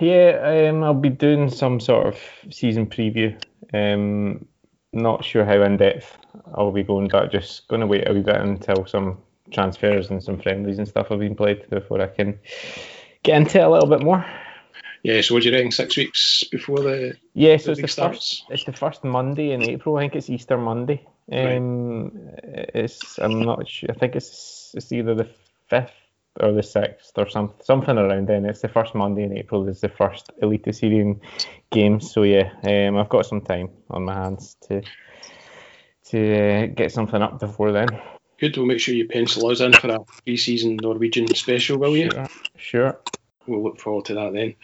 Yeah, 0.00 0.68
um, 0.68 0.84
I'll 0.84 0.94
be 0.94 1.08
doing 1.08 1.50
some 1.50 1.80
sort 1.80 2.06
of 2.06 2.20
season 2.50 2.86
preview. 2.86 3.40
Um, 3.72 4.46
not 4.96 5.24
sure 5.24 5.44
how 5.44 5.62
in 5.62 5.76
depth 5.76 6.18
I'll 6.54 6.72
be 6.72 6.82
going, 6.82 7.08
but 7.08 7.30
just 7.32 7.68
going 7.68 7.80
to 7.80 7.86
wait 7.86 8.08
a 8.08 8.12
wee 8.12 8.20
bit 8.20 8.36
until 8.36 8.86
some 8.86 9.18
transfers 9.52 10.10
and 10.10 10.22
some 10.22 10.38
friendlies 10.40 10.78
and 10.78 10.88
stuff 10.88 11.08
have 11.08 11.20
been 11.20 11.36
played 11.36 11.68
before 11.70 12.00
I 12.00 12.08
can 12.08 12.38
get 13.22 13.36
into 13.36 13.58
it 13.60 13.64
a 13.64 13.70
little 13.70 13.88
bit 13.88 14.02
more. 14.02 14.24
Yeah, 15.02 15.20
so 15.20 15.34
what 15.34 15.44
do 15.44 15.50
you 15.50 15.54
reckon? 15.54 15.70
Six 15.70 15.96
weeks 15.96 16.42
before 16.50 16.80
the, 16.80 17.16
Yeah, 17.34 17.58
so 17.58 17.66
the 17.66 17.72
it's 17.72 17.80
the 17.82 17.88
starts? 17.88 18.16
first. 18.16 18.44
It's 18.50 18.64
the 18.64 18.72
first 18.72 19.04
Monday 19.04 19.52
in 19.52 19.62
April. 19.62 19.96
I 19.96 20.00
think 20.02 20.16
it's 20.16 20.28
Easter 20.28 20.56
Monday. 20.58 21.06
Right. 21.30 21.56
Um, 21.58 22.12
it's 22.74 23.18
I'm 23.18 23.42
not 23.42 23.68
sure. 23.68 23.90
I 23.90 23.94
think 23.94 24.16
it's 24.16 24.72
it's 24.74 24.90
either 24.92 25.14
the 25.14 25.28
fifth 25.68 25.92
or 26.40 26.52
the 26.52 26.62
sixth 26.62 27.12
or 27.16 27.28
something 27.28 27.56
something 27.62 27.96
around 27.96 28.28
then. 28.28 28.44
It's 28.44 28.60
the 28.60 28.68
first 28.68 28.94
Monday 28.94 29.24
in 29.24 29.36
April. 29.36 29.68
Is 29.68 29.80
the 29.80 29.88
first 29.88 30.30
Eliteserien 30.42 31.20
game. 31.70 32.00
So 32.00 32.22
yeah, 32.22 32.50
um, 32.64 32.96
I've 32.96 33.08
got 33.08 33.26
some 33.26 33.40
time 33.40 33.70
on 33.90 34.04
my 34.04 34.14
hands 34.14 34.56
to 34.68 34.82
to 36.10 36.64
uh, 36.64 36.66
get 36.66 36.92
something 36.92 37.22
up 37.22 37.40
before 37.40 37.72
then. 37.72 37.88
Good. 38.38 38.56
We'll 38.56 38.66
make 38.66 38.80
sure 38.80 38.94
you 38.94 39.08
pencil 39.08 39.48
us 39.48 39.60
in 39.60 39.72
for 39.72 39.88
a 39.88 40.00
pre-season 40.00 40.76
Norwegian 40.76 41.34
special, 41.34 41.78
will 41.78 41.96
you? 41.96 42.10
Sure. 42.10 42.28
sure. 42.56 42.98
We'll 43.46 43.62
look 43.62 43.80
forward 43.80 44.06
to 44.06 44.14
that 44.14 44.32
then. 44.32 44.54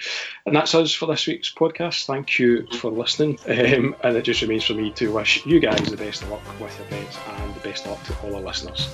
And 0.45 0.57
that's 0.57 0.75
us 0.75 0.93
for 0.93 1.07
this 1.07 1.27
week's 1.27 1.53
podcast. 1.53 2.07
Thank 2.07 2.39
you 2.39 2.67
for 2.79 2.91
listening. 2.91 3.39
Um, 3.47 3.95
and 4.03 4.17
it 4.17 4.23
just 4.23 4.43
remains 4.43 4.65
for 4.65 4.75
me 4.75 4.91
to 4.93 5.13
wish 5.13 5.47
you 5.47 5.61
guys 5.61 5.89
the 5.89 5.97
best 5.97 6.23
of 6.23 6.31
luck 6.31 6.61
with 6.61 6.77
your 6.79 6.89
bets 6.89 7.19
and 7.29 7.55
the 7.55 7.61
best 7.61 7.87
of 7.87 7.93
luck 7.93 8.05
to 8.05 8.27
all 8.27 8.37
our 8.37 8.43
listeners. 8.43 8.89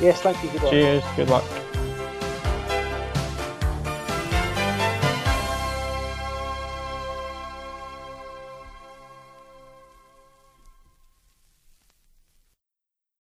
Yes, 0.00 0.22
thank 0.22 0.42
you. 0.42 0.50
Good 0.50 0.62
luck. 0.62 0.70
Cheers. 0.70 1.04
Good 1.16 1.28
luck. 1.28 1.83